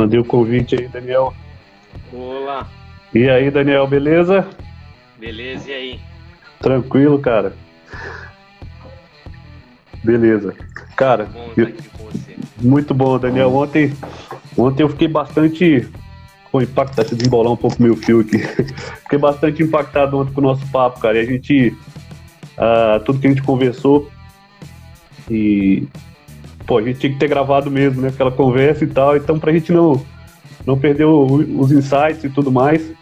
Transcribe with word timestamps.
Mandei 0.00 0.18
o 0.18 0.24
convite 0.24 0.74
aí, 0.76 0.88
Daniel. 0.88 1.34
Olá. 2.10 2.66
E 3.14 3.28
aí, 3.28 3.50
Daniel, 3.50 3.86
beleza? 3.86 4.48
Beleza, 5.18 5.68
e 5.68 5.74
aí? 5.74 6.00
Tranquilo, 6.58 7.18
cara. 7.18 7.52
Beleza. 10.02 10.54
Cara, 10.96 11.26
bom 11.26 11.50
estar 11.50 11.62
aqui 11.64 11.88
com 11.90 12.04
você. 12.04 12.34
muito 12.62 12.94
bom, 12.94 13.18
Daniel. 13.18 13.54
Ontem, 13.54 13.92
ontem 14.56 14.84
eu 14.84 14.88
fiquei 14.88 15.06
bastante 15.06 15.86
com 16.50 16.62
impacto, 16.62 16.96
tá 16.96 17.04
se 17.04 17.14
desembolar 17.14 17.52
um 17.52 17.56
pouco 17.58 17.82
meu 17.82 17.94
fio 17.94 18.20
aqui. 18.20 18.38
fiquei 19.04 19.18
bastante 19.18 19.62
impactado 19.62 20.18
ontem 20.18 20.32
com 20.32 20.40
o 20.40 20.44
nosso 20.44 20.66
papo, 20.68 20.98
cara. 20.98 21.18
E 21.18 21.20
a 21.20 21.26
gente, 21.26 21.76
uh, 22.56 23.04
tudo 23.04 23.20
que 23.20 23.26
a 23.26 23.30
gente 23.30 23.42
conversou 23.42 24.10
e 25.30 25.86
pô, 26.70 26.78
a 26.78 26.82
gente 26.82 27.00
tinha 27.00 27.12
que 27.12 27.18
ter 27.18 27.26
gravado 27.26 27.68
mesmo, 27.68 28.00
né? 28.00 28.10
Aquela 28.10 28.30
conversa 28.30 28.84
e 28.84 28.86
tal. 28.86 29.16
Então, 29.16 29.40
pra 29.40 29.52
gente 29.52 29.72
não, 29.72 30.00
não 30.64 30.78
perder 30.78 31.04
o, 31.04 31.24
os 31.58 31.72
insights 31.72 32.22
e 32.22 32.28
tudo 32.28 32.52
mais, 32.52 32.92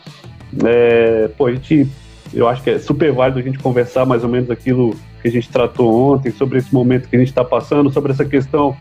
é, 0.65 1.29
pô, 1.37 1.45
a 1.45 1.53
gente, 1.53 1.87
eu 2.33 2.49
acho 2.49 2.63
que 2.63 2.71
é 2.71 2.79
super 2.79 3.13
válido 3.13 3.41
a 3.41 3.43
gente 3.43 3.59
conversar 3.59 4.07
mais 4.07 4.25
ou 4.25 4.31
menos 4.31 4.51
aquilo 4.51 4.97
que 5.21 5.29
a 5.29 5.31
gente 5.31 5.51
tratou 5.51 6.15
ontem, 6.15 6.33
sobre 6.33 6.57
esse 6.57 6.73
momento 6.73 7.11
que 7.11 7.17
a 7.17 7.19
gente 7.19 7.29
está 7.29 7.45
passando, 7.45 7.93
sobre 7.93 8.11
essa 8.11 8.25
questão 8.25 8.75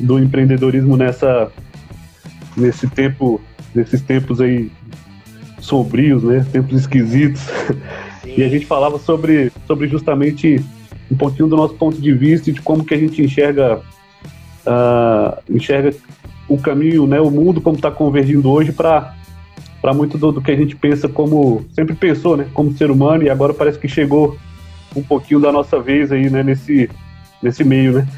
do 0.00 0.18
empreendedorismo 0.18 0.96
nessa, 0.96 1.52
nesse 2.56 2.88
tempo, 2.88 3.40
nesses 3.72 4.02
tempos 4.02 4.40
aí 4.40 4.68
sombrios, 5.60 6.24
né? 6.24 6.44
Tempos 6.50 6.80
esquisitos. 6.80 7.42
Sim. 8.20 8.34
E 8.36 8.42
a 8.42 8.48
gente 8.48 8.66
falava 8.66 8.98
sobre, 8.98 9.52
sobre 9.64 9.86
justamente 9.86 10.60
um 11.08 11.14
pouquinho 11.14 11.46
do 11.46 11.54
nosso 11.56 11.74
ponto 11.74 12.00
de 12.00 12.12
vista 12.12 12.50
e 12.50 12.52
de 12.52 12.60
como 12.60 12.84
que 12.84 12.94
a 12.94 12.98
gente 12.98 13.22
enxerga 13.22 13.80
uh, 14.66 15.38
enxerga 15.48 15.94
o 16.48 16.58
caminho, 16.58 17.06
né, 17.06 17.20
o 17.20 17.30
mundo 17.30 17.60
como 17.60 17.76
está 17.76 17.90
convergindo 17.90 18.50
hoje 18.50 18.72
para 18.72 19.14
para 19.80 19.92
muito 19.92 20.16
do, 20.16 20.32
do, 20.32 20.40
que 20.40 20.50
a 20.50 20.56
gente 20.56 20.74
pensa 20.74 21.10
como 21.10 21.62
sempre 21.74 21.94
pensou, 21.94 22.38
né, 22.38 22.46
como 22.54 22.72
ser 22.72 22.90
humano 22.90 23.22
e 23.22 23.28
agora 23.28 23.52
parece 23.52 23.78
que 23.78 23.86
chegou 23.86 24.36
um 24.96 25.02
pouquinho 25.02 25.40
da 25.40 25.52
nossa 25.52 25.78
vez 25.78 26.10
aí, 26.10 26.30
né, 26.30 26.42
nesse 26.42 26.88
nesse 27.42 27.62
meio, 27.62 27.92
né. 27.92 28.08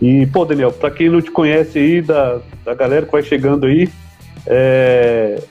E 0.00 0.26
pô, 0.26 0.44
Daniel, 0.44 0.72
para 0.72 0.90
quem 0.90 1.10
não 1.10 1.20
te 1.20 1.30
conhece 1.30 1.78
aí 1.78 2.00
da, 2.00 2.40
da 2.64 2.74
galera 2.74 3.04
que 3.04 3.12
vai 3.12 3.22
chegando 3.22 3.66
aí, 3.66 3.88
é, 4.46 5.42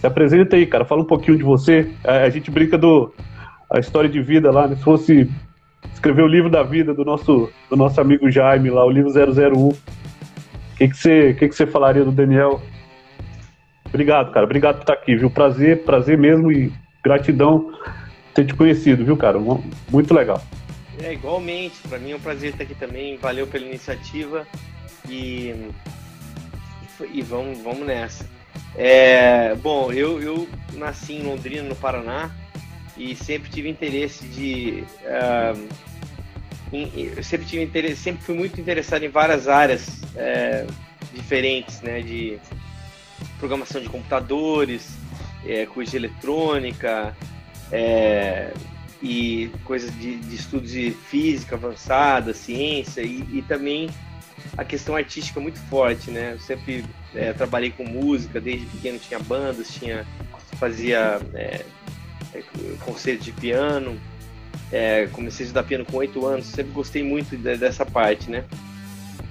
se 0.00 0.06
apresenta 0.06 0.56
aí, 0.56 0.66
cara, 0.66 0.84
fala 0.84 1.02
um 1.02 1.06
pouquinho 1.06 1.36
de 1.36 1.44
você. 1.44 1.90
A, 2.02 2.22
a 2.22 2.30
gente 2.30 2.50
brinca 2.50 2.78
do 2.78 3.12
a 3.70 3.78
história 3.78 4.08
de 4.08 4.20
vida 4.20 4.50
lá, 4.50 4.66
né, 4.66 4.76
se 4.76 4.82
fosse 4.82 5.30
escrever 6.00 6.22
o 6.22 6.26
livro 6.26 6.48
da 6.48 6.62
vida 6.62 6.94
do 6.94 7.04
nosso, 7.04 7.52
do 7.68 7.76
nosso 7.76 8.00
amigo 8.00 8.30
Jaime 8.30 8.70
lá, 8.70 8.84
o 8.84 8.90
livro 8.90 9.12
001. 9.12 9.68
O 9.68 9.76
que, 10.76 10.88
que, 10.88 10.96
você, 10.96 11.34
que, 11.34 11.48
que 11.48 11.54
você 11.54 11.66
falaria 11.66 12.02
do 12.02 12.10
Daniel? 12.10 12.62
Obrigado, 13.84 14.32
cara. 14.32 14.46
Obrigado 14.46 14.76
por 14.76 14.82
estar 14.82 14.94
aqui, 14.94 15.14
viu? 15.14 15.30
Prazer, 15.30 15.84
prazer 15.84 16.16
mesmo 16.16 16.50
e 16.50 16.72
gratidão 17.04 17.70
ter 18.34 18.46
te 18.46 18.54
conhecido, 18.54 19.04
viu, 19.04 19.14
cara? 19.14 19.38
Muito 19.90 20.14
legal. 20.14 20.42
É, 21.02 21.12
igualmente. 21.12 21.76
Para 21.86 21.98
mim 21.98 22.12
é 22.12 22.16
um 22.16 22.20
prazer 22.20 22.52
estar 22.52 22.64
aqui 22.64 22.74
também. 22.74 23.18
Valeu 23.18 23.46
pela 23.46 23.66
iniciativa 23.66 24.46
e, 25.06 25.54
e 27.12 27.20
vamos, 27.20 27.58
vamos 27.58 27.86
nessa. 27.86 28.26
É, 28.74 29.54
bom, 29.56 29.92
eu, 29.92 30.18
eu 30.22 30.48
nasci 30.74 31.14
em 31.14 31.22
Londrina, 31.24 31.62
no 31.62 31.76
Paraná, 31.76 32.30
e 32.96 33.14
sempre 33.14 33.50
tive 33.50 33.68
interesse 33.68 34.24
de 34.28 34.84
uh, 35.02 35.89
em, 36.72 37.12
eu 37.16 37.22
sempre 37.22 37.46
tive 37.46 37.62
interesse, 37.62 37.96
sempre 37.96 38.22
fui 38.22 38.34
muito 38.34 38.60
interessado 38.60 39.02
em 39.04 39.08
várias 39.08 39.48
áreas 39.48 40.00
é, 40.16 40.66
diferentes, 41.12 41.80
né, 41.80 42.00
de 42.00 42.38
programação 43.38 43.80
de 43.80 43.88
computadores, 43.88 44.90
é, 45.44 45.66
coisa 45.66 45.90
de 45.90 45.96
eletrônica 45.96 47.16
é, 47.72 48.52
e 49.02 49.50
coisas 49.64 49.92
de, 49.98 50.16
de, 50.16 50.34
estudos 50.34 50.70
de 50.70 50.90
física 50.90 51.56
avançada, 51.56 52.34
ciência 52.34 53.00
e, 53.02 53.24
e, 53.32 53.42
também 53.42 53.88
a 54.56 54.64
questão 54.64 54.96
artística 54.96 55.40
muito 55.40 55.58
forte, 55.68 56.10
né? 56.10 56.32
Eu 56.32 56.40
sempre 56.40 56.84
é, 57.14 57.32
trabalhei 57.32 57.70
com 57.70 57.84
música, 57.84 58.40
desde 58.40 58.66
pequeno 58.66 58.98
tinha 58.98 59.18
bandas, 59.18 59.68
tinha 59.68 60.06
fazia 60.60 61.18
é, 61.32 61.64
é, 62.34 62.42
concerto 62.84 63.24
de 63.24 63.32
piano. 63.32 63.98
É, 64.72 65.08
comecei 65.12 65.44
a 65.44 65.46
estudar 65.46 65.62
piano 65.64 65.84
com 65.84 65.96
oito 65.96 66.24
anos, 66.24 66.46
sempre 66.46 66.72
gostei 66.72 67.02
muito 67.02 67.36
de, 67.36 67.56
dessa 67.56 67.84
parte, 67.84 68.30
né? 68.30 68.44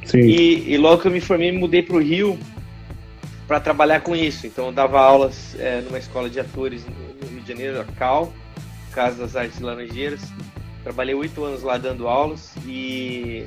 Sim. 0.05 0.19
E, 0.19 0.73
e, 0.73 0.77
logo 0.77 1.01
que 1.01 1.07
eu 1.07 1.11
me 1.11 1.21
formei, 1.21 1.51
me 1.51 1.59
mudei 1.59 1.81
para 1.81 1.95
o 1.95 2.01
Rio 2.01 2.37
para 3.47 3.59
trabalhar 3.59 4.01
com 4.01 4.15
isso. 4.15 4.47
Então, 4.47 4.67
eu 4.67 4.71
dava 4.71 4.99
aulas 4.99 5.55
é, 5.59 5.81
numa 5.81 5.97
escola 5.97 6.29
de 6.29 6.39
atores 6.39 6.83
no 6.85 7.27
Rio 7.27 7.41
de 7.41 7.47
Janeiro, 7.47 7.79
a 7.79 7.85
CAL, 7.85 8.33
Casa 8.91 9.21
das 9.21 9.35
Artes 9.35 9.59
Laranjeiras. 9.59 10.21
Trabalhei 10.83 11.13
oito 11.15 11.43
anos 11.43 11.61
lá 11.61 11.77
dando 11.77 12.07
aulas 12.07 12.53
e, 12.65 13.45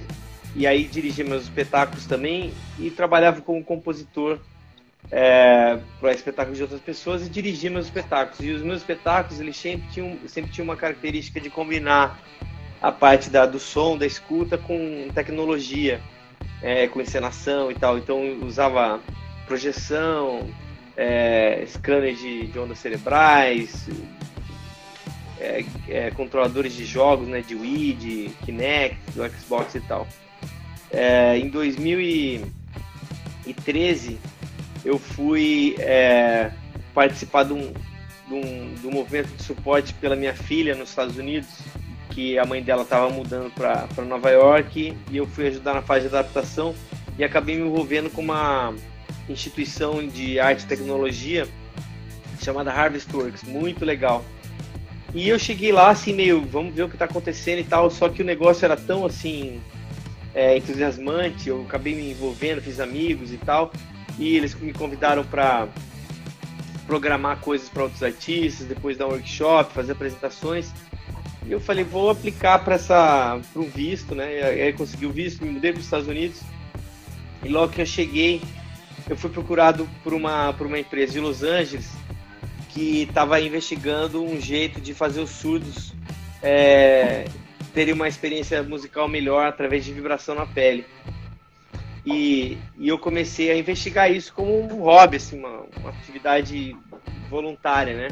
e 0.55 0.67
aí 0.67 0.85
dirigi 0.85 1.25
meus 1.25 1.45
espetáculos 1.45 2.07
também 2.07 2.53
e 2.79 2.91
trabalhava 2.91 3.41
como 3.41 3.65
compositor 3.65 4.39
é, 5.13 5.79
para 6.01 6.13
espetáculos 6.13 6.57
de 6.57 6.63
outras 6.63 6.81
pessoas 6.81 7.27
e 7.27 7.29
dirigir 7.29 7.71
meus 7.71 7.85
espetáculos. 7.85 8.41
E 8.41 8.51
os 8.51 8.63
meus 8.63 8.79
espetáculos 8.79 9.39
eles 9.39 9.59
sempre 9.59 9.87
tinham, 9.91 10.19
sempre 10.27 10.51
tinham 10.51 10.65
uma 10.65 10.77
característica 10.77 11.39
de 11.39 11.51
combinar 11.51 12.19
a 12.81 12.91
parte 12.91 13.29
da, 13.29 13.45
do 13.45 13.61
som, 13.61 13.99
da 13.99 14.07
escuta 14.07 14.57
com 14.57 15.11
tecnologia, 15.15 16.01
é, 16.63 16.89
com 16.89 16.99
encenação 16.99 17.71
e 17.71 17.75
tal. 17.75 17.99
Então 17.99 18.39
usava 18.41 18.99
projeção, 19.47 20.49
é, 20.97 21.63
scanners 21.69 22.19
de, 22.19 22.47
de 22.47 22.59
ondas 22.59 22.79
cerebrais, 22.79 23.87
é, 25.39 25.63
é, 25.89 26.11
controladores 26.11 26.73
de 26.73 26.87
jogos, 26.87 27.29
né, 27.29 27.43
de 27.43 27.55
Wii, 27.55 27.93
de 27.93 28.31
Kinect, 28.47 28.97
do 29.15 29.29
Xbox 29.29 29.75
e 29.75 29.81
tal. 29.81 30.09
É, 30.91 31.37
em 31.37 31.51
2013 31.51 34.19
eu 34.85 34.99
fui 34.99 35.75
é, 35.79 36.51
participar 36.95 37.45
de 37.45 37.53
um, 37.53 37.73
de, 38.29 38.35
um, 38.35 38.75
de 38.75 38.87
um 38.87 38.91
movimento 38.91 39.29
de 39.37 39.43
suporte 39.43 39.95
pela 39.95 40.17
minha 40.17 40.35
filha 40.35 40.75
nos 40.75 40.91
Estados 40.91 41.17
Unidos, 41.17 41.49
que 42.11 42.39
a 42.39 42.45
mãe 42.45 42.63
dela 42.63 42.83
estava 42.83 43.09
mudando 43.11 43.51
para 43.53 44.05
Nova 44.05 44.31
York 44.31 44.97
e 45.11 45.17
eu 45.17 45.27
fui 45.27 45.47
ajudar 45.49 45.75
na 45.75 45.83
fase 45.83 46.09
de 46.09 46.15
adaptação 46.15 46.75
e 47.19 47.25
acabei 47.25 47.57
me 47.57 47.67
envolvendo 47.67 48.11
com 48.11 48.21
uma 48.21 48.75
instituição 49.29 50.07
de 50.07 50.39
arte 50.39 50.65
e 50.65 50.67
tecnologia 50.67 51.47
chamada 52.41 52.73
Harvestworks, 52.73 53.45
muito 53.45 53.85
legal. 53.85 54.25
E 55.15 55.29
eu 55.29 55.39
cheguei 55.39 55.73
lá 55.73 55.91
assim 55.91 56.13
meio, 56.13 56.45
vamos 56.45 56.75
ver 56.75 56.83
o 56.83 56.89
que 56.89 56.95
está 56.95 57.05
acontecendo 57.05 57.61
e 57.61 57.65
tal, 57.65 57.91
só 57.91 58.09
que 58.09 58.23
o 58.23 58.25
negócio 58.25 58.65
era 58.65 58.77
tão 58.77 59.05
assim 59.05 59.61
é, 60.35 60.57
entusiasmante, 60.57 61.49
eu 61.49 61.63
acabei 61.63 61.95
me 61.95 62.11
envolvendo, 62.11 62.63
fiz 62.63 62.81
amigos 62.81 63.33
e 63.33 63.37
tal, 63.37 63.71
e 64.19 64.37
eles 64.37 64.55
me 64.55 64.73
convidaram 64.73 65.25
para 65.25 65.69
programar 66.87 67.39
coisas 67.41 67.69
para 67.69 67.85
outros 67.85 68.03
artistas, 68.03 68.67
depois 68.67 68.97
dar 68.97 69.07
um 69.07 69.11
workshop, 69.11 69.73
fazer 69.73 69.93
apresentações. 69.93 70.71
E 71.47 71.53
eu 71.53 71.61
falei, 71.61 71.85
vou 71.85 72.11
aplicar 72.11 72.59
para 72.61 72.75
essa 72.75 73.41
para 73.53 73.63
um 73.63 73.69
visto, 73.69 74.15
né? 74.15 74.57
E 74.57 74.63
aí 74.63 74.73
consegui 74.73 75.07
o 75.07 75.13
visto, 75.13 75.45
me 75.45 75.51
mudei 75.51 75.73
para 75.73 75.81
os 75.81 75.85
Estados 75.85 76.07
Unidos. 76.07 76.41
E 77.43 77.49
logo 77.49 77.73
que 77.73 77.81
eu 77.81 77.87
cheguei, 77.87 78.41
eu 79.09 79.17
fui 79.17 79.31
procurado 79.31 79.89
por 80.05 80.15
uma 80.15 80.53
por 80.53 80.67
uma 80.67 80.79
empresa 80.79 81.15
de 81.15 81.21
Los 81.21 81.43
Angeles 81.43 81.91
que 82.69 83.03
estava 83.03 83.41
investigando 83.41 84.23
um 84.23 84.41
jeito 84.41 84.81
de 84.81 84.95
fazer 84.95 85.21
os 85.21 85.31
surdos 85.31 85.93
é, 86.43 87.27
terem 87.75 87.93
uma 87.93 88.09
experiência 88.09 88.63
musical 88.63 89.09
melhor 89.09 89.47
através 89.47 89.85
de 89.85 89.93
vibração 89.93 90.35
na 90.35 90.47
pele. 90.47 90.85
E, 92.05 92.59
e 92.77 92.89
eu 92.89 92.99
comecei 92.99 93.51
a 93.51 93.57
investigar 93.57 94.11
isso 94.11 94.33
como 94.33 94.61
um 94.61 94.83
hobby, 94.83 95.17
assim, 95.17 95.39
uma, 95.39 95.67
uma 95.79 95.91
atividade 95.91 96.77
voluntária, 97.31 97.95
né? 97.95 98.09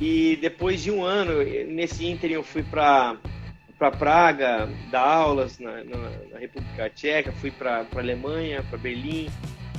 E 0.00 0.38
depois 0.40 0.82
de 0.82 0.90
um 0.90 1.02
ano, 1.02 1.42
nesse 1.68 2.06
ínterim 2.06 2.34
eu 2.34 2.44
fui 2.44 2.62
para 2.62 3.16
para 3.78 3.90
Praga, 3.90 4.66
dar 4.90 5.02
aulas 5.02 5.58
na, 5.58 5.84
na, 5.84 6.10
na 6.32 6.38
República 6.38 6.88
Tcheca, 6.88 7.30
fui 7.32 7.50
para 7.50 7.84
Alemanha, 7.94 8.64
para 8.70 8.78
Berlim, 8.78 9.28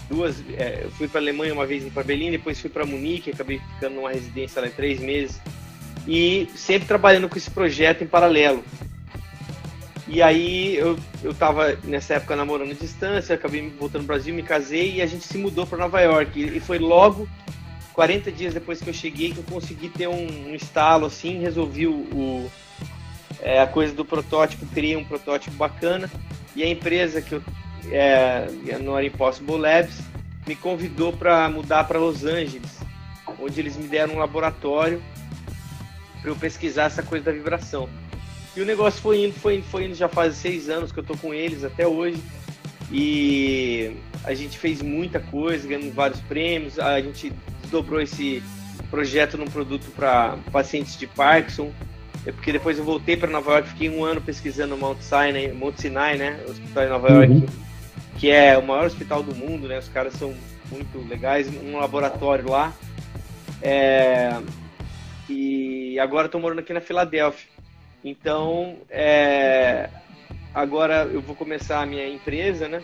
duas, 0.08 0.44
é, 0.56 0.82
eu 0.84 0.92
fui 0.92 1.08
para 1.08 1.20
Alemanha 1.20 1.52
uma 1.52 1.66
vez 1.66 1.84
para 1.92 2.04
Berlim, 2.04 2.30
depois 2.30 2.60
fui 2.60 2.70
para 2.70 2.86
Munique, 2.86 3.32
acabei 3.32 3.60
ficando 3.74 3.96
numa 3.96 4.12
residência 4.12 4.62
lá 4.62 4.70
três 4.70 5.00
meses 5.00 5.42
e 6.08 6.48
sempre 6.56 6.88
trabalhando 6.88 7.28
com 7.28 7.38
esse 7.38 7.50
projeto 7.50 8.04
em 8.04 8.08
paralelo. 8.08 8.64
E 10.08 10.22
aí 10.22 10.76
eu, 10.78 10.98
eu 11.22 11.34
tava 11.34 11.78
nessa 11.84 12.16
época 12.16 12.36
namorando 12.36 12.72
à 12.72 12.74
distância, 12.74 13.36
acabei 13.36 13.70
voltando 13.70 14.02
ao 14.02 14.08
Brasil, 14.08 14.34
me 14.34 14.44
casei 14.44 14.96
e 14.96 15.02
a 15.02 15.06
gente 15.06 15.26
se 15.26 15.38
mudou 15.38 15.68
para 15.68 15.78
Nova 15.78 16.00
York. 16.00 16.40
E 16.40 16.60
foi 16.60 16.80
logo 16.80 17.28
40 17.94 18.32
dias 18.32 18.54
depois 18.54 18.82
que 18.82 18.90
eu 18.90 18.94
cheguei 18.94 19.34
que 19.34 19.40
eu 19.40 19.44
consegui 19.44 19.90
ter 19.90 20.08
um, 20.08 20.50
um 20.50 20.56
estalo 20.56 21.06
assim, 21.06 21.40
resolvi 21.40 21.88
o, 21.88 21.94
o 21.94 22.52
é, 23.42 23.62
a 23.62 23.68
coisa 23.68 23.94
do 23.94 24.06
protótipo, 24.06 24.66
criei 24.68 24.96
um 24.96 25.04
protótipo 25.04 25.56
bacana. 25.56 26.10
E 26.56 26.64
a 26.64 26.68
empresa 26.68 27.22
que 27.22 27.34
eu 27.34 27.44
é, 27.92 28.48
no 28.82 29.02
Impossible 29.02 29.58
Labs 29.58 30.00
me 30.46 30.56
convidou 30.56 31.14
para 31.14 31.50
mudar 31.50 31.84
para 31.86 32.00
Los 32.00 32.24
Angeles, 32.24 32.80
onde 33.40 33.60
eles 33.60 33.76
me 33.76 33.88
deram 33.88 34.16
um 34.16 34.18
laboratório 34.18 35.02
para 36.22 36.32
eu 36.32 36.36
pesquisar 36.36 36.86
essa 36.86 37.04
coisa 37.04 37.26
da 37.26 37.32
vibração. 37.32 37.90
E 38.58 38.62
o 38.62 38.66
negócio 38.66 39.00
foi 39.00 39.24
indo, 39.24 39.34
foi 39.36 39.58
indo, 39.58 39.66
foi 39.66 39.86
indo. 39.86 39.94
Já 39.94 40.10
faz 40.10 40.34
seis 40.36 40.68
anos 40.68 40.92
que 40.92 40.98
eu 40.98 41.04
tô 41.04 41.16
com 41.16 41.32
eles 41.32 41.64
até 41.64 41.86
hoje. 41.86 42.18
E 42.92 43.96
a 44.24 44.34
gente 44.34 44.58
fez 44.58 44.82
muita 44.82 45.20
coisa, 45.20 45.68
ganhamos 45.68 45.94
vários 45.94 46.20
prêmios. 46.22 46.80
A 46.80 47.00
gente 47.00 47.32
dobrou 47.70 48.02
esse 48.02 48.42
projeto 48.90 49.38
num 49.38 49.46
produto 49.46 49.92
para 49.96 50.40
pacientes 50.52 50.98
de 50.98 51.06
Parkinson. 51.06 51.72
É 52.26 52.32
porque 52.32 52.52
depois 52.52 52.80
eu 52.80 52.84
voltei 52.84 53.16
para 53.16 53.30
Nova 53.30 53.52
York, 53.52 53.70
fiquei 53.70 53.90
um 53.90 54.04
ano 54.04 54.20
pesquisando 54.20 54.76
Mount 54.76 55.02
Sinai, 55.02 55.52
Mount 55.52 55.78
Sinai, 55.78 56.18
né, 56.18 56.44
o 56.46 56.52
hospital 56.52 56.84
em 56.84 56.90
Nova 56.90 57.10
York, 57.10 57.32
uhum. 57.32 57.46
que 58.18 58.30
é 58.30 58.58
o 58.58 58.66
maior 58.66 58.88
hospital 58.88 59.22
do 59.22 59.36
mundo, 59.36 59.68
né? 59.68 59.78
Os 59.78 59.88
caras 59.88 60.14
são 60.14 60.34
muito 60.72 60.98
legais, 61.08 61.48
um 61.48 61.78
laboratório 61.78 62.50
lá. 62.50 62.74
É... 63.62 64.36
E 65.30 66.00
agora 66.00 66.26
estou 66.26 66.42
morando 66.42 66.60
aqui 66.60 66.74
na 66.74 66.82
Filadélfia. 66.82 67.57
Então, 68.04 68.78
é... 68.90 69.90
agora 70.54 71.06
eu 71.12 71.22
vou 71.22 71.36
começar 71.36 71.82
a 71.82 71.86
minha 71.86 72.08
empresa, 72.08 72.68
né? 72.68 72.84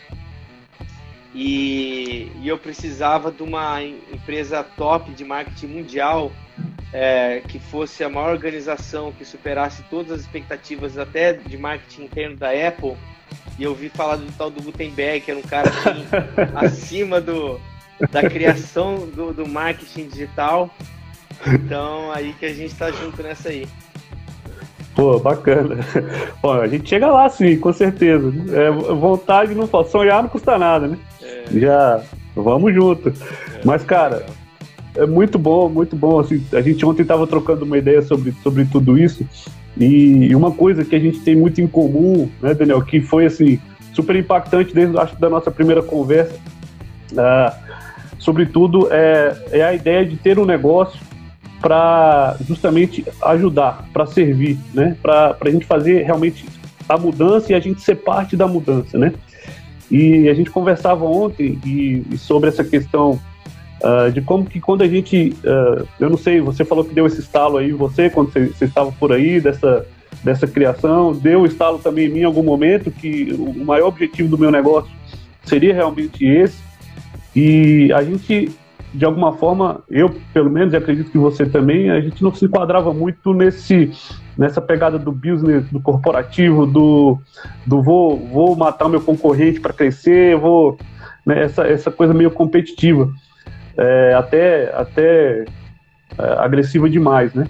E, 1.35 2.31
e, 2.41 2.47
eu 2.47 2.59
precisava 2.59 3.31
de 3.31 3.41
uma 3.41 3.81
empresa 3.81 4.63
top 4.63 5.11
de 5.11 5.25
marketing 5.25 5.65
mundial 5.67 6.31
é, 6.93 7.41
que 7.47 7.57
fosse 7.57 8.03
a 8.03 8.09
maior 8.09 8.31
organização 8.31 9.11
que 9.11 9.25
superasse 9.25 9.81
todas 9.89 10.11
as 10.11 10.21
expectativas 10.21 10.95
até 10.95 11.33
de 11.33 11.57
marketing 11.57 12.03
interno 12.03 12.37
da 12.37 12.49
Apple. 12.49 12.95
E 13.57 13.63
eu 13.63 13.71
ouvi 13.71 13.89
falar 13.89 14.17
do 14.17 14.31
tal 14.33 14.51
do 14.51 14.61
Gutenberg, 14.61 15.21
que 15.21 15.31
era 15.31 15.39
um 15.39 15.43
cara 15.43 15.69
assim, 15.69 16.05
acima 16.55 17.19
do, 17.19 17.59
da 18.11 18.29
criação 18.29 19.07
do, 19.07 19.33
do 19.33 19.47
marketing 19.47 20.07
digital. 20.07 20.69
Então 21.47 22.11
aí 22.11 22.33
que 22.33 22.45
a 22.45 22.53
gente 22.53 22.71
está 22.71 22.91
junto 22.91 23.23
nessa 23.23 23.49
aí. 23.49 23.67
Pô, 24.95 25.19
bacana. 25.19 25.77
Bom, 26.41 26.53
a 26.53 26.67
gente 26.67 26.87
chega 26.87 27.07
lá 27.07 27.27
sim, 27.29 27.57
com 27.57 27.73
certeza. 27.73 28.31
É, 28.51 28.71
vontade 28.71 29.55
não 29.55 29.67
sonhar 29.85 30.21
não 30.21 30.29
custa 30.29 30.57
nada, 30.57 30.87
né? 30.87 30.97
É. 31.21 31.59
Já 31.59 32.01
vamos 32.35 32.73
junto. 32.73 33.09
É, 33.09 33.13
Mas, 33.63 33.83
cara, 33.83 34.25
é 34.95 35.05
muito 35.05 35.39
bom, 35.39 35.67
muito 35.67 35.95
bom. 35.95 36.19
Assim, 36.19 36.43
a 36.53 36.61
gente 36.61 36.85
ontem 36.85 37.01
estava 37.01 37.25
trocando 37.25 37.65
uma 37.65 37.77
ideia 37.77 38.01
sobre, 38.01 38.33
sobre 38.43 38.65
tudo 38.65 38.97
isso. 38.97 39.25
E, 39.77 40.27
e, 40.27 40.35
uma 40.35 40.51
coisa 40.51 40.85
que 40.85 40.95
a 40.95 40.99
gente 40.99 41.19
tem 41.21 41.35
muito 41.35 41.59
em 41.59 41.65
comum, 41.65 42.29
né, 42.39 42.53
Daniel, 42.53 42.81
que 42.83 43.01
foi 43.01 43.25
assim, 43.25 43.59
super 43.93 44.15
impactante 44.15 44.73
desde 44.73 44.95
acho, 44.97 45.19
da 45.19 45.29
nossa 45.29 45.49
primeira 45.49 45.81
conversa. 45.81 46.35
Uh, 47.11 47.73
sobretudo 48.19 48.87
é, 48.91 49.35
é 49.51 49.63
a 49.63 49.73
ideia 49.73 50.05
de 50.05 50.15
ter 50.15 50.37
um 50.37 50.45
negócio 50.45 50.99
para 51.63 52.35
justamente 52.45 53.05
ajudar, 53.23 53.87
para 53.93 54.05
servir, 54.05 54.59
né? 54.73 54.97
Para 55.01 55.37
a 55.39 55.49
gente 55.49 55.65
fazer 55.65 56.03
realmente 56.03 56.45
a 56.89 56.97
mudança 56.97 57.53
e 57.53 57.55
a 57.55 57.59
gente 57.61 57.81
ser 57.81 57.95
parte 57.95 58.35
da 58.35 58.45
mudança, 58.45 58.97
né? 58.97 59.13
E 59.89 60.27
a 60.27 60.33
gente 60.33 60.51
conversava 60.51 61.05
ontem 61.05 61.57
e, 61.65 62.03
e 62.11 62.17
sobre 62.17 62.49
essa 62.49 62.65
questão 62.65 63.17
uh, 63.81 64.11
de 64.11 64.21
como 64.21 64.45
que 64.45 64.59
quando 64.59 64.81
a 64.81 64.87
gente, 64.89 65.33
uh, 65.45 65.87
eu 66.01 66.09
não 66.09 66.17
sei, 66.17 66.41
você 66.41 66.65
falou 66.65 66.83
que 66.83 66.93
deu 66.93 67.07
esse 67.07 67.21
estalo 67.21 67.57
aí, 67.57 67.71
você 67.71 68.09
quando 68.09 68.33
você, 68.33 68.47
você 68.47 68.65
estava 68.65 68.91
por 68.91 69.13
aí 69.13 69.39
dessa 69.39 69.87
dessa 70.21 70.47
criação, 70.47 71.11
deu 71.11 71.41
o 71.41 71.45
estalo 71.45 71.79
também 71.79 72.07
em 72.07 72.09
mim 72.09 72.19
em 72.19 72.23
algum 72.23 72.43
momento 72.43 72.91
que 72.91 73.33
o 73.33 73.65
maior 73.65 73.87
objetivo 73.87 74.29
do 74.29 74.37
meu 74.37 74.51
negócio 74.51 74.91
seria 75.43 75.73
realmente 75.73 76.25
esse. 76.25 76.61
E 77.35 77.91
a 77.91 78.03
gente 78.03 78.49
de 78.93 79.05
alguma 79.05 79.33
forma, 79.33 79.83
eu 79.89 80.13
pelo 80.33 80.49
menos, 80.49 80.73
e 80.73 80.77
acredito 80.77 81.11
que 81.11 81.17
você 81.17 81.45
também, 81.45 81.89
a 81.89 81.99
gente 81.99 82.21
não 82.23 82.33
se 82.33 82.45
enquadrava 82.45 82.93
muito 82.93 83.33
nesse 83.33 83.91
nessa 84.37 84.59
pegada 84.59 84.97
do 84.97 85.11
business, 85.11 85.69
do 85.69 85.79
corporativo, 85.79 86.65
do, 86.65 87.19
do 87.65 87.81
vou, 87.83 88.17
vou 88.17 88.55
matar 88.55 88.89
meu 88.89 89.01
concorrente 89.01 89.59
para 89.59 89.73
crescer, 89.73 90.35
vou 90.35 90.77
né, 91.25 91.43
essa, 91.43 91.67
essa 91.67 91.91
coisa 91.91 92.13
meio 92.13 92.31
competitiva, 92.31 93.11
é, 93.77 94.13
até, 94.15 94.73
até 94.75 95.45
é, 96.17 96.23
agressiva 96.39 96.89
demais, 96.89 97.33
né? 97.33 97.47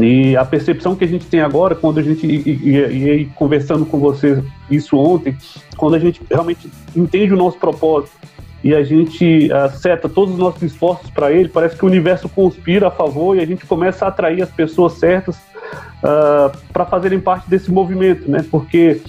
E 0.00 0.34
a 0.36 0.44
percepção 0.44 0.96
que 0.96 1.04
a 1.04 1.08
gente 1.08 1.26
tem 1.26 1.40
agora, 1.40 1.74
quando 1.74 2.00
a 2.00 2.02
gente 2.02 2.26
ia 2.26 3.28
conversando 3.34 3.84
com 3.84 3.98
você 3.98 4.42
isso 4.70 4.96
ontem, 4.96 5.36
quando 5.76 5.94
a 5.94 5.98
gente 5.98 6.22
realmente 6.30 6.70
entende 6.96 7.34
o 7.34 7.36
nosso 7.36 7.58
propósito, 7.58 8.16
e 8.64 8.74
a 8.74 8.82
gente 8.82 9.52
acerta 9.52 10.08
todos 10.08 10.34
os 10.34 10.40
nossos 10.40 10.62
esforços 10.62 11.10
para 11.10 11.32
ele, 11.32 11.48
parece 11.48 11.76
que 11.76 11.84
o 11.84 11.88
universo 11.88 12.28
conspira 12.28 12.88
a 12.88 12.90
favor 12.90 13.36
e 13.36 13.40
a 13.40 13.46
gente 13.46 13.66
começa 13.66 14.04
a 14.04 14.08
atrair 14.08 14.40
as 14.40 14.50
pessoas 14.50 14.94
certas 14.94 15.36
uh, 15.36 16.04
ah, 16.04 16.52
para 16.72 16.84
fazerem 16.84 17.18
parte 17.18 17.50
desse 17.50 17.72
movimento, 17.72 18.30
né? 18.30 18.44
Porque 18.48 19.00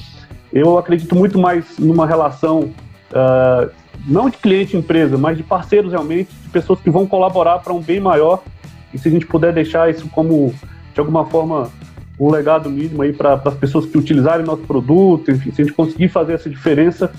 eu 0.52 0.78
acredito 0.78 1.16
muito 1.16 1.38
mais 1.38 1.78
numa 1.78 2.08
relação 2.08 2.72
uh, 3.12 3.70
não 4.08 4.30
de 4.30 4.38
cliente-empresa, 4.38 5.18
mas 5.18 5.38
de 5.38 5.44
parceiros 5.44 5.92
realmente, 5.92 6.32
de 6.42 6.50
pessoas 6.50 6.80
que 6.80 6.90
vão 6.90 7.06
colaborar 7.06 7.60
para 7.60 7.74
um 7.74 7.82
bem 7.82 8.00
maior. 8.00 8.44
E 8.92 8.98
se 8.98 9.08
a 9.08 9.12
gente 9.12 9.26
puder 9.26 9.54
deixar 9.54 9.90
isso 9.90 10.08
como, 10.10 10.54
de 10.94 11.00
alguma 11.00 11.26
forma, 11.26 11.72
um 12.20 12.30
legado 12.30 12.70
mínimo 12.70 13.02
aí 13.02 13.14
para 13.14 13.34
as 13.34 13.56
pessoas 13.56 13.86
que 13.86 13.98
utilizarem 13.98 14.46
nosso 14.46 14.64
produto, 14.64 15.32
enfim, 15.32 15.52
se 15.52 15.62
a 15.62 15.66
gente 15.66 15.76
conseguir 15.76 16.10
fazer 16.10 16.34
essa 16.34 16.50
diferença, 16.50 17.12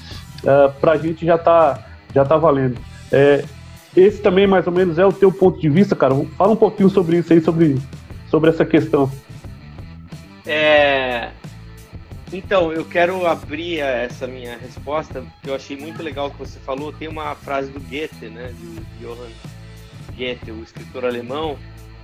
uh, 0.42 0.48
ah, 0.48 0.72
para 0.80 0.92
a 0.92 0.96
gente 0.96 1.24
já 1.24 1.36
está 1.36 1.93
já 2.14 2.22
está 2.22 2.36
valendo. 2.36 2.78
É, 3.12 3.44
esse 3.96 4.20
também, 4.20 4.46
mais 4.46 4.66
ou 4.66 4.72
menos, 4.72 4.98
é 4.98 5.06
o 5.06 5.12
teu 5.12 5.30
ponto 5.30 5.60
de 5.60 5.68
vista, 5.68 5.94
cara. 5.94 6.14
Fala 6.36 6.52
um 6.52 6.56
pouquinho 6.56 6.90
sobre 6.90 7.18
isso 7.18 7.32
aí, 7.32 7.40
sobre, 7.40 7.76
sobre 8.28 8.50
essa 8.50 8.64
questão. 8.64 9.10
É... 10.46 11.30
Então, 12.32 12.72
eu 12.72 12.84
quero 12.84 13.24
abrir 13.26 13.78
essa 13.78 14.26
minha 14.26 14.56
resposta, 14.56 15.22
que 15.42 15.48
eu 15.48 15.54
achei 15.54 15.76
muito 15.76 16.02
legal 16.02 16.30
que 16.30 16.38
você 16.38 16.58
falou. 16.58 16.92
Tem 16.92 17.06
uma 17.06 17.34
frase 17.36 17.70
do 17.70 17.78
Goethe, 17.80 18.26
né, 18.26 18.52
de 18.58 19.04
Johann 19.04 19.30
Goethe, 20.16 20.50
o 20.50 20.62
escritor 20.62 21.04
alemão, 21.04 21.56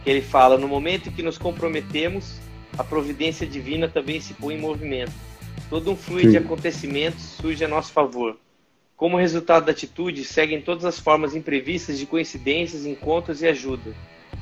que 0.04 0.10
ele 0.10 0.22
fala: 0.22 0.56
No 0.56 0.68
momento 0.68 1.08
em 1.08 1.12
que 1.12 1.22
nos 1.22 1.36
comprometemos, 1.36 2.38
a 2.78 2.84
providência 2.84 3.44
divina 3.44 3.88
também 3.88 4.20
se 4.20 4.32
põe 4.34 4.54
em 4.54 4.60
movimento. 4.60 5.12
Todo 5.68 5.90
um 5.90 5.96
Sim. 5.96 6.30
de 6.30 6.36
acontecimentos 6.36 7.22
surge 7.22 7.64
a 7.64 7.68
nosso 7.68 7.92
favor. 7.92 8.36
Como 9.00 9.16
resultado 9.16 9.64
da 9.64 9.72
atitude, 9.72 10.22
seguem 10.24 10.60
todas 10.60 10.84
as 10.84 10.98
formas 10.98 11.34
imprevistas 11.34 11.98
de 11.98 12.04
coincidências, 12.04 12.84
encontros 12.84 13.40
e 13.40 13.48
ajuda, 13.48 13.94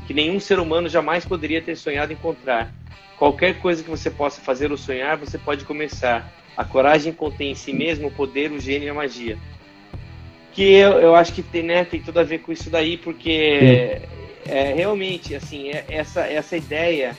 que 0.05 0.13
nenhum 0.13 0.41
ser 0.41 0.59
humano 0.59 0.89
jamais 0.89 1.25
poderia 1.25 1.63
ter 1.63 1.77
sonhado 1.77 2.13
encontrar. 2.13 2.75
Qualquer 3.17 3.61
coisa 3.61 3.85
que 3.85 3.89
você 3.89 4.11
possa 4.11 4.41
fazer 4.41 4.73
ou 4.73 4.77
sonhar, 4.77 5.17
você 5.17 5.39
pode 5.39 5.65
começar. 5.65 6.29
A 6.57 6.65
coragem 6.65 7.13
contém 7.13 7.53
em 7.53 7.55
si 7.55 7.73
mesmo 7.73 8.09
o 8.09 8.11
poder, 8.11 8.51
o 8.51 8.59
gênio 8.59 8.87
e 8.87 8.91
a 8.91 8.95
magia. 8.95 9.39
Que 10.51 10.73
eu, 10.73 10.95
eu 10.95 11.15
acho 11.15 11.33
que 11.33 11.43
tem, 11.43 11.63
né, 11.63 11.85
tem 11.85 12.03
tudo 12.03 12.19
a 12.19 12.25
ver 12.25 12.39
com 12.39 12.51
isso 12.51 12.69
daí, 12.69 12.97
porque 12.97 14.03
é, 14.45 14.73
realmente, 14.75 15.37
assim, 15.37 15.69
é, 15.69 15.85
essa, 15.89 16.23
essa 16.23 16.57
ideia 16.57 17.15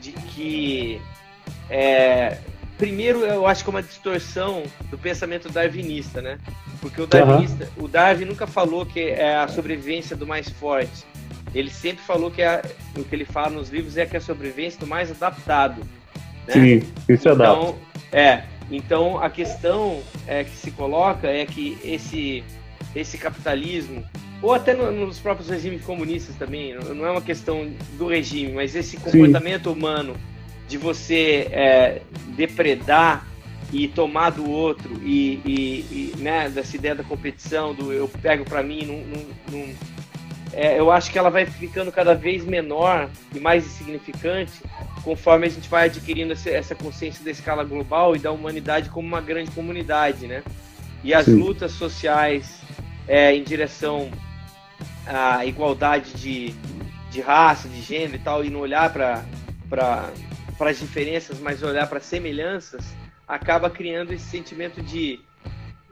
de 0.00 0.12
que 0.12 1.00
é, 1.68 2.38
primeiro 2.78 3.24
eu 3.24 3.48
acho 3.48 3.64
que 3.64 3.70
é 3.70 3.72
uma 3.72 3.82
distorção 3.82 4.62
do 4.88 4.96
pensamento 4.96 5.48
darwinista, 5.48 6.22
né? 6.22 6.38
Porque 6.80 7.00
o 7.00 7.06
darwinista, 7.06 7.68
uhum. 7.76 7.84
o 7.84 7.88
Darwin 7.88 8.24
nunca 8.24 8.46
falou 8.46 8.86
que 8.86 9.00
é 9.00 9.36
a 9.36 9.48
sobrevivência 9.48 10.16
do 10.16 10.26
mais 10.26 10.48
forte. 10.48 11.04
Ele 11.54 11.70
sempre 11.70 12.04
falou 12.04 12.30
que 12.30 12.42
a, 12.42 12.62
o 12.96 13.04
que 13.04 13.14
ele 13.14 13.24
fala 13.24 13.50
nos 13.50 13.70
livros 13.70 13.96
é 13.96 14.06
que 14.06 14.14
é 14.16 14.18
a 14.18 14.22
sobrevivência 14.22 14.78
do 14.78 14.86
mais 14.86 15.10
adaptado. 15.10 15.82
Né? 16.46 16.54
Sim, 16.54 16.92
isso 17.08 17.28
é 17.28 17.32
então, 17.32 17.76
é. 18.12 18.42
Então 18.70 19.22
a 19.22 19.30
questão 19.30 20.00
é 20.26 20.44
que 20.44 20.54
se 20.54 20.70
coloca 20.70 21.26
é 21.26 21.44
que 21.46 21.78
esse 21.82 22.44
esse 22.94 23.18
capitalismo 23.18 24.04
ou 24.40 24.54
até 24.54 24.72
no, 24.72 24.90
nos 24.90 25.18
próprios 25.18 25.48
regimes 25.48 25.82
comunistas 25.84 26.36
também 26.36 26.74
não 26.74 27.06
é 27.06 27.10
uma 27.10 27.20
questão 27.20 27.70
do 27.98 28.06
regime, 28.06 28.52
mas 28.52 28.74
esse 28.74 28.96
comportamento 28.96 29.70
Sim. 29.70 29.76
humano 29.76 30.16
de 30.68 30.76
você 30.76 31.48
é, 31.50 32.02
depredar 32.36 33.26
e 33.72 33.88
tomar 33.88 34.30
do 34.30 34.48
outro 34.48 35.00
e, 35.02 35.40
e, 35.44 36.12
e, 36.14 36.14
né, 36.18 36.48
dessa 36.48 36.76
ideia 36.76 36.94
da 36.94 37.04
competição, 37.04 37.74
do 37.74 37.92
eu 37.92 38.08
pego 38.08 38.44
para 38.44 38.62
mim, 38.62 38.84
num, 39.50 39.74
é, 40.52 40.78
eu 40.78 40.90
acho 40.90 41.10
que 41.10 41.18
ela 41.18 41.30
vai 41.30 41.44
ficando 41.46 41.92
cada 41.92 42.14
vez 42.14 42.44
menor 42.44 43.08
e 43.34 43.38
mais 43.38 43.66
insignificante 43.66 44.62
conforme 45.04 45.46
a 45.46 45.50
gente 45.50 45.68
vai 45.68 45.86
adquirindo 45.86 46.32
essa 46.32 46.74
consciência 46.74 47.24
da 47.24 47.30
escala 47.30 47.64
global 47.64 48.16
e 48.16 48.18
da 48.18 48.32
humanidade 48.32 48.90
como 48.90 49.06
uma 49.06 49.20
grande 49.20 49.50
comunidade, 49.50 50.26
né? 50.26 50.42
E 51.04 51.14
as 51.14 51.26
Sim. 51.26 51.36
lutas 51.36 51.72
sociais 51.72 52.60
é, 53.06 53.34
em 53.34 53.42
direção 53.42 54.10
à 55.06 55.46
igualdade 55.46 56.12
de, 56.14 56.54
de 57.10 57.20
raça, 57.20 57.68
de 57.68 57.80
gênero 57.80 58.16
e 58.16 58.18
tal, 58.18 58.44
e 58.44 58.50
não 58.50 58.60
olhar 58.60 58.92
para 58.92 59.24
para 59.68 60.70
as 60.70 60.80
diferenças, 60.80 61.38
mas 61.38 61.62
olhar 61.62 61.86
para 61.86 61.98
as 61.98 62.04
semelhanças, 62.04 62.84
acaba 63.28 63.68
criando 63.68 64.12
esse 64.12 64.24
sentimento 64.24 64.80
de 64.82 65.20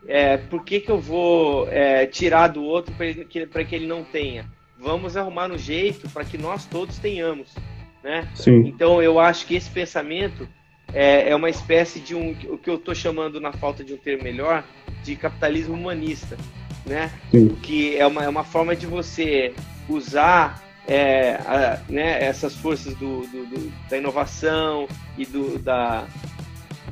é, 0.08 0.36
por 0.36 0.64
que, 0.64 0.80
que 0.80 0.90
eu 0.90 1.00
vou 1.00 1.68
é, 1.68 2.06
tirar 2.06 2.48
do 2.48 2.62
outro 2.62 2.94
para 2.94 3.64
que, 3.64 3.74
ele 3.74 3.86
não 3.86 4.02
tenha? 4.02 4.46
Vamos 4.78 5.16
arrumar 5.16 5.50
um 5.50 5.58
jeito 5.58 6.08
para 6.08 6.24
que 6.24 6.38
nós 6.38 6.64
todos 6.64 6.98
tenhamos. 6.98 7.54
Né? 8.02 8.28
Sim. 8.34 8.66
Então 8.66 9.02
eu 9.02 9.18
acho 9.18 9.46
que 9.46 9.56
esse 9.56 9.68
pensamento 9.68 10.48
é, 10.92 11.30
é 11.30 11.36
uma 11.36 11.50
espécie 11.50 11.98
de 11.98 12.14
um 12.14 12.30
o 12.48 12.56
que 12.56 12.70
eu 12.70 12.76
estou 12.76 12.94
chamando 12.94 13.40
na 13.40 13.52
falta 13.52 13.82
de 13.82 13.92
um 13.92 13.96
termo 13.96 14.22
melhor 14.22 14.64
de 15.02 15.16
capitalismo 15.16 15.74
humanista, 15.74 16.36
né? 16.84 17.10
Sim. 17.32 17.48
Que 17.62 17.96
é 17.96 18.06
uma, 18.06 18.22
é 18.22 18.28
uma 18.28 18.44
forma 18.44 18.76
de 18.76 18.86
você 18.86 19.52
usar 19.88 20.62
é, 20.86 21.34
a, 21.34 21.80
né, 21.88 22.22
essas 22.22 22.54
forças 22.54 22.94
do, 22.94 23.22
do, 23.22 23.46
do, 23.46 23.72
da 23.90 23.98
inovação 23.98 24.86
e 25.18 25.26
do, 25.26 25.58
da, 25.58 26.06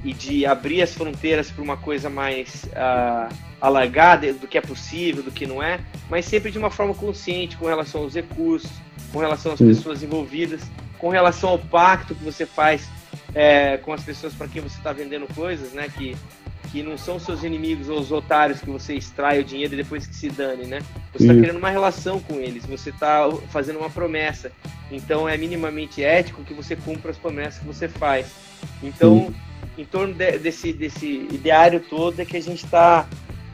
e 0.04 0.12
de 0.12 0.44
abrir 0.44 0.82
as 0.82 0.92
fronteiras 0.92 1.50
para 1.50 1.64
uma 1.64 1.78
coisa 1.78 2.10
mais 2.10 2.64
uh, 2.64 3.34
alargada 3.60 4.32
do 4.34 4.46
que 4.46 4.58
é 4.58 4.60
possível, 4.60 5.22
do 5.22 5.30
que 5.30 5.46
não 5.46 5.62
é, 5.62 5.80
mas 6.10 6.26
sempre 6.26 6.50
de 6.50 6.58
uma 6.58 6.70
forma 6.70 6.94
consciente 6.94 7.56
com 7.56 7.64
relação 7.64 8.02
aos 8.02 8.14
recursos, 8.14 8.70
com 9.10 9.18
relação 9.18 9.52
às 9.52 9.58
pessoas 9.58 10.02
envolvidas, 10.02 10.60
com 10.98 11.08
relação 11.08 11.48
ao 11.48 11.58
pacto 11.58 12.14
que 12.14 12.22
você 12.22 12.44
faz 12.44 12.86
é, 13.34 13.78
com 13.78 13.92
as 13.92 14.02
pessoas 14.02 14.34
para 14.34 14.46
quem 14.46 14.60
você 14.60 14.76
está 14.76 14.92
vendendo 14.92 15.26
coisas, 15.34 15.72
né? 15.72 15.88
Que, 15.88 16.14
que 16.70 16.82
não 16.82 16.98
são 16.98 17.18
seus 17.18 17.42
inimigos 17.42 17.88
ou 17.88 17.98
os 17.98 18.12
otários 18.12 18.60
que 18.60 18.68
você 18.68 18.94
extrai 18.94 19.40
o 19.40 19.44
dinheiro 19.44 19.74
e 19.74 19.76
depois 19.76 20.06
que 20.06 20.14
se 20.14 20.28
dane, 20.28 20.66
né? 20.66 20.80
Você 21.12 21.24
está 21.24 21.34
criando 21.34 21.58
uma 21.58 21.70
relação 21.70 22.20
com 22.20 22.34
eles, 22.34 22.66
você 22.66 22.90
está 22.90 23.30
fazendo 23.48 23.78
uma 23.78 23.90
promessa. 23.90 24.52
Então 24.90 25.28
é 25.28 25.36
minimamente 25.36 26.02
ético 26.02 26.44
que 26.44 26.52
você 26.52 26.76
cumpra 26.76 27.10
as 27.10 27.16
promessas 27.16 27.60
que 27.60 27.66
você 27.66 27.88
faz. 27.88 28.26
Então, 28.82 29.26
Sim 29.28 29.53
em 29.76 29.84
torno 29.84 30.14
de, 30.14 30.38
desse, 30.38 30.72
desse 30.72 31.06
ideário 31.06 31.80
todo 31.80 32.20
é 32.20 32.24
que 32.24 32.36
a 32.36 32.42
gente 32.42 32.64
está 32.64 33.06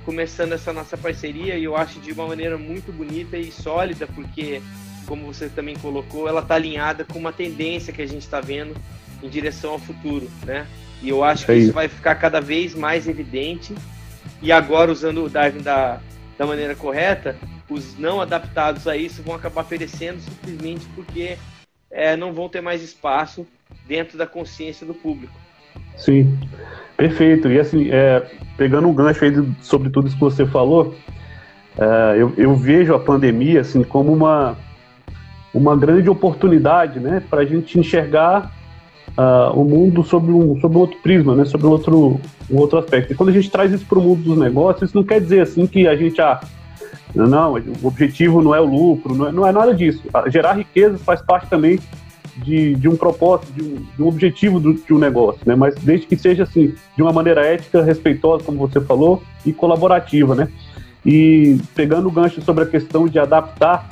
começando 0.05 0.53
essa 0.53 0.73
nossa 0.73 0.97
parceria 0.97 1.57
e 1.57 1.65
eu 1.65 1.77
acho 1.77 2.01
de 2.01 2.13
uma 2.13 2.27
maneira 2.27 2.57
muito 2.59 2.93
bonita 2.93 3.37
e 3.37 3.51
sólida, 3.53 4.07
porque, 4.07 4.61
como 5.07 5.27
você 5.27 5.49
também 5.49 5.77
colocou, 5.77 6.29
ela 6.29 6.41
está 6.41 6.55
alinhada 6.55 7.05
com 7.05 7.19
uma 7.19 7.33
tendência 7.33 7.93
que 7.93 8.03
a 8.03 8.07
gente 8.07 8.23
está 8.23 8.41
vendo 8.41 8.75
em 9.23 9.29
direção 9.29 9.73
ao 9.73 9.79
futuro, 9.79 10.31
né? 10.45 10.67
E 11.03 11.09
eu 11.09 11.25
acho 11.25 11.47
que 11.47 11.53
é 11.53 11.57
isso 11.57 11.73
vai 11.73 11.89
ficar 11.89 12.15
cada 12.17 12.41
vez 12.41 12.75
mais 12.75 13.09
evidente. 13.09 13.75
E 14.43 14.53
agora, 14.53 14.91
usando 14.91 15.25
o 15.25 15.29
Darwin 15.29 15.63
da, 15.63 16.01
da 16.37 16.47
maneira 16.47 16.75
correta, 16.75 17.37
os 17.69 17.97
não 17.99 18.21
adaptados 18.21 18.87
a 18.87 18.97
isso 18.97 19.23
vão 19.23 19.35
acabar 19.35 19.65
perecendo 19.65 20.21
simplesmente 20.21 20.87
porque 20.95 21.39
é, 21.91 22.17
não 22.17 22.33
vão 22.33 22.49
ter 22.49 22.61
mais 22.61 22.83
espaço 22.83 23.47
dentro 23.87 24.19
da 24.19 24.27
consciência 24.27 24.87
do 24.87 24.95
público. 24.95 25.40
Sim, 25.97 26.37
perfeito. 26.97 27.49
E 27.49 27.59
assim, 27.59 27.89
é, 27.91 28.25
pegando 28.57 28.89
um 28.89 28.95
gancho 28.95 29.25
aí 29.25 29.33
sobre 29.61 29.91
tudo 29.91 30.09
isso 30.09 30.17
que 30.17 30.23
você 30.23 30.47
falou, 30.47 30.95
é, 31.79 32.17
eu, 32.21 32.33
eu, 32.37 32.55
vejo 32.55 32.95
a 32.95 32.99
pandemia 32.99 33.61
assim 33.61 33.83
como 33.83 34.13
uma, 34.13 34.57
uma 35.55 35.77
grande 35.77 36.09
oportunidade, 36.09 36.99
né, 37.01 37.23
para 37.29 37.43
a 37.43 37.45
gente 37.45 37.79
enxergar 37.79 38.53
uh, 39.17 39.59
o 39.59 39.65
mundo 39.65 40.03
sobre 40.05 40.33
um, 40.33 40.61
sobre 40.61 40.79
outro 40.79 40.99
prisma, 41.03 41.35
né, 41.35 41.45
sobre 41.45 41.67
outro, 41.67 42.21
um 42.51 42.57
outro 42.59 42.79
aspecto. 42.79 43.13
E 43.13 43.17
quando 43.17 43.31
a 43.31 43.33
gente 43.33 43.51
traz 43.51 43.73
isso 43.73 43.87
para 43.87 43.99
o 43.99 44.03
mundo 44.03 44.23
dos 44.23 44.39
negócios, 44.39 44.91
isso 44.91 44.97
não 44.97 45.05
quer 45.05 45.21
dizer 45.21 45.41
assim 45.41 45.67
que 45.67 45.87
a 45.87 45.97
gente 45.97 46.21
ah, 46.21 46.41
não, 47.15 47.55
o 47.55 47.87
objetivo 47.87 48.41
não 48.41 48.55
é 48.55 48.61
o 48.61 48.65
lucro, 48.65 49.15
não 49.15 49.29
é, 49.29 49.33
não 49.33 49.47
é 49.47 49.53
nada 49.53 49.75
disso. 49.75 50.03
Gerar 50.29 50.55
riqueza 50.55 50.99
faz 50.99 51.21
parte 51.21 51.49
também 51.49 51.79
de, 52.45 52.75
de 52.75 52.89
um 52.89 52.97
propósito, 52.97 53.53
de 53.53 53.63
um, 53.63 53.77
de 53.97 54.03
um 54.03 54.09
objetivo 54.09 54.59
do, 54.61 54.75
de 54.75 54.93
um 54.93 54.99
negócio, 54.99 55.41
né? 55.47 55.55
Mas 55.55 55.75
desde 55.77 56.07
que 56.07 56.17
seja 56.17 56.45
assim, 56.45 56.75
de 56.97 57.03
uma 57.03 57.13
maneira 57.13 57.45
ética, 57.45 57.83
respeitosa, 57.83 58.45
como 58.45 58.59
você 58.59 58.81
falou, 58.81 59.23
e 59.45 59.53
colaborativa, 59.53 60.35
né? 60.35 60.49
E 61.05 61.59
pegando 61.75 62.09
o 62.09 62.11
gancho 62.11 62.43
sobre 62.43 62.65
a 62.65 62.67
questão 62.67 63.07
de 63.07 63.19
adaptar, 63.19 63.89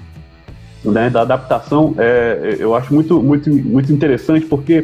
né, 0.84 1.10
da 1.10 1.22
adaptação, 1.22 1.94
é, 1.98 2.56
eu 2.58 2.74
acho 2.74 2.92
muito, 2.94 3.20
muito, 3.22 3.50
muito 3.50 3.92
interessante, 3.92 4.46
porque 4.46 4.80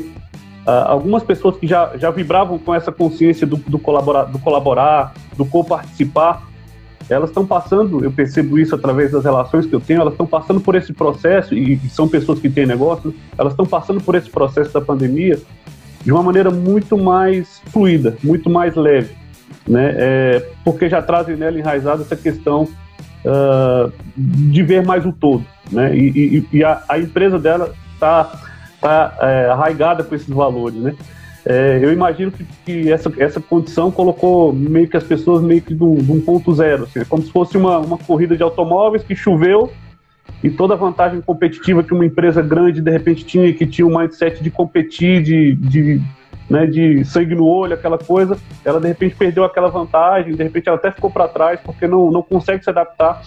uh, 0.66 0.70
algumas 0.86 1.22
pessoas 1.22 1.56
que 1.56 1.66
já, 1.66 1.92
já 1.96 2.10
vibravam 2.10 2.58
com 2.58 2.74
essa 2.74 2.90
consciência 2.90 3.46
do, 3.46 3.56
do, 3.56 3.78
colaborar, 3.78 4.24
do 4.24 4.38
colaborar, 4.38 5.14
do 5.36 5.44
co-participar, 5.44 6.42
elas 7.08 7.30
estão 7.30 7.46
passando, 7.46 8.02
eu 8.02 8.10
percebo 8.10 8.58
isso 8.58 8.74
através 8.74 9.12
das 9.12 9.24
relações 9.24 9.66
que 9.66 9.74
eu 9.74 9.80
tenho, 9.80 10.00
elas 10.00 10.14
estão 10.14 10.26
passando 10.26 10.60
por 10.60 10.74
esse 10.74 10.92
processo, 10.92 11.54
e, 11.54 11.78
são 11.90 12.08
pessoas 12.08 12.38
que 12.38 12.48
têm 12.48 12.66
negócio, 12.66 13.14
elas 13.36 13.52
estão 13.52 13.66
passando 13.66 14.00
por 14.00 14.14
esse 14.14 14.30
processo 14.30 14.72
da 14.72 14.80
pandemia 14.80 15.38
de 16.02 16.12
uma 16.12 16.22
maneira 16.22 16.50
muito 16.50 16.96
mais 16.96 17.60
fluida, 17.66 18.16
muito 18.22 18.48
mais 18.50 18.74
leve, 18.74 19.14
né? 19.66 19.94
É, 19.96 20.48
porque 20.64 20.88
já 20.88 21.00
trazem 21.00 21.36
nela 21.36 21.58
enraizada 21.58 22.02
essa 22.02 22.16
questão 22.16 22.68
uh, 23.24 23.92
de 24.16 24.62
ver 24.62 24.84
mais 24.84 25.06
o 25.06 25.12
todo, 25.12 25.44
né? 25.72 25.96
E, 25.96 26.46
e, 26.52 26.58
e 26.58 26.64
a, 26.64 26.82
a, 26.88 26.98
empresa 26.98 27.38
dela 27.38 27.74
está 27.94 28.32
tá, 28.80 29.16
é, 29.20 29.46
arraigada 29.46 30.04
com 30.04 30.14
esses 30.14 30.28
valores, 30.28 30.76
né? 30.76 30.94
É, 31.46 31.78
eu 31.82 31.92
imagino 31.92 32.32
que, 32.32 32.44
que, 32.64 32.90
essa, 32.90 33.12
essa 33.18 33.40
condição 33.40 33.90
colocou 33.90 34.52
meio 34.52 34.88
que 34.88 34.96
as 34.96 35.04
pessoas 35.04 35.42
meio 35.42 35.60
que 35.60 35.74
de 35.74 35.84
um 35.84 36.20
ponto 36.20 36.54
zero, 36.54 36.84
assim, 36.84 37.04
como 37.04 37.22
se 37.22 37.30
fosse 37.30 37.56
uma, 37.58 37.78
uma 37.78 37.98
corrida 37.98 38.34
de 38.34 38.42
automóveis 38.42 39.02
que 39.02 39.14
choveu 39.14 39.70
e 40.42 40.50
toda 40.50 40.72
a 40.72 40.76
vantagem 40.76 41.20
competitiva 41.20 41.82
que 41.82 41.92
uma 41.92 42.06
empresa 42.06 42.40
grande 42.40 42.80
de 42.80 42.90
repente 42.90 43.26
tinha, 43.26 43.52
que 43.52 43.66
tinha 43.66 43.86
um 43.86 43.98
mindset 43.98 44.42
de 44.42 44.50
competir, 44.50 45.22
de, 45.22 45.54
de, 45.54 46.00
né, 46.48 46.66
de 46.66 47.04
sangue 47.04 47.34
no 47.34 47.46
olho, 47.46 47.74
aquela 47.74 47.98
coisa, 47.98 48.38
ela 48.64 48.80
de 48.80 48.88
repente 48.88 49.14
perdeu 49.14 49.44
aquela 49.44 49.68
vantagem, 49.68 50.34
de 50.34 50.42
repente 50.42 50.68
ela 50.68 50.78
até 50.78 50.90
ficou 50.90 51.10
para 51.10 51.28
trás 51.28 51.60
porque 51.62 51.86
não, 51.86 52.10
não 52.10 52.22
consegue 52.22 52.64
se 52.64 52.70
adaptar 52.70 53.20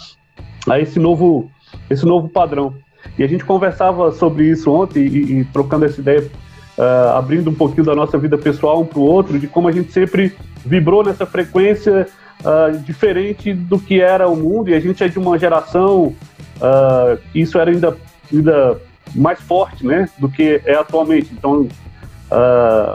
a 0.67 0.79
esse 0.79 0.97
novo, 0.97 1.51
esse 1.87 2.05
novo 2.05 2.27
padrão. 2.27 2.73
E 3.17 3.23
a 3.23 3.27
gente 3.27 3.45
conversava 3.45 4.11
sobre 4.11 4.45
isso 4.45 4.71
ontem 4.71 5.05
e, 5.05 5.39
e 5.39 5.45
trocando 5.45 5.85
essa 5.85 6.01
ideia 6.01 6.27
uh, 6.77 7.17
abrindo 7.17 7.49
um 7.49 7.53
pouquinho 7.53 7.85
da 7.85 7.95
nossa 7.95 8.17
vida 8.17 8.37
pessoal 8.37 8.81
um 8.81 8.85
para 8.85 8.99
o 8.99 9.03
outro, 9.03 9.39
de 9.39 9.47
como 9.47 9.67
a 9.67 9.71
gente 9.71 9.91
sempre 9.91 10.33
vibrou 10.65 11.03
nessa 11.03 11.25
frequência 11.25 12.07
uh, 12.41 12.77
diferente 12.79 13.53
do 13.53 13.79
que 13.79 13.99
era 13.99 14.27
o 14.27 14.35
mundo, 14.35 14.69
e 14.69 14.73
a 14.73 14.79
gente 14.79 15.03
é 15.03 15.07
de 15.07 15.17
uma 15.17 15.37
geração 15.37 16.15
uh, 16.57 17.17
que 17.31 17.39
isso 17.39 17.57
era 17.57 17.71
ainda, 17.71 17.97
ainda 18.31 18.77
mais 19.15 19.39
forte 19.41 19.85
né, 19.85 20.07
do 20.17 20.29
que 20.29 20.61
é 20.65 20.75
atualmente. 20.75 21.29
Então, 21.33 21.67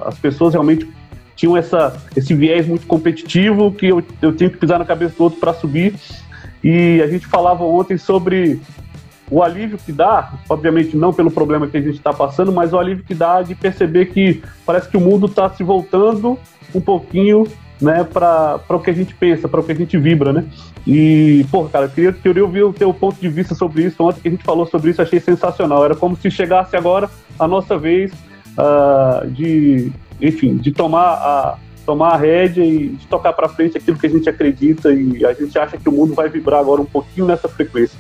as 0.04 0.18
pessoas 0.18 0.52
realmente 0.52 0.86
tinham 1.34 1.56
essa, 1.56 1.96
esse 2.14 2.34
viés 2.34 2.68
muito 2.68 2.86
competitivo 2.86 3.72
que 3.72 3.86
eu, 3.86 4.02
eu 4.20 4.36
tinha 4.36 4.50
que 4.50 4.58
pisar 4.58 4.78
na 4.78 4.84
cabeça 4.84 5.14
do 5.16 5.24
outro 5.24 5.40
para 5.40 5.54
subir. 5.54 5.94
E 6.62 7.00
a 7.02 7.06
gente 7.08 7.26
falava 7.26 7.64
ontem 7.64 7.96
sobre 7.96 8.60
o 9.30 9.42
alívio 9.42 9.78
que 9.78 9.92
dá, 9.92 10.32
obviamente 10.48 10.96
não 10.96 11.12
pelo 11.12 11.30
problema 11.30 11.66
que 11.66 11.76
a 11.76 11.80
gente 11.80 11.96
está 11.96 12.12
passando, 12.12 12.52
mas 12.52 12.72
o 12.72 12.78
alívio 12.78 13.04
que 13.04 13.14
dá 13.14 13.42
de 13.42 13.54
perceber 13.54 14.06
que 14.06 14.42
parece 14.66 14.88
que 14.88 14.96
o 14.96 15.00
mundo 15.00 15.26
está 15.26 15.48
se 15.50 15.62
voltando 15.62 16.38
um 16.74 16.80
pouquinho 16.80 17.46
né, 17.80 18.04
para 18.04 18.60
o 18.68 18.78
que 18.78 18.90
a 18.90 18.94
gente 18.94 19.14
pensa, 19.14 19.48
para 19.48 19.60
o 19.60 19.64
que 19.64 19.72
a 19.72 19.74
gente 19.74 19.98
vibra, 19.98 20.32
né? 20.32 20.44
E, 20.86 21.44
pô, 21.50 21.64
cara, 21.64 21.86
eu 21.86 21.90
queria, 21.90 22.12
queria 22.12 22.44
ouvir 22.44 22.62
o 22.62 22.72
teu 22.72 22.94
ponto 22.94 23.20
de 23.20 23.28
vista 23.28 23.54
sobre 23.54 23.82
isso. 23.82 24.02
Ontem 24.02 24.20
que 24.20 24.28
a 24.28 24.30
gente 24.30 24.44
falou 24.44 24.66
sobre 24.66 24.90
isso, 24.90 25.02
achei 25.02 25.18
sensacional. 25.18 25.84
Era 25.84 25.96
como 25.96 26.16
se 26.16 26.30
chegasse 26.30 26.76
agora 26.76 27.10
a 27.38 27.48
nossa 27.48 27.76
vez 27.76 28.12
uh, 28.56 29.28
de, 29.28 29.90
enfim, 30.20 30.56
de 30.56 30.70
tomar 30.70 31.14
a, 31.14 31.58
tomar 31.84 32.10
a 32.10 32.16
rédea 32.16 32.64
e 32.64 32.90
de 32.90 33.06
tocar 33.06 33.32
para 33.32 33.48
frente 33.48 33.76
aquilo 33.76 33.98
que 33.98 34.06
a 34.06 34.10
gente 34.10 34.28
acredita 34.28 34.92
e 34.92 35.24
a 35.24 35.32
gente 35.32 35.58
acha 35.58 35.76
que 35.76 35.88
o 35.88 35.92
mundo 35.92 36.14
vai 36.14 36.28
vibrar 36.28 36.60
agora 36.60 36.80
um 36.80 36.86
pouquinho 36.86 37.26
nessa 37.26 37.48
frequência. 37.48 37.98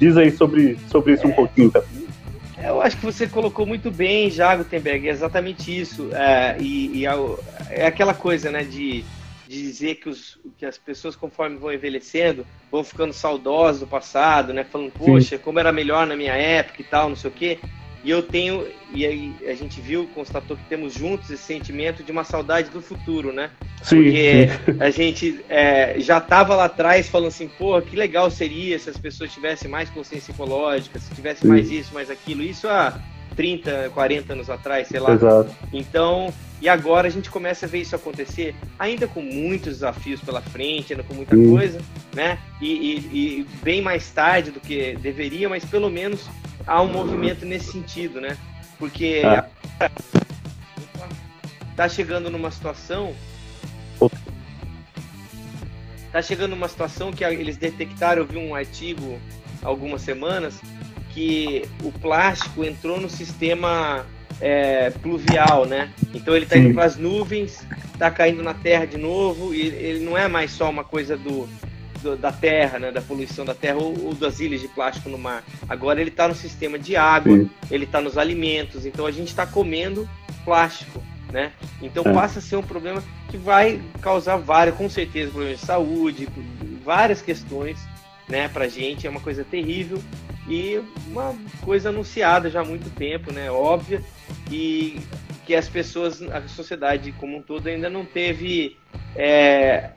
Diz 0.00 0.16
aí 0.16 0.30
sobre, 0.32 0.78
sobre 0.90 1.12
isso 1.12 1.26
é, 1.26 1.28
um 1.28 1.32
pouquinho, 1.32 1.70
tá? 1.70 1.82
Eu 2.62 2.80
acho 2.80 2.96
que 2.96 3.04
você 3.04 3.26
colocou 3.26 3.66
muito 3.66 3.90
bem 3.90 4.30
já, 4.30 4.56
Gutenberg, 4.56 5.06
é 5.06 5.10
exatamente 5.10 5.78
isso. 5.78 6.08
É, 6.14 6.56
e, 6.58 6.98
e 6.98 7.06
é, 7.06 7.12
é, 7.68 7.86
aquela 7.86 8.14
coisa, 8.14 8.50
né, 8.50 8.64
de, 8.64 9.04
de 9.46 9.62
dizer 9.62 9.96
que, 9.96 10.08
os, 10.08 10.38
que 10.56 10.64
as 10.64 10.78
pessoas, 10.78 11.14
conforme 11.14 11.56
vão 11.56 11.72
envelhecendo, 11.72 12.46
vão 12.72 12.82
ficando 12.82 13.12
saudosas 13.12 13.80
do 13.80 13.86
passado, 13.86 14.54
né? 14.54 14.64
Falando, 14.64 14.92
poxa, 14.92 15.36
Sim. 15.36 15.42
como 15.42 15.58
era 15.58 15.70
melhor 15.70 16.06
na 16.06 16.16
minha 16.16 16.34
época 16.34 16.80
e 16.80 16.84
tal, 16.84 17.10
não 17.10 17.16
sei 17.16 17.30
o 17.30 17.34
quê. 17.34 17.58
E 18.02 18.10
eu 18.10 18.22
tenho, 18.22 18.66
e 18.94 19.04
aí 19.04 19.34
a 19.46 19.54
gente 19.54 19.80
viu, 19.80 20.08
constatou 20.14 20.56
que 20.56 20.64
temos 20.64 20.94
juntos 20.94 21.30
esse 21.30 21.42
sentimento 21.42 22.02
de 22.02 22.10
uma 22.10 22.24
saudade 22.24 22.70
do 22.70 22.80
futuro, 22.80 23.32
né? 23.32 23.50
Sim. 23.82 23.96
Porque 23.96 24.48
a 24.80 24.90
gente 24.90 25.40
é, 25.48 25.96
já 25.98 26.18
estava 26.18 26.54
lá 26.54 26.64
atrás 26.64 27.08
falando 27.08 27.28
assim, 27.28 27.48
pô, 27.58 27.80
que 27.82 27.94
legal 27.94 28.30
seria 28.30 28.78
se 28.78 28.88
as 28.88 28.96
pessoas 28.96 29.32
tivessem 29.32 29.70
mais 29.70 29.90
consciência 29.90 30.32
ecológica, 30.32 30.98
se 30.98 31.14
tivesse 31.14 31.46
mais 31.46 31.70
isso, 31.70 31.92
mais 31.92 32.10
aquilo. 32.10 32.42
Isso 32.42 32.68
há 32.68 32.98
30, 33.36 33.90
40 33.92 34.32
anos 34.32 34.48
atrás, 34.48 34.88
sei 34.88 35.00
lá. 35.00 35.12
Exato. 35.12 35.54
Então, 35.70 36.32
e 36.60 36.68
agora 36.68 37.06
a 37.06 37.10
gente 37.10 37.30
começa 37.30 37.66
a 37.66 37.68
ver 37.68 37.80
isso 37.80 37.94
acontecer, 37.94 38.54
ainda 38.78 39.06
com 39.06 39.20
muitos 39.20 39.74
desafios 39.74 40.20
pela 40.20 40.40
frente, 40.40 40.92
ainda 40.92 41.02
com 41.02 41.14
muita 41.14 41.36
Sim. 41.36 41.50
coisa, 41.50 41.80
né? 42.14 42.38
E, 42.60 42.66
e, 42.66 42.96
e 43.40 43.46
bem 43.62 43.80
mais 43.80 44.10
tarde 44.10 44.50
do 44.50 44.60
que 44.60 44.94
deveria, 44.96 45.48
mas 45.48 45.64
pelo 45.64 45.88
menos 45.90 46.28
há 46.66 46.82
um 46.82 46.92
movimento 46.92 47.44
nesse 47.44 47.72
sentido, 47.72 48.20
né? 48.20 48.36
Porque 48.78 49.22
é. 49.24 49.90
tá 51.76 51.88
chegando 51.88 52.30
numa 52.30 52.50
situação 52.50 53.14
Tá 56.12 56.20
chegando 56.20 56.54
uma 56.54 56.66
situação 56.66 57.12
que 57.12 57.22
eles 57.22 57.56
detectaram, 57.56 58.22
eu 58.22 58.26
vi 58.26 58.36
um 58.36 58.54
artigo 58.54 59.20
algumas 59.62 60.02
semanas, 60.02 60.60
que 61.10 61.62
o 61.84 61.92
plástico 61.92 62.64
entrou 62.64 63.00
no 63.00 63.08
sistema 63.08 64.04
é, 64.40 64.90
pluvial, 64.90 65.66
né? 65.66 65.92
Então 66.12 66.34
ele 66.34 66.46
está 66.46 66.56
indo 66.56 66.74
para 66.74 66.84
as 66.84 66.96
nuvens, 66.96 67.64
está 67.92 68.10
caindo 68.10 68.42
na 68.42 68.54
terra 68.54 68.86
de 68.86 68.98
novo, 68.98 69.54
e 69.54 69.60
ele 69.60 70.04
não 70.04 70.18
é 70.18 70.26
mais 70.26 70.50
só 70.50 70.68
uma 70.68 70.82
coisa 70.82 71.16
do, 71.16 71.48
do 72.00 72.16
da 72.16 72.32
terra, 72.32 72.78
né? 72.78 72.90
Da 72.90 73.00
poluição 73.00 73.44
da 73.44 73.54
terra 73.54 73.78
ou, 73.78 74.06
ou, 74.06 74.14
das 74.14 74.40
ilhas 74.40 74.60
de 74.60 74.68
plástico 74.68 75.08
no 75.08 75.18
mar. 75.18 75.44
Agora 75.68 76.00
ele 76.00 76.10
está 76.10 76.28
no 76.28 76.34
sistema 76.34 76.78
de 76.78 76.96
água, 76.96 77.36
Sim. 77.36 77.50
ele 77.70 77.84
está 77.84 78.00
nos 78.00 78.18
alimentos, 78.18 78.86
então 78.86 79.06
a 79.06 79.10
gente 79.10 79.28
está 79.28 79.46
comendo 79.46 80.08
plástico. 80.44 81.02
Né? 81.32 81.52
Então 81.80 82.02
é. 82.04 82.12
passa 82.12 82.40
a 82.40 82.42
ser 82.42 82.56
um 82.56 82.62
problema 82.62 83.04
que 83.28 83.36
vai 83.36 83.80
causar 84.00 84.36
vários, 84.36 84.76
com 84.76 84.90
certeza, 84.90 85.30
problemas 85.30 85.60
de 85.60 85.66
saúde, 85.66 86.28
várias 86.84 87.22
questões, 87.22 87.78
né, 88.28 88.48
pra 88.48 88.66
gente, 88.66 89.06
é 89.06 89.10
uma 89.10 89.20
coisa 89.20 89.44
terrível 89.44 90.02
e 90.48 90.80
uma 91.06 91.36
coisa 91.60 91.90
anunciada 91.90 92.50
já 92.50 92.62
há 92.62 92.64
muito 92.64 92.90
tempo, 92.90 93.32
né, 93.32 93.48
óbvia, 93.48 94.02
e 94.50 95.00
que 95.46 95.54
as 95.54 95.68
pessoas, 95.68 96.20
a 96.22 96.46
sociedade 96.48 97.12
como 97.12 97.36
um 97.36 97.42
todo 97.42 97.68
ainda 97.68 97.88
não 97.88 98.04
teve 98.04 98.76
é, 99.14 99.90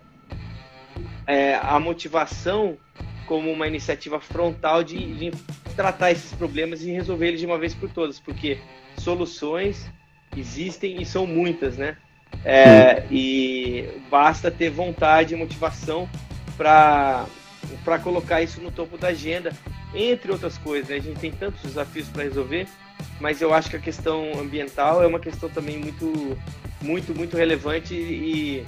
é, 1.27 1.55
a 1.55 1.79
motivação 1.79 2.77
como 3.25 3.51
uma 3.51 3.67
iniciativa 3.67 4.19
frontal 4.19 4.83
de, 4.83 4.97
de 5.15 5.31
tratar 5.75 6.11
esses 6.11 6.33
problemas 6.33 6.83
e 6.83 6.91
resolver 6.91 7.27
eles 7.27 7.39
de 7.39 7.45
uma 7.45 7.57
vez 7.57 7.73
por 7.73 7.89
todas, 7.89 8.19
porque 8.19 8.59
soluções 8.97 9.89
existem 10.35 11.01
e 11.01 11.05
são 11.05 11.25
muitas, 11.25 11.77
né? 11.77 11.97
É, 12.43 13.05
e 13.11 13.87
basta 14.09 14.49
ter 14.49 14.69
vontade 14.69 15.33
e 15.33 15.37
motivação 15.37 16.09
para 16.57 17.25
para 17.83 17.97
colocar 17.99 18.41
isso 18.41 18.61
no 18.61 18.71
topo 18.71 18.97
da 18.97 19.09
agenda, 19.09 19.51
entre 19.93 20.31
outras 20.31 20.57
coisas. 20.57 20.89
Né? 20.89 20.97
A 20.97 20.99
gente 20.99 21.19
tem 21.19 21.31
tantos 21.31 21.61
desafios 21.61 22.07
para 22.09 22.23
resolver, 22.23 22.67
mas 23.19 23.41
eu 23.41 23.53
acho 23.53 23.69
que 23.69 23.75
a 23.75 23.79
questão 23.79 24.39
ambiental 24.39 25.03
é 25.03 25.07
uma 25.07 25.19
questão 25.19 25.49
também 25.49 25.77
muito, 25.77 26.37
muito, 26.81 27.15
muito 27.15 27.37
relevante 27.37 27.93
e, 27.93 28.65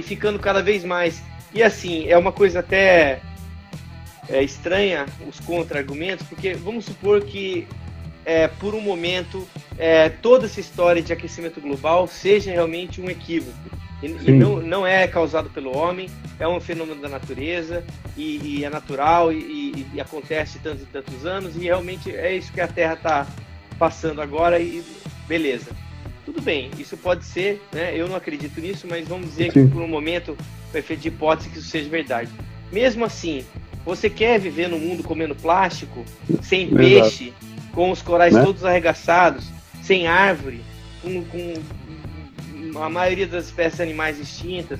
e 0.00 0.02
ficando 0.02 0.38
cada 0.38 0.62
vez 0.62 0.82
mais. 0.82 1.22
E 1.52 1.62
assim, 1.62 2.08
é 2.08 2.16
uma 2.16 2.32
coisa 2.32 2.60
até 2.60 3.20
é, 4.28 4.42
estranha 4.42 5.04
os 5.28 5.38
contra-argumentos, 5.40 6.26
porque 6.26 6.54
vamos 6.54 6.86
supor 6.86 7.22
que 7.22 7.68
é, 8.24 8.48
por 8.48 8.74
um 8.74 8.80
momento 8.80 9.46
é, 9.78 10.08
toda 10.08 10.46
essa 10.46 10.58
história 10.58 11.02
de 11.02 11.12
aquecimento 11.12 11.60
global 11.60 12.06
seja 12.06 12.50
realmente 12.50 13.00
um 13.00 13.10
equívoco. 13.10 13.58
E, 14.02 14.06
e, 14.06 14.32
não, 14.32 14.60
não 14.62 14.86
é 14.86 15.06
causado 15.06 15.50
pelo 15.50 15.76
homem, 15.76 16.08
é 16.38 16.48
um 16.48 16.58
fenômeno 16.58 17.02
da 17.02 17.08
natureza 17.08 17.84
e, 18.16 18.40
e 18.42 18.64
é 18.64 18.70
natural 18.70 19.30
e, 19.30 19.86
e, 19.92 20.00
acontece 20.00 20.58
tantos 20.60 20.84
e 20.84 20.86
tantos 20.86 21.26
anos 21.26 21.54
e 21.56 21.60
realmente 21.60 22.10
é 22.10 22.34
isso 22.34 22.50
que 22.50 22.62
a 22.62 22.68
Terra 22.68 22.94
está 22.94 23.26
passando 23.78 24.22
agora 24.22 24.58
e 24.58 24.82
beleza. 25.28 25.70
Tudo 26.32 26.42
bem, 26.42 26.70
isso 26.78 26.96
pode 26.96 27.24
ser, 27.24 27.60
né? 27.72 27.92
Eu 27.92 28.06
não 28.06 28.14
acredito 28.14 28.60
nisso, 28.60 28.86
mas 28.88 29.06
vamos 29.08 29.30
dizer 29.30 29.50
Sim. 29.50 29.66
que 29.66 29.72
por 29.72 29.82
um 29.82 29.88
momento, 29.88 30.38
o 30.72 30.78
efeito 30.78 31.00
de 31.00 31.08
hipótese 31.08 31.50
que 31.50 31.58
isso 31.58 31.66
seja 31.66 31.90
verdade. 31.90 32.30
Mesmo 32.70 33.04
assim, 33.04 33.44
você 33.84 34.08
quer 34.08 34.38
viver 34.38 34.68
no 34.68 34.78
mundo 34.78 35.02
comendo 35.02 35.34
plástico, 35.34 36.04
sem 36.40 36.68
peixe, 36.70 37.32
com 37.72 37.90
os 37.90 38.00
corais 38.00 38.32
né? 38.32 38.44
todos 38.44 38.64
arregaçados, 38.64 39.48
sem 39.82 40.06
árvore, 40.06 40.60
com, 41.02 41.24
com 41.24 42.78
a 42.80 42.88
maioria 42.88 43.26
das 43.26 43.46
espécies 43.46 43.80
animais 43.80 44.20
extintas, 44.20 44.78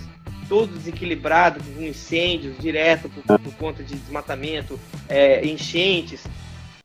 todo 0.48 0.78
desequilibrado, 0.78 1.60
com 1.74 1.82
incêndios 1.82 2.56
direto 2.60 3.08
por, 3.08 3.40
por 3.40 3.54
conta 3.54 3.82
de 3.82 3.96
desmatamento, 3.96 4.78
é, 5.08 5.44
enchentes, 5.44 6.22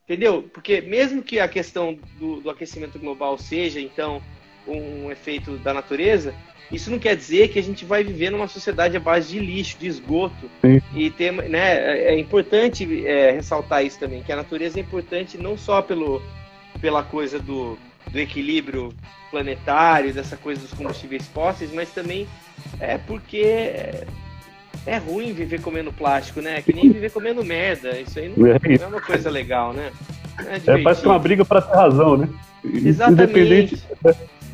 entendeu? 0.06 0.50
Porque 0.52 0.82
mesmo 0.82 1.22
que 1.22 1.40
a 1.40 1.48
questão 1.48 2.00
do, 2.18 2.42
do, 2.42 2.50
aquecimento 2.50 2.98
global 2.98 3.38
seja, 3.38 3.80
então, 3.80 4.24
um 4.68 5.12
efeito 5.12 5.58
da 5.58 5.74
natureza, 5.74 6.34
isso 6.72 6.90
não 6.90 6.98
quer 6.98 7.16
dizer 7.16 7.50
que 7.50 7.60
a 7.60 7.64
gente 7.64 7.86
vai 7.86 8.04
viver 8.04 8.32
numa 8.32 8.48
sociedade 8.48 8.98
à 8.98 9.00
base 9.00 9.30
de 9.30 9.40
lixo, 9.40 9.78
de 9.78 9.88
esgoto. 9.88 10.50
Sim. 10.62 10.82
E 10.96 11.10
ter, 11.12 11.32
né, 11.32 11.78
é, 11.78 12.14
é 12.14 12.20
importante 12.20 13.06
é, 13.06 13.32
ressaltar 13.32 13.86
isso 13.86 14.00
também, 14.00 14.24
que 14.24 14.32
a 14.32 14.36
natureza 14.36 14.80
é 14.80 14.82
importante 14.82 15.38
não 15.38 15.58
só 15.58 15.82
pelo, 15.82 16.22
pela 16.82 17.04
coisa 17.04 17.40
do, 17.40 17.78
do 18.12 18.20
equilíbrio 18.20 18.94
planetário, 19.30 20.14
dessa 20.14 20.38
coisa 20.38 20.62
dos 20.62 20.74
combustíveis 20.74 21.28
fósseis, 21.28 21.72
mas 21.72 21.92
também 21.92 22.28
é 22.80 22.98
porque 22.98 23.38
é, 23.38 24.08
é 24.86 24.98
ruim 24.98 25.34
viver 25.34 25.62
comendo 25.62 25.92
plástico, 25.92 26.42
né? 26.42 26.62
Que 26.62 26.74
nem 26.74 26.92
viver 26.92 27.12
comendo 27.12 27.44
merda. 27.44 28.00
Isso 28.00 28.18
aí 28.18 28.34
não, 28.36 28.48
é 28.48 28.60
não 28.78 28.86
é 28.86 28.88
uma 28.88 29.02
coisa 29.02 29.30
legal, 29.30 29.74
né? 29.74 29.92
É, 30.48 30.72
é 30.72 30.82
parece 30.82 31.02
que 31.02 31.08
é 31.08 31.12
uma 31.12 31.20
briga 31.20 31.46
para 31.46 31.62
ter 31.62 31.76
razão, 31.76 32.18
né? 32.18 32.30
Exatamente. 32.64 33.24
Independente, 33.24 33.84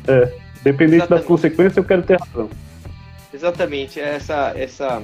é, 0.06 0.32
independente 0.60 1.08
das 1.08 1.24
consequências, 1.24 1.76
eu 1.76 1.84
quero 1.84 2.02
ter 2.02 2.18
razão. 2.18 2.48
Exatamente. 3.32 4.00
Essa, 4.00 4.52
essa 4.56 5.02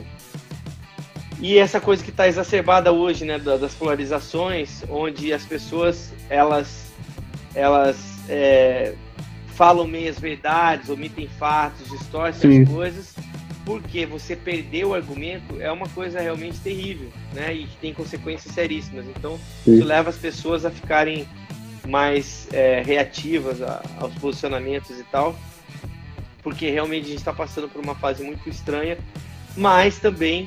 e 1.41 1.57
essa 1.57 1.81
coisa 1.81 2.03
que 2.03 2.11
está 2.11 2.27
exacerbada 2.27 2.93
hoje, 2.93 3.25
né, 3.25 3.39
das 3.39 3.75
polarizações, 3.75 4.83
onde 4.89 5.33
as 5.33 5.45
pessoas 5.45 6.13
elas 6.29 6.89
elas 7.55 7.97
é, 8.29 8.95
falam 9.49 9.87
meias 9.87 10.19
verdades, 10.19 10.89
omitem 10.89 11.29
fatos, 11.39 11.89
distorcem 11.91 12.63
as 12.63 12.69
coisas, 12.69 13.15
porque 13.65 14.07
você 14.07 14.37
perdeu 14.37 14.91
o 14.91 14.95
argumento 14.95 15.61
é 15.61 15.71
uma 15.71 15.89
coisa 15.89 16.21
realmente 16.21 16.59
terrível, 16.61 17.09
né? 17.35 17.53
E 17.53 17.67
que 17.67 17.77
tem 17.77 17.93
consequências 17.93 18.55
seríssimas. 18.55 19.07
Então, 19.07 19.39
Sim. 19.65 19.75
isso 19.75 19.85
leva 19.85 20.11
as 20.11 20.17
pessoas 20.17 20.65
a 20.65 20.71
ficarem 20.71 21.27
mais 21.89 22.47
é, 22.53 22.83
reativas 22.83 23.63
a, 23.63 23.83
aos 23.99 24.15
posicionamentos 24.15 24.99
e 24.99 25.05
tal, 25.05 25.35
porque 26.43 26.71
realmente 26.71 27.07
a 27.07 27.09
gente 27.09 27.19
está 27.19 27.33
passando 27.33 27.69
por 27.69 27.83
uma 27.83 27.95
fase 27.95 28.23
muito 28.23 28.49
estranha, 28.49 28.99
mas 29.57 29.99
também 29.99 30.47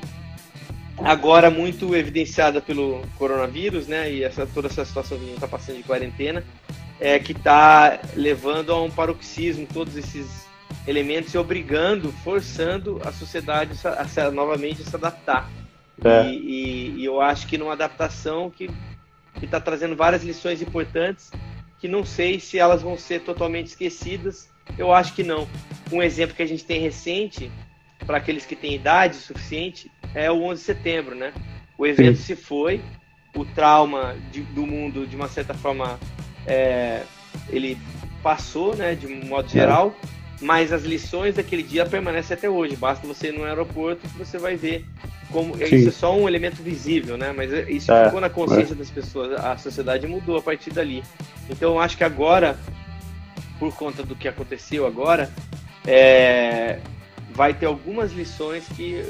agora 1.00 1.50
muito 1.50 1.96
evidenciada 1.96 2.62
pelo 2.62 3.02
coronavírus, 3.18 3.88
né? 3.88 4.12
E 4.12 4.24
essa, 4.24 4.46
toda 4.46 4.68
essa 4.68 4.86
situação 4.86 5.18
que 5.18 5.24
a 5.24 5.28
gente 5.28 5.36
está 5.36 5.48
passando 5.48 5.78
de 5.78 5.84
quarentena, 5.84 6.44
é, 7.00 7.18
que 7.18 7.32
está 7.32 8.00
levando 8.16 8.72
a 8.72 8.82
um 8.82 8.92
paroxismo 8.92 9.66
todos 9.66 9.96
esses 9.98 10.46
elementos 10.88 11.34
e 11.34 11.38
obrigando, 11.38 12.12
forçando 12.24 13.02
a 13.04 13.12
sociedade 13.12 13.78
a, 13.84 14.28
a 14.28 14.32
novamente 14.32 14.82
a 14.82 14.86
se 14.86 14.96
adaptar. 14.96 15.50
É. 16.04 16.30
E, 16.30 16.36
e, 16.36 17.00
e, 17.00 17.06
eu 17.06 17.22
acho 17.22 17.48
que 17.48 17.58
numa 17.58 17.74
adaptação 17.74 18.50
que 18.50 18.70
está 19.42 19.60
trazendo 19.60 19.96
várias 19.96 20.24
lições 20.24 20.62
importantes, 20.62 21.32
que 21.80 21.88
não 21.88 22.06
sei 22.06 22.40
se 22.40 22.58
elas 22.58 22.82
vão 22.82 22.98
ser 22.98 23.22
totalmente 23.22 23.68
esquecidas. 23.68 24.50
Eu 24.78 24.94
acho 24.94 25.14
que 25.14 25.24
não. 25.24 25.48
Um 25.92 26.02
exemplo 26.02 26.36
que 26.36 26.44
a 26.44 26.48
gente 26.48 26.64
tem 26.64 26.80
recente, 26.80 27.52
para 28.06 28.18
aqueles 28.18 28.46
que 28.46 28.56
têm 28.56 28.76
idade 28.76 29.16
suficiente, 29.16 29.92
é 30.14 30.30
o 30.32 30.44
11 30.44 30.60
de 30.60 30.66
setembro, 30.66 31.16
né? 31.16 31.34
O 31.78 31.86
evento 31.86 32.18
Sim. 32.18 32.24
se 32.24 32.36
foi, 32.36 32.82
o 33.36 33.46
trauma 33.46 34.16
de, 34.32 34.42
do 34.42 34.66
mundo, 34.66 35.08
de 35.08 35.16
uma 35.16 35.28
certa 35.28 35.54
forma, 35.54 36.00
é, 36.46 37.04
ele 37.50 37.78
passou, 38.22 38.76
né, 38.76 38.94
de 38.94 39.08
um 39.08 39.26
modo 39.26 39.50
geral, 39.50 39.96
é. 40.04 40.08
mas 40.42 40.72
as 40.72 40.84
lições 40.84 41.36
daquele 41.36 41.64
dia 41.64 41.86
permanecem 41.86 42.36
até 42.36 42.50
hoje. 42.50 42.76
Basta 42.76 43.08
você 43.08 43.30
ir 43.30 43.34
no 43.34 43.44
aeroporto 43.44 44.08
que 44.08 44.18
você 44.18 44.38
vai 44.38 44.56
ver 44.56 44.86
como 45.32 45.58
Sim. 45.58 45.64
isso 45.76 45.90
é 45.90 45.92
só 45.92 46.16
um 46.16 46.28
elemento 46.28 46.62
visível, 46.62 47.18
né? 47.18 47.34
Mas 47.36 47.52
isso 47.70 47.92
é, 47.92 48.06
ficou 48.06 48.22
na 48.22 48.30
consciência 48.30 48.74
é. 48.74 48.76
das 48.76 48.90
pessoas. 48.90 49.34
A 49.34 49.58
sociedade 49.58 50.08
mudou 50.08 50.38
a 50.38 50.42
partir 50.42 50.72
dali. 50.72 51.04
Então 51.50 51.74
eu 51.74 51.80
acho 51.80 51.98
que 51.98 52.04
agora, 52.04 52.58
por 53.60 53.74
conta 53.76 54.04
do 54.04 54.16
que 54.16 54.28
aconteceu 54.28 54.86
agora, 54.86 55.30
é, 55.88 56.80
vai 57.34 57.54
ter 57.54 57.66
algumas 57.66 58.12
lições 58.12 58.66
que 58.76 59.04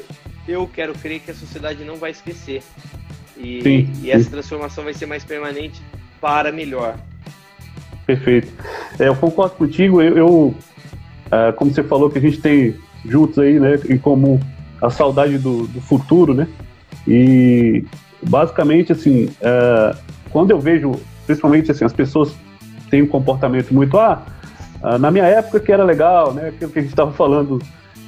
eu 0.48 0.68
quero 0.68 0.94
crer 0.94 1.20
que 1.20 1.32
a 1.32 1.36
sociedade 1.36 1.84
não 1.84 1.98
vai 1.98 2.12
esquecer. 2.12 2.64
E, 3.38 3.88
e 4.04 4.12
essa 4.12 4.30
transformação 4.30 4.84
vai 4.84 4.94
ser 4.94 5.06
mais 5.06 5.24
permanente 5.24 5.82
para 6.20 6.52
melhor. 6.52 6.98
Perfeito. 8.06 8.52
É, 9.00 9.08
eu 9.08 9.16
concordo 9.16 9.56
contigo. 9.56 10.02
Eu, 10.02 10.18
eu 10.18 10.56
é, 11.32 11.52
como 11.54 11.74
você 11.74 11.82
falou, 11.82 12.10
que 12.10 12.18
a 12.18 12.22
gente 12.22 12.40
tem 12.42 12.76
juntos 13.06 13.40
aí, 13.40 13.60
né, 13.60 13.80
em 13.90 13.98
comum 13.98 14.40
a 14.82 14.90
saudade 14.90 15.38
do, 15.38 15.68
do 15.68 15.82
futuro, 15.82 16.34
né? 16.34 16.48
E 17.08 17.84
basicamente, 18.22 18.92
assim, 18.92 19.30
é, 19.42 19.96
quando 20.30 20.52
eu 20.52 20.60
vejo, 20.60 20.92
principalmente 21.26 21.72
assim, 21.72 21.86
as 21.86 21.94
pessoas 21.94 22.34
têm 22.90 23.02
um 23.02 23.08
comportamento 23.08 23.74
muito, 23.74 23.98
ah, 23.98 24.24
ah 24.82 24.98
na 24.98 25.12
minha 25.12 25.26
época 25.26 25.60
que 25.60 25.72
era 25.72 25.84
legal, 25.84 26.34
né? 26.34 26.50
Aquilo 26.50 26.72
que 26.72 26.80
a 26.80 26.82
gente 26.82 26.92
estava 26.92 27.12
falando 27.12 27.60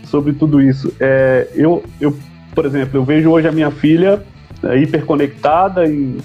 sobre 0.05 0.33
tudo 0.33 0.61
isso. 0.61 0.93
É, 0.99 1.47
eu, 1.55 1.83
eu, 1.99 2.15
por 2.53 2.65
exemplo, 2.65 2.97
eu 2.97 3.03
vejo 3.03 3.29
hoje 3.31 3.47
a 3.47 3.51
minha 3.51 3.71
filha 3.71 4.21
é, 4.63 4.77
hiperconectada 4.77 5.87
em, 5.87 6.17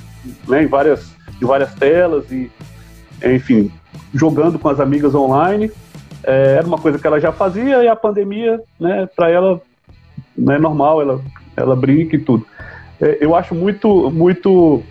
né, 0.47 0.63
em 0.63 0.67
várias, 0.67 1.15
em 1.41 1.47
várias 1.47 1.75
telas 1.75 2.31
e 2.31 2.51
enfim, 3.25 3.71
jogando 4.15 4.59
com 4.59 4.69
as 4.69 4.81
amigas 4.81 5.15
online. 5.15 5.71
É, 6.23 6.57
era 6.59 6.67
uma 6.67 6.79
coisa 6.79 6.99
que 6.99 7.07
ela 7.07 7.21
já 7.21 7.33
fazia 7.33 7.83
e 7.83 7.89
a 7.89 7.97
pandemia, 7.97 8.61
né, 8.79 9.09
para 9.17 9.31
ela 9.31 9.61
não 10.39 10.55
é 10.55 10.59
normal, 10.59 11.03
ela, 11.03 11.21
ela 11.57 11.77
brinca 11.77 12.17
e 12.17 12.19
tudo. 12.19 12.47
É, 13.01 13.19
eu 13.21 13.35
acho 13.35 13.55
muito, 13.55 14.11
muito 14.11 14.83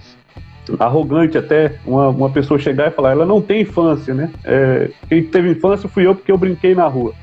arrogante 0.80 1.38
até 1.38 1.76
uma, 1.86 2.10
uma 2.10 2.30
pessoa 2.30 2.60
chegar 2.60 2.88
e 2.88 2.92
falar, 2.92 3.12
ela 3.12 3.26
não 3.26 3.42
tem 3.42 3.62
infância, 3.62 4.14
né? 4.14 4.30
É, 4.44 4.90
quem 5.08 5.24
teve 5.24 5.52
infância 5.52 5.88
fui 5.88 6.06
eu 6.06 6.16
porque 6.16 6.32
eu 6.32 6.38
brinquei 6.38 6.76
na 6.76 6.88
rua. 6.88 7.14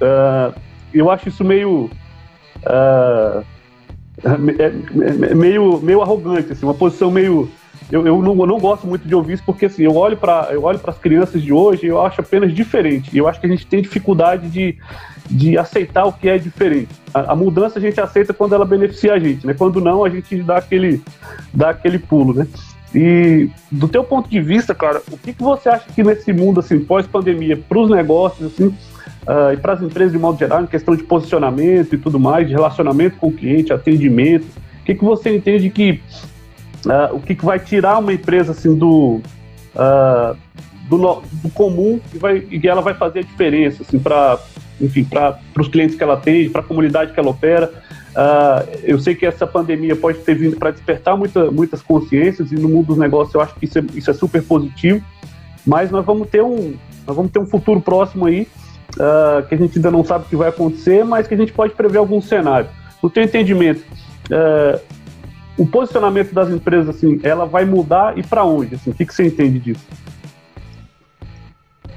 Uh, 0.00 0.58
eu 0.94 1.10
acho 1.10 1.28
isso 1.28 1.44
meio 1.44 1.90
uh, 2.64 3.44
meio 5.36 5.80
meio 5.80 6.02
arrogante, 6.02 6.52
assim, 6.52 6.64
uma 6.64 6.74
posição 6.74 7.10
meio 7.10 7.50
eu, 7.90 8.06
eu, 8.06 8.22
não, 8.22 8.38
eu 8.38 8.46
não 8.46 8.58
gosto 8.58 8.86
muito 8.86 9.08
de 9.08 9.14
ouvir 9.14 9.34
isso 9.34 9.42
porque 9.46 9.66
assim 9.66 9.82
eu 9.82 9.96
olho 9.96 10.16
para 10.16 10.48
eu 10.50 10.62
olho 10.62 10.78
para 10.78 10.90
as 10.90 10.98
crianças 10.98 11.42
de 11.42 11.52
hoje 11.52 11.86
e 11.86 11.88
eu 11.88 12.00
acho 12.00 12.20
apenas 12.20 12.54
diferente. 12.54 13.16
Eu 13.16 13.26
acho 13.26 13.40
que 13.40 13.46
a 13.46 13.50
gente 13.50 13.66
tem 13.66 13.80
dificuldade 13.80 14.48
de, 14.48 14.76
de 15.30 15.56
aceitar 15.56 16.04
o 16.04 16.12
que 16.12 16.28
é 16.28 16.36
diferente. 16.36 16.88
A, 17.14 17.32
a, 17.32 17.36
mudança 17.36 17.78
a 17.78 17.82
gente 17.82 17.98
aceita 17.98 18.34
quando 18.34 18.54
ela 18.54 18.66
beneficia 18.66 19.14
a 19.14 19.18
gente, 19.18 19.46
né? 19.46 19.54
Quando 19.54 19.80
não 19.80 20.04
a 20.04 20.10
gente 20.10 20.36
dá 20.42 20.58
aquele 20.58 21.02
dá 21.52 21.70
aquele 21.70 21.98
pulo, 21.98 22.34
né? 22.34 22.46
E 22.94 23.48
do 23.70 23.88
teu 23.88 24.04
ponto 24.04 24.28
de 24.28 24.40
vista, 24.40 24.74
cara, 24.74 25.02
o 25.10 25.16
que, 25.16 25.32
que 25.32 25.42
você 25.42 25.68
acha 25.70 25.86
que 25.90 26.02
nesse 26.02 26.32
mundo 26.32 26.60
assim 26.60 26.80
pós-pandemia, 26.80 27.56
para 27.56 27.78
os 27.78 27.90
negócios 27.90 28.52
assim, 28.52 28.66
uh, 28.66 29.52
e 29.52 29.56
para 29.56 29.74
as 29.74 29.82
empresas 29.82 30.12
de 30.12 30.18
modo 30.18 30.38
geral, 30.38 30.62
em 30.62 30.66
questão 30.66 30.94
de 30.94 31.04
posicionamento 31.04 31.94
e 31.94 31.98
tudo 31.98 32.20
mais, 32.20 32.46
de 32.46 32.52
relacionamento 32.52 33.16
com 33.16 33.28
o 33.28 33.32
cliente, 33.32 33.72
atendimento, 33.72 34.46
o 34.80 34.84
que, 34.84 34.94
que 34.94 35.04
você 35.04 35.34
entende 35.34 35.68
que 35.70 36.00
uh, 36.86 37.14
o 37.14 37.20
que, 37.20 37.34
que 37.34 37.44
vai 37.44 37.58
tirar 37.58 37.98
uma 37.98 38.12
empresa 38.12 38.52
assim 38.52 38.74
do 38.74 39.20
uh, 39.74 40.36
do, 40.88 41.22
do, 41.42 41.50
comum 41.50 42.00
e, 42.14 42.18
vai, 42.18 42.46
e 42.50 42.66
ela 42.66 42.80
vai 42.80 42.94
fazer 42.94 43.20
a 43.20 43.22
diferença 43.22 43.82
assim 43.82 43.98
para 43.98 44.38
enfim 44.80 45.04
para 45.04 45.38
os 45.58 45.68
clientes 45.68 45.96
que 45.96 46.02
ela 46.02 46.16
tem, 46.16 46.48
para 46.48 46.60
a 46.60 46.64
comunidade 46.64 47.12
que 47.12 47.20
ela 47.20 47.30
opera 47.30 47.72
Uh, 48.18 48.66
eu 48.82 48.98
sei 48.98 49.14
que 49.14 49.24
essa 49.24 49.46
pandemia 49.46 49.94
pode 49.94 50.18
ter 50.18 50.34
vindo 50.34 50.56
para 50.56 50.72
despertar 50.72 51.16
muita, 51.16 51.52
muitas 51.52 51.80
consciências 51.80 52.50
e 52.50 52.56
no 52.56 52.68
mundo 52.68 52.86
dos 52.86 52.98
negócios 52.98 53.32
eu 53.32 53.40
acho 53.40 53.54
que 53.54 53.64
isso 53.64 53.78
é, 53.78 53.84
isso 53.94 54.10
é, 54.10 54.14
super 54.14 54.42
positivo, 54.42 55.04
mas 55.64 55.90
nós 55.92 56.04
vamos 56.04 56.28
ter 56.28 56.42
um, 56.42 56.74
nós 57.06 57.16
vamos 57.16 57.30
ter 57.30 57.38
um 57.38 57.46
futuro 57.46 57.80
próximo 57.80 58.26
aí 58.26 58.48
uh, 58.94 59.46
que 59.46 59.54
a 59.54 59.58
gente 59.58 59.78
ainda 59.78 59.92
não 59.92 60.02
sabe 60.02 60.24
o 60.24 60.28
que 60.28 60.34
vai 60.34 60.48
acontecer, 60.48 61.04
mas 61.04 61.28
que 61.28 61.34
a 61.34 61.36
gente 61.36 61.52
pode 61.52 61.74
prever 61.74 61.98
algum 61.98 62.20
cenário. 62.20 62.68
No 63.00 63.08
teu 63.08 63.22
entendimento, 63.22 63.84
uh, 64.32 64.80
o 65.58 65.66
posicionamento 65.66 66.32
das 66.32 66.48
empresas 66.48 66.96
assim, 66.96 67.20
ela 67.22 67.44
vai 67.44 67.64
mudar 67.64 68.16
e 68.16 68.22
para 68.22 68.44
onde? 68.44 68.76
Assim, 68.76 68.90
o 68.90 68.94
que, 68.94 69.04
que 69.04 69.14
você 69.14 69.26
entende 69.26 69.58
disso? 69.58 69.86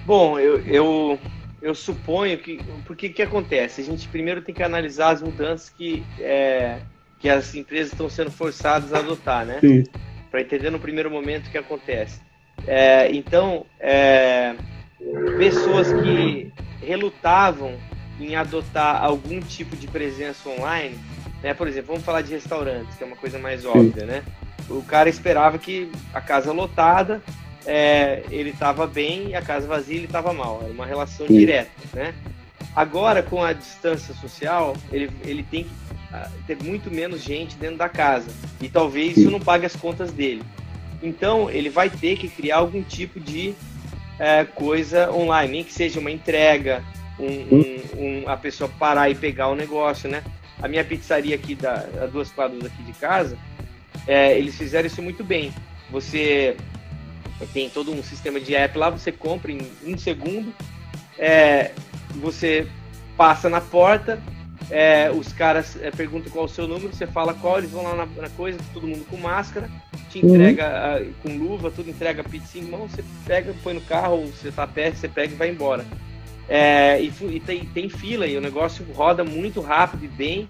Bom, 0.05 0.39
eu, 0.39 0.59
eu 0.65 1.19
eu 1.61 1.75
suponho 1.75 2.37
que. 2.39 2.59
Porque 2.85 3.09
que 3.09 3.21
acontece? 3.21 3.81
A 3.81 3.83
gente 3.83 4.07
primeiro 4.07 4.41
tem 4.41 4.53
que 4.53 4.63
analisar 4.63 5.11
as 5.11 5.21
mudanças 5.21 5.69
que, 5.69 6.03
é, 6.19 6.79
que 7.19 7.29
as 7.29 7.53
empresas 7.53 7.91
estão 7.91 8.09
sendo 8.09 8.31
forçadas 8.31 8.93
a 8.93 8.97
adotar, 8.97 9.45
né? 9.45 9.59
Para 10.31 10.41
entender 10.41 10.71
no 10.71 10.79
primeiro 10.79 11.11
momento 11.11 11.47
o 11.47 11.51
que 11.51 11.57
acontece. 11.57 12.19
É, 12.65 13.11
então, 13.11 13.65
é, 13.79 14.55
pessoas 15.37 15.91
que 15.93 16.51
relutavam 16.81 17.75
em 18.19 18.35
adotar 18.35 19.03
algum 19.03 19.39
tipo 19.39 19.75
de 19.75 19.87
presença 19.87 20.49
online, 20.49 20.97
né? 21.41 21.53
Por 21.53 21.67
exemplo, 21.67 21.87
vamos 21.89 22.03
falar 22.03 22.21
de 22.21 22.31
restaurantes, 22.31 22.95
que 22.95 23.03
é 23.03 23.07
uma 23.07 23.15
coisa 23.15 23.37
mais 23.39 23.65
óbvia, 23.65 24.01
Sim. 24.01 24.05
né? 24.05 24.23
O 24.69 24.81
cara 24.83 25.09
esperava 25.09 25.57
que 25.57 25.91
a 26.13 26.21
casa 26.21 26.51
lotada 26.51 27.21
é, 27.65 28.23
ele 28.31 28.51
estava 28.51 28.87
bem 28.87 29.29
e 29.29 29.35
a 29.35 29.41
casa 29.41 29.67
vazia 29.67 29.95
ele 29.95 30.05
estava 30.05 30.33
mal. 30.33 30.61
Era 30.63 30.71
uma 30.71 30.85
relação 30.85 31.27
Sim. 31.27 31.37
direta, 31.37 31.71
né? 31.93 32.13
Agora, 32.75 33.21
com 33.21 33.43
a 33.43 33.51
distância 33.51 34.13
social, 34.15 34.75
ele, 34.91 35.11
ele 35.25 35.43
tem 35.43 35.65
que 35.65 35.69
ah, 36.13 36.29
ter 36.47 36.57
muito 36.63 36.89
menos 36.89 37.21
gente 37.21 37.55
dentro 37.57 37.77
da 37.77 37.89
casa. 37.89 38.29
E 38.61 38.69
talvez 38.69 39.17
isso 39.17 39.29
não 39.29 39.39
pague 39.39 39.65
as 39.65 39.75
contas 39.75 40.11
dele. 40.11 40.43
Então, 41.03 41.49
ele 41.49 41.69
vai 41.69 41.89
ter 41.89 42.17
que 42.17 42.29
criar 42.29 42.57
algum 42.57 42.81
tipo 42.81 43.19
de 43.19 43.53
é, 44.19 44.45
coisa 44.45 45.11
online, 45.11 45.51
nem 45.51 45.63
que 45.63 45.73
seja 45.73 45.99
uma 45.99 46.11
entrega, 46.11 46.83
um, 47.19 47.25
um, 47.25 47.81
um, 47.97 48.29
a 48.29 48.37
pessoa 48.37 48.69
parar 48.79 49.09
e 49.09 49.15
pegar 49.15 49.49
o 49.49 49.55
negócio, 49.55 50.09
né? 50.09 50.23
A 50.61 50.67
minha 50.67 50.83
pizzaria 50.83 51.35
aqui, 51.35 51.55
da, 51.55 51.87
a 52.01 52.05
duas 52.05 52.31
quadras 52.31 52.63
aqui 52.65 52.83
de 52.83 52.93
casa, 52.93 53.37
é, 54.07 54.37
eles 54.37 54.55
fizeram 54.55 54.87
isso 54.87 55.01
muito 55.01 55.23
bem. 55.23 55.53
Você 55.91 56.55
tem 57.53 57.69
todo 57.69 57.91
um 57.91 58.03
sistema 58.03 58.39
de 58.39 58.55
app 58.55 58.77
lá, 58.77 58.89
você 58.89 59.11
compra 59.11 59.51
em 59.51 59.59
um 59.85 59.97
segundo, 59.97 60.53
é, 61.17 61.71
você 62.15 62.67
passa 63.17 63.49
na 63.49 63.59
porta, 63.59 64.21
é, 64.69 65.11
os 65.11 65.33
caras 65.33 65.77
é, 65.81 65.91
perguntam 65.91 66.31
qual 66.31 66.45
é 66.45 66.47
o 66.47 66.51
seu 66.51 66.67
número, 66.67 66.93
você 66.93 67.07
fala 67.07 67.33
qual, 67.33 67.57
eles 67.57 67.71
vão 67.71 67.83
lá 67.83 67.95
na, 67.95 68.05
na 68.05 68.29
coisa, 68.29 68.59
todo 68.73 68.87
mundo 68.87 69.05
com 69.09 69.17
máscara, 69.17 69.69
te 70.09 70.19
uhum. 70.19 70.35
entrega 70.35 70.99
uhum. 70.99 71.13
com 71.21 71.37
luva, 71.37 71.71
tudo 71.71 71.89
entrega 71.89 72.23
pizza 72.23 72.57
em 72.57 72.63
mão, 72.63 72.87
você 72.87 73.03
pega, 73.25 73.53
põe 73.63 73.73
no 73.73 73.81
carro, 73.81 74.27
você 74.27 74.51
tá 74.51 74.65
perto, 74.67 74.97
você 74.97 75.07
pega 75.07 75.33
e 75.33 75.37
vai 75.37 75.49
embora. 75.49 75.85
É, 76.53 77.01
e, 77.01 77.07
e 77.07 77.39
tem, 77.39 77.63
tem, 77.67 77.87
fila 77.87 78.27
e 78.27 78.35
o 78.35 78.41
negócio 78.41 78.85
roda 78.93 79.23
muito 79.23 79.61
rápido 79.61 80.03
e 80.03 80.07
bem. 80.09 80.49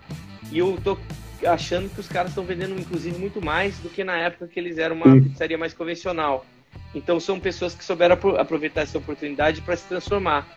E 0.52 0.58
eu 0.58 0.76
tô 0.84 0.98
achando 1.46 1.94
que 1.94 2.00
os 2.00 2.08
caras 2.08 2.32
estão 2.32 2.44
vendendo, 2.44 2.74
inclusive, 2.74 3.16
muito 3.20 3.40
mais 3.40 3.78
do 3.78 3.88
que 3.88 4.04
na 4.04 4.18
época 4.18 4.48
que 4.48 4.60
eles 4.60 4.80
eram 4.80 4.96
uma 4.96 5.22
pizzaria 5.22 5.60
mais 5.60 5.76
convencional. 5.76 6.44
Então 6.96 7.20
são 7.20 7.40
pessoas 7.40 7.76
que 7.76 7.86
souberam 7.86 8.18
aproveitar 8.40 8.82
essa 8.82 8.98
oportunidade 8.98 9.62
para 9.62 9.76
se 9.76 9.88
transformar. 9.88 10.48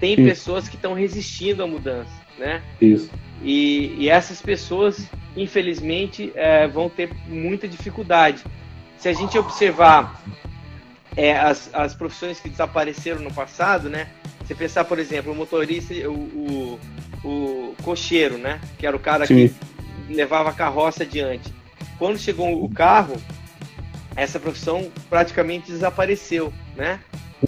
Tem 0.00 0.14
Isso. 0.14 0.22
pessoas 0.22 0.68
que 0.70 0.76
estão 0.76 0.94
resistindo 0.94 1.62
à 1.62 1.66
mudança, 1.66 2.10
né? 2.38 2.62
Isso. 2.80 3.10
E, 3.42 3.94
e 3.98 4.08
essas 4.08 4.40
pessoas, 4.40 5.06
infelizmente, 5.36 6.32
é, 6.34 6.66
vão 6.66 6.88
ter 6.88 7.10
muita 7.28 7.68
dificuldade. 7.68 8.42
Se 8.96 9.10
a 9.10 9.12
gente 9.12 9.36
observar 9.36 10.18
é, 11.14 11.36
as, 11.36 11.68
as 11.74 11.94
profissões 11.94 12.40
que 12.40 12.48
desapareceram 12.48 13.20
no 13.20 13.32
passado, 13.32 13.90
né? 13.90 14.08
Você 14.44 14.54
pensar, 14.54 14.84
por 14.84 14.98
exemplo, 14.98 15.32
o 15.32 15.34
motorista, 15.34 15.94
o, 16.08 16.78
o, 17.24 17.28
o 17.28 17.74
cocheiro, 17.82 18.36
né? 18.36 18.60
Que 18.78 18.86
era 18.86 18.96
o 18.96 19.00
cara 19.00 19.26
Sim. 19.26 19.48
que 19.48 20.14
levava 20.14 20.50
a 20.50 20.52
carroça 20.52 21.02
adiante. 21.02 21.52
Quando 21.98 22.18
chegou 22.18 22.62
o 22.62 22.68
carro, 22.68 23.16
essa 24.14 24.38
profissão 24.38 24.90
praticamente 25.08 25.70
desapareceu, 25.70 26.52
né? 26.76 27.00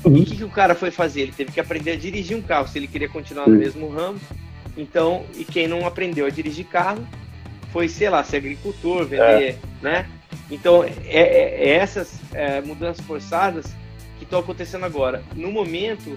Uhum. 0.05 0.17
E 0.17 0.21
o 0.21 0.25
que, 0.25 0.37
que, 0.37 0.45
o 0.45 0.49
cara 0.49 0.75
foi 0.75 0.91
fazer? 0.91 1.23
Ele 1.23 1.33
teve 1.33 1.53
que 1.53 1.61
aprender 1.61 1.93
a 1.93 1.97
dirigir 1.97 2.37
um 2.37 2.43
carro 2.43 2.69
se 2.69 2.79
ele 2.79 2.87
queria 2.87 3.09
continuar 3.09 3.49
no 3.49 3.57
mesmo 3.57 3.89
ramo. 3.89 4.21
Então, 4.77 5.25
e 5.35 5.45
quem 5.45 5.67
não 5.67 5.87
aprendeu 5.87 6.27
a 6.27 6.31
dirigir 6.31 6.67
carro 6.67 7.07
foi, 7.73 7.89
sei 7.89 8.11
lá, 8.11 8.23
ser 8.23 8.39
agricultor, 8.39 9.07
vender, 9.07 9.51
é. 9.51 9.59
né? 9.83 10.07
Então, 10.51 10.85
é, 10.85 10.95
é, 11.07 11.69
é 11.69 11.71
essas 11.77 12.21
é, 12.33 12.61
mudanças 12.61 13.05
forçadas 13.05 13.67
que 14.19 14.25
estão 14.25 14.39
acontecendo 14.39 14.85
agora. 14.85 15.23
No 15.35 15.51
momento, 15.51 16.15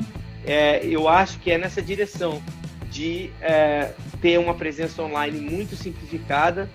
é, 0.50 0.84
eu 0.84 1.08
acho 1.08 1.38
que 1.40 1.52
é 1.52 1.60
nessa 1.60 1.80
direção 1.80 2.42
de 2.90 3.30
é, 3.40 3.92
ter 4.20 4.40
uma 4.40 4.56
presença 4.56 5.04
online 5.04 5.40
muito 5.40 5.76
simplificada 5.76 6.68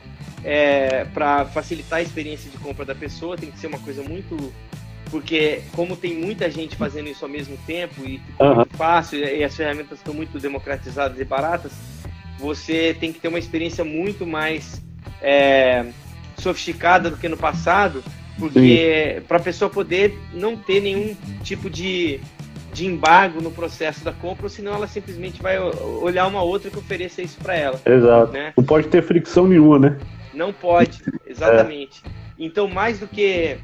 é, 0.44 1.04
para 1.06 1.44
facilitar 1.46 1.98
a 1.98 2.02
experiência 2.02 2.48
de 2.48 2.56
compra 2.58 2.84
da 2.84 2.94
pessoa, 2.94 3.36
tem 3.36 3.50
que 3.50 3.58
ser 3.58 3.66
uma 3.66 3.80
coisa 3.80 4.00
muito. 4.02 4.52
Porque, 5.10 5.62
como 5.72 5.96
tem 5.96 6.14
muita 6.14 6.48
gente 6.50 6.76
fazendo 6.76 7.08
isso 7.08 7.24
ao 7.24 7.30
mesmo 7.30 7.56
tempo 7.66 8.04
e 8.06 8.20
uhum. 8.38 8.54
muito 8.56 8.76
fácil, 8.76 9.18
e 9.18 9.42
as 9.42 9.54
ferramentas 9.56 9.98
estão 9.98 10.14
muito 10.14 10.38
democratizadas 10.38 11.18
e 11.18 11.24
baratas, 11.24 11.72
você 12.38 12.96
tem 12.98 13.12
que 13.12 13.18
ter 13.18 13.28
uma 13.28 13.38
experiência 13.38 13.84
muito 13.84 14.24
mais 14.24 14.80
é, 15.20 15.84
sofisticada 16.38 17.10
do 17.10 17.16
que 17.16 17.28
no 17.28 17.36
passado, 17.36 18.04
porque 18.38 19.22
para 19.26 19.38
a 19.38 19.40
pessoa 19.40 19.68
poder 19.68 20.16
não 20.32 20.56
ter 20.56 20.80
nenhum 20.80 21.16
tipo 21.42 21.68
de, 21.68 22.20
de 22.74 22.86
embargo 22.86 23.40
no 23.40 23.52
processo 23.52 24.04
da 24.04 24.12
compra, 24.12 24.48
senão 24.48 24.74
ela 24.74 24.88
simplesmente 24.88 25.40
vai 25.40 25.58
olhar 25.58 26.26
uma 26.26 26.42
outra 26.42 26.68
que 26.68 26.76
ofereça 26.76 27.22
isso 27.22 27.38
para 27.38 27.54
ela. 27.54 27.80
Exato. 27.86 28.32
Né? 28.32 28.52
Não 28.56 28.64
pode 28.64 28.88
ter 28.88 29.00
fricção 29.00 29.46
nenhuma, 29.46 29.78
né? 29.78 29.98
Não 30.34 30.52
pode, 30.52 31.00
exatamente. 31.24 32.02
É. 32.04 32.10
Então, 32.36 32.66
mais 32.68 32.98
do 32.98 33.06
que 33.06 33.56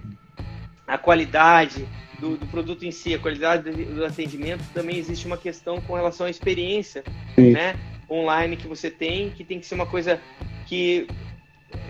a 0.87 0.97
qualidade 0.97 1.87
do, 2.21 2.37
do, 2.37 2.47
produto 2.47 2.85
em 2.85 2.93
si, 2.93 3.13
a 3.13 3.19
qualidade 3.19 3.69
do 3.71 4.05
atendimento, 4.05 4.63
também 4.73 4.97
existe 4.97 5.27
uma 5.27 5.37
questão 5.37 5.81
com 5.81 5.95
relação 5.95 6.27
à 6.27 6.31
experiência 6.31 7.03
né, 7.37 7.75
online 8.09 8.57
que 8.57 8.69
você 8.69 8.91
tem, 8.91 9.31
que 9.31 9.43
tem 9.43 9.59
que 9.59 9.67
ser 9.67 9.75
uma 9.75 9.87
coisa 9.87 10.21
que 10.67 11.09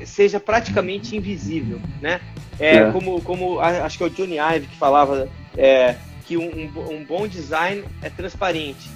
seja 0.05 0.41
praticamente 0.41 1.17
invisível, 1.17 1.81
né? 2.01 2.21
É, 2.59 2.77
é. 2.77 2.93
Como, 2.93 3.21
como 3.23 3.61
acho 3.61 3.99
que 3.99 4.05
é 4.05 4.07
o 4.07 4.11
Johnny 4.11 4.37
Ive 4.39 4.67
que 4.67 4.77
falava 4.77 5.29
é, 5.57 5.97
que 6.31 6.37
um, 6.37 6.49
um, 6.49 6.95
um, 6.95 7.05
bom 7.05 7.27
design 7.27 7.83
é 8.01 8.09
transparente, 8.09 8.89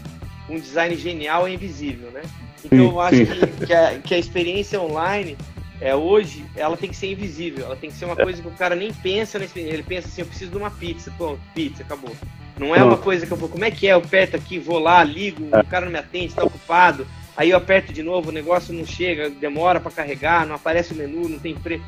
um 0.48 0.56
design 0.56 0.94
genial 0.94 1.48
é 1.48 1.52
invisível, 1.52 2.12
né? 2.12 2.22
Então 2.64 2.78
sim, 2.78 2.84
eu 2.84 3.00
acho 3.00 3.26
que, 3.26 3.66
que, 3.66 3.72
a, 3.74 3.98
que 3.98 4.14
a 4.14 4.18
experiência 4.18 4.80
online 4.80 5.36
é, 5.80 5.96
hoje 5.96 6.44
ela 6.54 6.76
tem 6.76 6.88
que 6.88 6.96
ser 6.96 7.10
invisível, 7.10 7.64
ela 7.64 7.74
tem 7.74 7.90
que 7.90 7.96
ser 7.96 8.04
uma 8.04 8.14
coisa 8.14 8.40
que 8.40 8.46
o 8.46 8.52
cara 8.52 8.76
nem 8.76 8.92
pensa. 8.92 9.36
Ele 9.56 9.82
pensa 9.82 10.06
assim, 10.06 10.20
eu 10.20 10.28
preciso 10.28 10.52
de 10.52 10.56
uma 10.56 10.70
pizza, 10.70 11.12
pô, 11.18 11.36
pizza, 11.52 11.82
acabou. 11.82 12.14
Não 12.56 12.72
é 12.72 12.84
uma 12.84 12.96
coisa 12.96 13.26
que 13.26 13.32
eu 13.32 13.36
vou, 13.36 13.48
como 13.48 13.64
é 13.64 13.70
que 13.72 13.88
é? 13.88 13.94
Eu 13.94 14.02
perto 14.02 14.36
aqui, 14.36 14.60
vou 14.60 14.78
lá, 14.78 15.02
ligo, 15.02 15.48
é. 15.50 15.58
o 15.58 15.66
cara 15.66 15.86
não 15.86 15.92
me 15.92 15.98
atende, 15.98 16.26
está 16.26 16.44
ocupado. 16.44 17.04
aí 17.36 17.50
eu 17.50 17.58
aperto 17.58 17.92
de 17.92 18.00
novo, 18.00 18.28
o 18.28 18.32
negócio 18.32 18.72
não 18.72 18.86
chega, 18.86 19.28
demora 19.28 19.80
para 19.80 19.90
carregar, 19.90 20.46
não 20.46 20.54
aparece 20.54 20.92
o 20.92 20.96
menu, 20.96 21.28
não 21.28 21.40
tem 21.40 21.52
preço. 21.52 21.82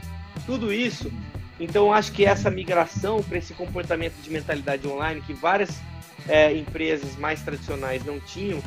Tudo 0.45 0.73
isso. 0.73 1.09
Então, 1.59 1.93
acho 1.93 2.13
que 2.13 2.25
essa 2.25 2.51
migração 2.51 3.23
para 3.23 3.39
esse 3.39 3.55
comportamento 3.55 4.15
de 4.23 4.31
mentalidade 4.31 4.87
online 4.87 5.23
que 5.23 5.33
várias 5.33 5.81
é, 6.29 6.55
empresas 6.55 7.17
mais 7.17 7.41
tradicionais 7.43 8.05
não 8.05 8.21
tinham, 8.21 8.63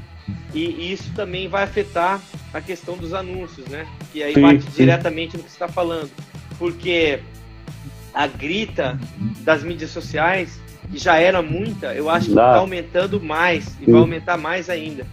e, 0.53 0.65
e, 0.65 0.91
isso 0.91 1.11
também 1.13 1.47
vai 1.47 1.63
afetar 1.63 2.19
a 2.53 2.61
questão 2.61 2.97
dos 2.97 3.13
anúncios, 3.13 3.67
né? 3.67 3.87
Que 4.11 4.23
aí 4.23 4.33
sim, 4.33 4.41
bate 4.41 4.63
sim. 4.63 4.71
diretamente 4.75 5.37
no 5.37 5.43
que 5.43 5.49
você 5.49 5.55
está 5.55 5.67
falando. 5.67 6.09
Porque 6.57 7.19
a 8.13 8.27
grita 8.27 8.99
das 9.41 9.63
mídias 9.63 9.91
sociais, 9.91 10.59
que 10.91 10.97
já 10.97 11.17
era 11.17 11.41
muita, 11.41 11.93
eu 11.93 12.09
acho 12.09 12.25
que 12.25 12.31
está 12.31 12.55
aumentando 12.55 13.21
mais 13.21 13.75
e 13.79 13.85
sim. 13.85 13.91
vai 13.91 14.01
aumentar 14.01 14.37
mais 14.37 14.69
ainda. 14.69 15.05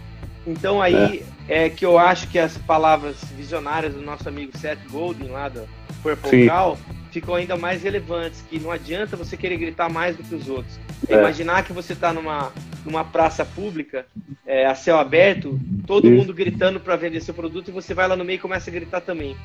Então 0.45 0.81
aí 0.81 1.23
é. 1.47 1.65
é. 1.65 1.69
que 1.69 1.85
eu 1.85 1.99
acho 1.99 2.27
que 2.29 2.39
as 2.39 2.57
palavras 2.57 3.17
visionárias 3.35 3.93
do 3.93 4.01
nosso 4.01 4.27
amigo 4.27 4.57
Seth 4.57 4.79
Godin 4.89 5.27
lá 5.27 5.49
do 5.49 5.67
Purple 6.01 6.47
Cow 6.47 6.77
ficam 7.17 7.33
ainda 7.33 7.57
mais 7.57 7.81
relevantes, 7.81 8.43
que 8.47 8.59
não 8.59 8.71
adianta 8.71 9.17
você 9.17 9.35
querer 9.35 9.57
gritar 9.57 9.89
mais 9.89 10.15
do 10.15 10.23
que 10.23 10.35
os 10.35 10.47
outros. 10.47 10.79
É. 11.09 11.15
Imaginar 11.15 11.63
que 11.63 11.73
você 11.73 11.93
está 11.93 12.13
numa, 12.13 12.53
numa 12.85 13.03
praça 13.03 13.43
pública, 13.43 14.05
é, 14.45 14.67
a 14.67 14.75
céu 14.75 14.99
aberto, 14.99 15.59
todo 15.87 16.11
mundo 16.11 16.31
gritando 16.31 16.79
para 16.79 16.95
vender 16.95 17.21
seu 17.21 17.33
produto 17.33 17.69
e 17.69 17.71
você 17.71 17.93
vai 17.95 18.07
lá 18.07 18.15
no 18.15 18.23
meio 18.23 18.35
e 18.35 18.39
começa 18.39 18.69
a 18.69 18.73
gritar 18.73 19.01
também. 19.01 19.35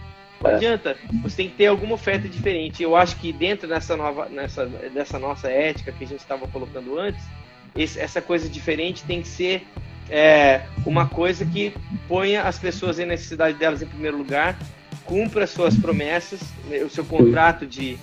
Não 0.43 0.51
é. 0.51 0.55
adianta, 0.55 0.97
você 1.23 1.37
tem 1.37 1.49
que 1.49 1.57
ter 1.57 1.67
alguma 1.67 1.95
oferta 1.95 2.29
diferente. 2.29 2.83
Eu 2.83 2.95
acho 2.95 3.17
que 3.17 3.33
dentro 3.33 3.67
dessa, 3.67 3.97
nova, 3.97 4.29
nessa, 4.29 4.67
dessa 4.67 5.19
nossa 5.19 5.49
ética 5.49 5.93
que 5.93 6.05
a 6.05 6.07
gente 6.07 6.21
estava 6.21 6.47
colocando 6.49 6.99
antes, 6.99 7.25
esse, 7.75 7.99
essa 7.99 8.21
coisa 8.21 8.51
diferente 8.51 9.03
tem 9.05 9.23
que 9.23 9.29
ser 9.29 9.67
é, 10.11 10.63
uma 10.85 11.09
coisa 11.09 11.47
que 11.47 11.73
ponha 12.07 12.43
as 12.43 12.59
pessoas 12.59 12.99
em 12.99 13.07
necessidade 13.07 13.57
delas 13.57 13.81
em 13.81 13.87
primeiro 13.87 14.19
lugar 14.19 14.59
cumpra 15.05 15.47
suas 15.47 15.77
promessas, 15.77 16.41
né, 16.69 16.79
o 16.79 16.91
seu 16.91 17.05
contrato 17.05 17.67
de, 17.67 17.99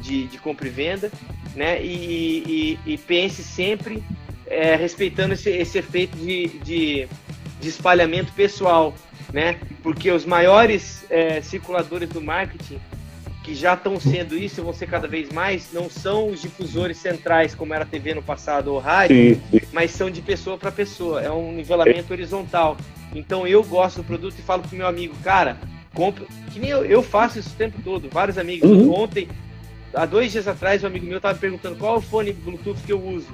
de, 0.00 0.26
de 0.26 0.38
compra 0.38 0.66
e 0.66 0.70
venda, 0.70 1.10
né? 1.54 1.82
E, 1.82 2.78
e, 2.86 2.92
e 2.94 2.98
pense 2.98 3.42
sempre 3.42 4.02
é, 4.46 4.76
respeitando 4.76 5.34
esse, 5.34 5.50
esse 5.50 5.78
efeito 5.78 6.16
de, 6.16 6.48
de, 6.58 7.08
de, 7.60 7.68
espalhamento 7.68 8.32
pessoal, 8.32 8.94
né? 9.32 9.58
Porque 9.82 10.10
os 10.10 10.24
maiores 10.24 11.04
é, 11.10 11.40
circuladores 11.40 12.08
do 12.08 12.20
marketing 12.20 12.78
que 13.42 13.54
já 13.54 13.74
estão 13.74 14.00
sendo 14.00 14.38
isso 14.38 14.62
vão 14.62 14.72
ser 14.72 14.86
cada 14.86 15.06
vez 15.06 15.28
mais, 15.28 15.70
não 15.70 15.90
são 15.90 16.30
os 16.30 16.40
difusores 16.40 16.96
centrais, 16.96 17.54
como 17.54 17.74
era 17.74 17.84
a 17.84 17.86
TV 17.86 18.14
no 18.14 18.22
passado 18.22 18.72
ou 18.72 18.78
rádio, 18.78 19.34
sim, 19.34 19.42
sim. 19.50 19.60
mas 19.70 19.90
são 19.90 20.10
de 20.10 20.22
pessoa 20.22 20.56
para 20.56 20.72
pessoa. 20.72 21.20
É 21.20 21.30
um 21.30 21.52
nivelamento 21.52 22.10
horizontal. 22.10 22.74
Então 23.14 23.46
eu 23.46 23.62
gosto 23.62 23.98
do 23.98 24.04
produto 24.04 24.34
e 24.38 24.42
falo 24.42 24.62
pro 24.62 24.76
meu 24.76 24.86
amigo, 24.86 25.14
cara, 25.22 25.58
compro. 25.94 26.26
Que 26.52 26.58
nem 26.58 26.70
eu, 26.70 26.84
eu 26.84 27.02
faço 27.02 27.38
isso 27.38 27.50
o 27.50 27.56
tempo 27.56 27.80
todo. 27.82 28.08
Vários 28.10 28.36
amigos. 28.36 28.68
Uhum. 28.68 28.92
Ontem, 28.92 29.28
há 29.94 30.04
dois 30.04 30.32
dias 30.32 30.46
atrás, 30.46 30.84
um 30.84 30.88
amigo 30.88 31.06
meu 31.06 31.16
estava 31.16 31.38
perguntando 31.38 31.76
qual 31.76 31.94
é 31.94 31.98
o 31.98 32.02
fone 32.02 32.32
Bluetooth 32.32 32.80
que 32.84 32.92
eu 32.92 33.02
uso. 33.02 33.28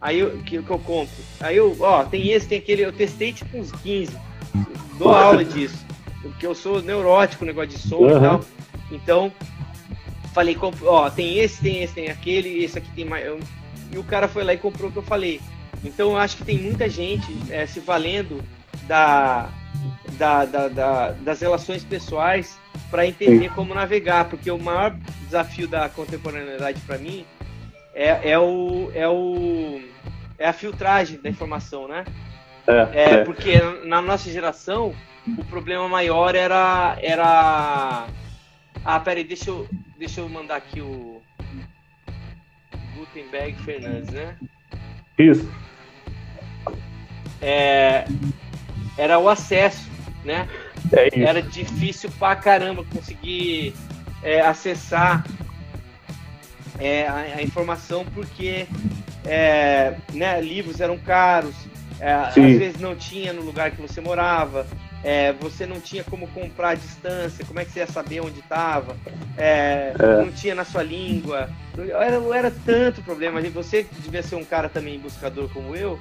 Aí 0.00 0.20
eu, 0.20 0.38
que, 0.38 0.62
que 0.62 0.70
eu 0.70 0.78
compro. 0.78 1.14
Aí 1.40 1.56
eu, 1.56 1.76
ó, 1.80 2.04
tem 2.04 2.30
esse, 2.30 2.48
tem 2.48 2.58
aquele. 2.58 2.82
Eu 2.82 2.92
testei 2.92 3.32
tipo 3.32 3.58
uns 3.58 3.72
15. 3.72 4.16
Dou 4.98 5.12
aula 5.12 5.44
disso. 5.44 5.84
Porque 6.22 6.46
eu 6.46 6.54
sou 6.54 6.82
neurótico, 6.82 7.44
negócio 7.44 7.70
de 7.70 7.78
som 7.78 7.96
uhum. 7.96 8.16
e 8.16 8.20
tal. 8.20 8.44
Então, 8.90 9.32
falei, 10.32 10.54
compro, 10.54 10.86
ó, 10.86 11.10
tem 11.10 11.38
esse, 11.38 11.60
tem 11.60 11.82
esse, 11.82 11.94
tem 11.94 12.08
aquele, 12.08 12.64
esse 12.64 12.78
aqui 12.78 12.90
tem 12.94 13.04
mais. 13.04 13.26
Eu, 13.26 13.40
e 13.92 13.98
o 13.98 14.04
cara 14.04 14.28
foi 14.28 14.44
lá 14.44 14.52
e 14.54 14.58
comprou 14.58 14.90
o 14.90 14.92
que 14.92 14.98
eu 14.98 15.02
falei. 15.02 15.40
Então 15.84 16.10
eu 16.10 16.16
acho 16.16 16.36
que 16.36 16.44
tem 16.44 16.58
muita 16.58 16.88
gente 16.88 17.26
é, 17.50 17.66
se 17.66 17.80
valendo 17.80 18.42
da, 18.86 19.48
da, 20.12 20.44
da, 20.44 20.68
da, 20.68 21.10
das 21.12 21.40
relações 21.40 21.84
pessoais 21.84 22.58
para 22.90 23.06
entender 23.06 23.50
como 23.52 23.74
navegar, 23.74 24.26
porque 24.26 24.50
o 24.50 24.58
maior 24.58 24.96
desafio 25.24 25.66
da 25.66 25.88
contemporaneidade 25.88 26.80
para 26.82 26.98
mim 26.98 27.24
é, 27.94 28.30
é, 28.30 28.38
o, 28.38 28.90
é, 28.94 29.08
o, 29.08 29.80
é 30.38 30.46
a 30.46 30.52
filtragem 30.52 31.20
da 31.20 31.28
informação, 31.28 31.88
né? 31.88 32.04
É, 32.66 32.88
é, 32.92 33.10
é. 33.14 33.24
Porque 33.24 33.58
na 33.84 34.02
nossa 34.02 34.30
geração 34.30 34.94
o 35.38 35.44
problema 35.44 35.88
maior 35.88 36.34
era. 36.34 36.96
era... 37.00 38.06
Ah, 38.84 39.00
peraí, 39.00 39.24
deixa 39.24 39.50
eu, 39.50 39.68
deixa 39.98 40.20
eu 40.20 40.28
mandar 40.28 40.56
aqui 40.56 40.80
o 40.80 41.20
Gutenberg 42.96 43.56
Fernandes, 43.62 44.10
né? 44.10 44.36
Isso. 45.18 45.50
É, 47.40 48.04
era 48.96 49.18
o 49.18 49.28
acesso, 49.28 49.88
né? 50.24 50.48
É 50.92 51.20
era 51.20 51.42
difícil 51.42 52.10
pra 52.18 52.36
caramba 52.36 52.84
conseguir 52.84 53.74
é, 54.22 54.40
acessar 54.40 55.24
é, 56.78 57.06
a, 57.06 57.14
a, 57.38 57.42
informação 57.42 58.04
porque 58.14 58.66
é, 59.24 59.94
né, 60.12 60.40
livros 60.40 60.80
eram 60.80 60.98
caros, 60.98 61.54
é, 61.98 62.12
às 62.12 62.34
vezes 62.34 62.80
não 62.80 62.94
tinha 62.94 63.32
no 63.32 63.42
lugar 63.42 63.70
que 63.70 63.80
você 63.80 64.00
morava, 64.00 64.66
é, 65.02 65.32
você 65.32 65.66
não 65.66 65.80
tinha 65.80 66.04
como 66.04 66.26
comprar 66.28 66.70
à 66.70 66.74
distância, 66.74 67.44
como 67.44 67.60
é 67.60 67.64
que 67.64 67.70
você 67.70 67.80
ia 67.80 67.86
saber 67.86 68.20
onde 68.20 68.40
estava, 68.40 68.96
não 70.18 70.30
tinha 70.32 70.54
na 70.54 70.64
sua 70.64 70.82
língua, 70.82 71.48
era, 71.78 72.36
era 72.36 72.52
tanto 72.64 73.02
problema. 73.02 73.40
Você 73.50 73.86
devia 74.00 74.22
ser 74.22 74.36
um 74.36 74.44
cara 74.44 74.68
também 74.68 74.98
buscador 74.98 75.48
como 75.50 75.76
eu, 75.76 76.00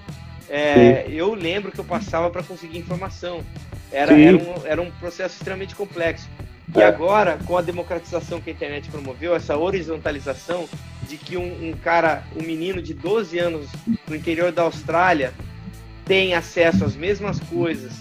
é, 0.49 1.05
eu 1.09 1.33
lembro 1.33 1.71
que 1.71 1.79
eu 1.79 1.85
passava 1.85 2.29
para 2.29 2.43
conseguir 2.43 2.77
informação. 2.77 3.43
Era, 3.91 4.19
era 4.19 4.37
um, 4.37 4.53
era, 4.65 4.81
um, 4.81 4.91
processo 4.91 5.35
extremamente 5.35 5.75
complexo. 5.75 6.27
E 6.75 6.81
é. 6.81 6.85
agora, 6.85 7.37
com 7.45 7.57
a 7.57 7.61
democratização 7.61 8.41
que 8.41 8.49
a 8.49 8.53
internet 8.53 8.89
promoveu, 8.89 9.35
essa 9.35 9.55
horizontalização 9.57 10.67
de 11.07 11.17
que 11.17 11.37
um, 11.37 11.69
um, 11.69 11.73
cara, 11.73 12.23
um 12.35 12.43
menino 12.43 12.81
de 12.81 12.93
12 12.93 13.37
anos 13.37 13.69
no 14.07 14.15
interior 14.15 14.51
da 14.51 14.63
Austrália 14.63 15.33
tem 16.03 16.33
acesso 16.33 16.83
às 16.83 16.95
mesmas 16.95 17.39
coisas 17.39 17.93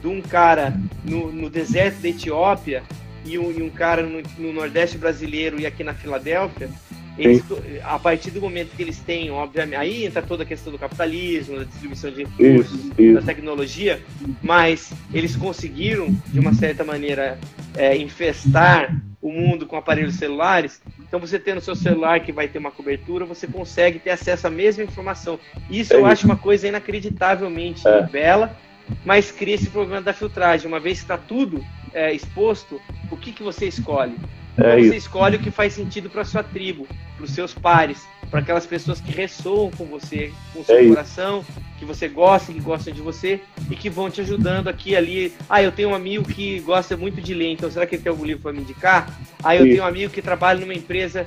de 0.00 0.08
um 0.08 0.20
cara 0.20 0.74
no, 1.04 1.30
no 1.30 1.48
deserto 1.48 2.00
da 2.00 2.08
Etiópia 2.08 2.82
e 3.24 3.38
um, 3.38 3.50
e 3.50 3.62
um 3.62 3.70
cara 3.70 4.02
no, 4.02 4.22
no 4.38 4.52
Nordeste 4.52 4.98
brasileiro 4.98 5.60
e 5.60 5.66
aqui 5.66 5.84
na 5.84 5.94
Filadélfia, 5.94 6.70
eles, 7.18 7.42
a 7.82 7.98
partir 7.98 8.30
do 8.30 8.40
momento 8.40 8.76
que 8.76 8.82
eles 8.82 8.98
têm, 8.98 9.30
obviamente, 9.30 9.76
aí 9.76 10.04
entra 10.04 10.22
toda 10.22 10.42
a 10.42 10.46
questão 10.46 10.72
do 10.72 10.78
capitalismo, 10.78 11.58
da 11.58 11.64
distribuição 11.64 12.10
de 12.10 12.24
recursos, 12.24 12.74
isso, 12.74 12.92
isso. 12.98 13.14
da 13.14 13.22
tecnologia, 13.22 14.02
mas 14.42 14.92
eles 15.12 15.34
conseguiram, 15.34 16.14
de 16.26 16.38
uma 16.38 16.52
certa 16.52 16.84
maneira, 16.84 17.38
é, 17.74 17.96
infestar 17.96 18.94
o 19.20 19.32
mundo 19.32 19.66
com 19.66 19.76
aparelhos 19.76 20.16
celulares. 20.16 20.80
Então, 21.00 21.18
você 21.18 21.38
tendo 21.38 21.60
seu 21.60 21.74
celular 21.74 22.20
que 22.20 22.32
vai 22.32 22.48
ter 22.48 22.58
uma 22.58 22.70
cobertura, 22.70 23.24
você 23.24 23.46
consegue 23.46 23.98
ter 23.98 24.10
acesso 24.10 24.46
à 24.46 24.50
mesma 24.50 24.84
informação. 24.84 25.38
Isso 25.70 25.94
é 25.94 25.96
eu 25.96 26.00
isso. 26.00 26.08
acho 26.08 26.26
uma 26.26 26.36
coisa 26.36 26.68
inacreditavelmente 26.68 27.86
é. 27.88 28.02
bela, 28.02 28.56
mas 29.04 29.32
cria 29.32 29.54
esse 29.54 29.70
problema 29.70 30.02
da 30.02 30.12
filtragem. 30.12 30.66
Uma 30.66 30.78
vez 30.78 30.98
que 30.98 31.04
está 31.04 31.16
tudo 31.16 31.64
é, 31.94 32.12
exposto, 32.12 32.80
o 33.10 33.16
que, 33.16 33.32
que 33.32 33.42
você 33.42 33.66
escolhe? 33.66 34.14
É 34.58 34.76
você 34.76 34.80
isso. 34.80 34.94
escolhe 34.94 35.36
o 35.36 35.40
que 35.40 35.50
faz 35.50 35.74
sentido 35.74 36.08
para 36.08 36.24
sua 36.24 36.42
tribo, 36.42 36.86
para 37.16 37.24
os 37.24 37.30
seus 37.30 37.52
pares, 37.52 38.06
para 38.30 38.40
aquelas 38.40 38.66
pessoas 38.66 39.00
que 39.00 39.12
ressoam 39.12 39.70
com 39.70 39.84
você, 39.84 40.32
com 40.52 40.60
o 40.60 40.64
seu 40.64 40.76
é 40.76 40.88
coração, 40.88 41.40
isso. 41.40 41.60
que 41.78 41.84
você 41.84 42.08
gosta, 42.08 42.52
que 42.52 42.60
gostam 42.60 42.92
de 42.92 43.00
você 43.00 43.40
e 43.70 43.76
que 43.76 43.88
vão 43.90 44.10
te 44.10 44.20
ajudando 44.20 44.68
aqui 44.68 44.90
e 44.90 44.96
ali. 44.96 45.32
Ah, 45.48 45.62
eu 45.62 45.70
tenho 45.72 45.90
um 45.90 45.94
amigo 45.94 46.24
que 46.24 46.60
gosta 46.60 46.96
muito 46.96 47.20
de 47.20 47.34
ler, 47.34 47.52
então 47.52 47.70
será 47.70 47.86
que 47.86 47.94
ele 47.94 48.02
tem 48.02 48.10
algum 48.10 48.24
livro 48.24 48.42
para 48.42 48.52
me 48.52 48.60
indicar? 48.60 49.08
Ah, 49.42 49.54
eu 49.54 49.64
isso. 49.64 49.74
tenho 49.74 49.84
um 49.84 49.86
amigo 49.86 50.12
que 50.12 50.22
trabalha 50.22 50.60
numa 50.60 50.74
empresa 50.74 51.26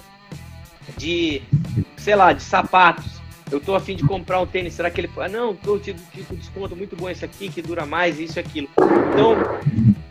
de, 0.98 1.42
sei 1.98 2.16
lá, 2.16 2.34
de 2.34 2.42
sapatos. 2.42 3.20
Eu 3.52 3.60
tô 3.60 3.74
afim 3.74 3.96
de 3.96 4.04
comprar 4.04 4.40
um 4.40 4.46
tênis, 4.46 4.74
será 4.74 4.92
que 4.92 5.02
ele. 5.02 5.10
Ah, 5.18 5.28
não, 5.28 5.56
tô 5.56 5.80
te 5.80 5.94
tipo 6.14 6.36
desconto 6.36 6.76
muito 6.76 6.96
bom 6.96 7.10
esse 7.10 7.26
aqui, 7.26 7.50
que 7.50 7.62
dura 7.62 7.86
mais, 7.86 8.20
isso 8.20 8.38
e 8.38 8.40
aquilo. 8.40 8.70
Então, 9.12 9.36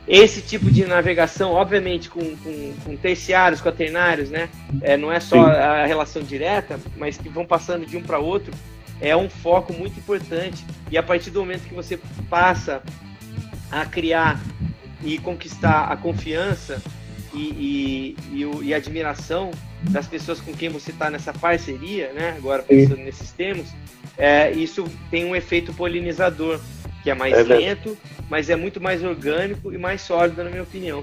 esse 0.08 0.40
tipo 0.40 0.70
de 0.70 0.86
navegação, 0.86 1.52
obviamente, 1.52 2.08
com, 2.08 2.34
com, 2.36 2.74
com 2.82 2.96
terciários, 2.96 3.60
quaternários, 3.60 4.30
né? 4.30 4.48
É, 4.80 4.96
não 4.96 5.12
é 5.12 5.20
só 5.20 5.36
Sim. 5.36 5.50
a 5.50 5.84
relação 5.84 6.22
direta, 6.22 6.80
mas 6.96 7.18
que 7.18 7.28
vão 7.28 7.44
passando 7.44 7.84
de 7.84 7.96
um 7.96 8.02
para 8.02 8.18
outro, 8.18 8.52
é 9.00 9.14
um 9.14 9.28
foco 9.28 9.72
muito 9.72 9.98
importante. 9.98 10.64
E 10.90 10.96
a 10.96 11.02
partir 11.02 11.30
do 11.30 11.40
momento 11.40 11.68
que 11.68 11.74
você 11.74 11.98
passa 12.30 12.82
a 13.70 13.84
criar 13.84 14.40
e 15.04 15.18
conquistar 15.18 15.92
a 15.92 15.96
confiança 15.96 16.82
e, 17.34 18.16
e, 18.32 18.42
e, 18.42 18.66
e 18.68 18.74
admiração 18.74 19.50
das 19.90 20.06
pessoas 20.06 20.40
com 20.40 20.54
quem 20.54 20.70
você 20.70 20.90
está 20.90 21.10
nessa 21.10 21.32
parceria, 21.34 22.12
né? 22.12 22.34
Agora 22.36 22.62
pensando 22.62 22.96
Sim. 22.96 23.04
nesses 23.04 23.30
termos, 23.32 23.68
é, 24.16 24.50
isso 24.52 24.88
tem 25.10 25.24
um 25.24 25.36
efeito 25.36 25.72
polinizador 25.74 26.58
que 27.02 27.10
é 27.10 27.14
mais 27.14 27.34
é 27.34 27.42
lento, 27.42 27.96
mas 28.28 28.50
é 28.50 28.56
muito 28.56 28.80
mais 28.80 29.02
orgânico 29.04 29.72
e 29.72 29.78
mais 29.78 30.00
sólido, 30.02 30.42
na 30.42 30.50
minha 30.50 30.62
opinião. 30.62 31.02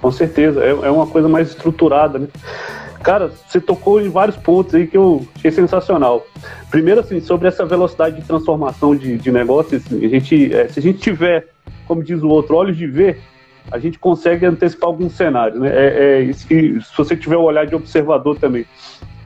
Com 0.00 0.10
certeza, 0.10 0.62
é, 0.62 0.70
é 0.70 0.90
uma 0.90 1.06
coisa 1.06 1.28
mais 1.28 1.48
estruturada, 1.48 2.18
né? 2.18 2.28
Cara, 3.02 3.30
você 3.48 3.60
tocou 3.60 4.00
em 4.00 4.08
vários 4.08 4.36
pontos 4.36 4.74
aí 4.74 4.86
que 4.86 4.96
eu 4.96 5.26
achei 5.36 5.50
sensacional. 5.50 6.26
Primeiro, 6.70 7.00
assim, 7.00 7.20
sobre 7.20 7.48
essa 7.48 7.64
velocidade 7.66 8.16
de 8.16 8.26
transformação 8.26 8.96
de, 8.96 9.18
de 9.18 9.30
negócios, 9.30 9.82
a 9.92 10.08
gente, 10.08 10.54
é, 10.54 10.68
se 10.68 10.78
a 10.78 10.82
gente 10.82 11.00
tiver 11.00 11.48
como 11.86 12.02
diz 12.02 12.22
o 12.22 12.28
outro, 12.28 12.56
olhos 12.56 12.76
de 12.76 12.86
ver, 12.86 13.20
a 13.70 13.78
gente 13.78 13.98
consegue 13.98 14.46
antecipar 14.46 14.88
alguns 14.88 15.12
cenários. 15.14 15.60
Né? 15.60 15.68
É, 15.68 16.18
é 16.18 16.20
isso 16.22 16.46
que, 16.46 16.80
se 16.80 16.96
você 16.96 17.16
tiver 17.16 17.36
o 17.36 17.42
olhar 17.42 17.66
de 17.66 17.74
observador 17.74 18.38
também. 18.38 18.62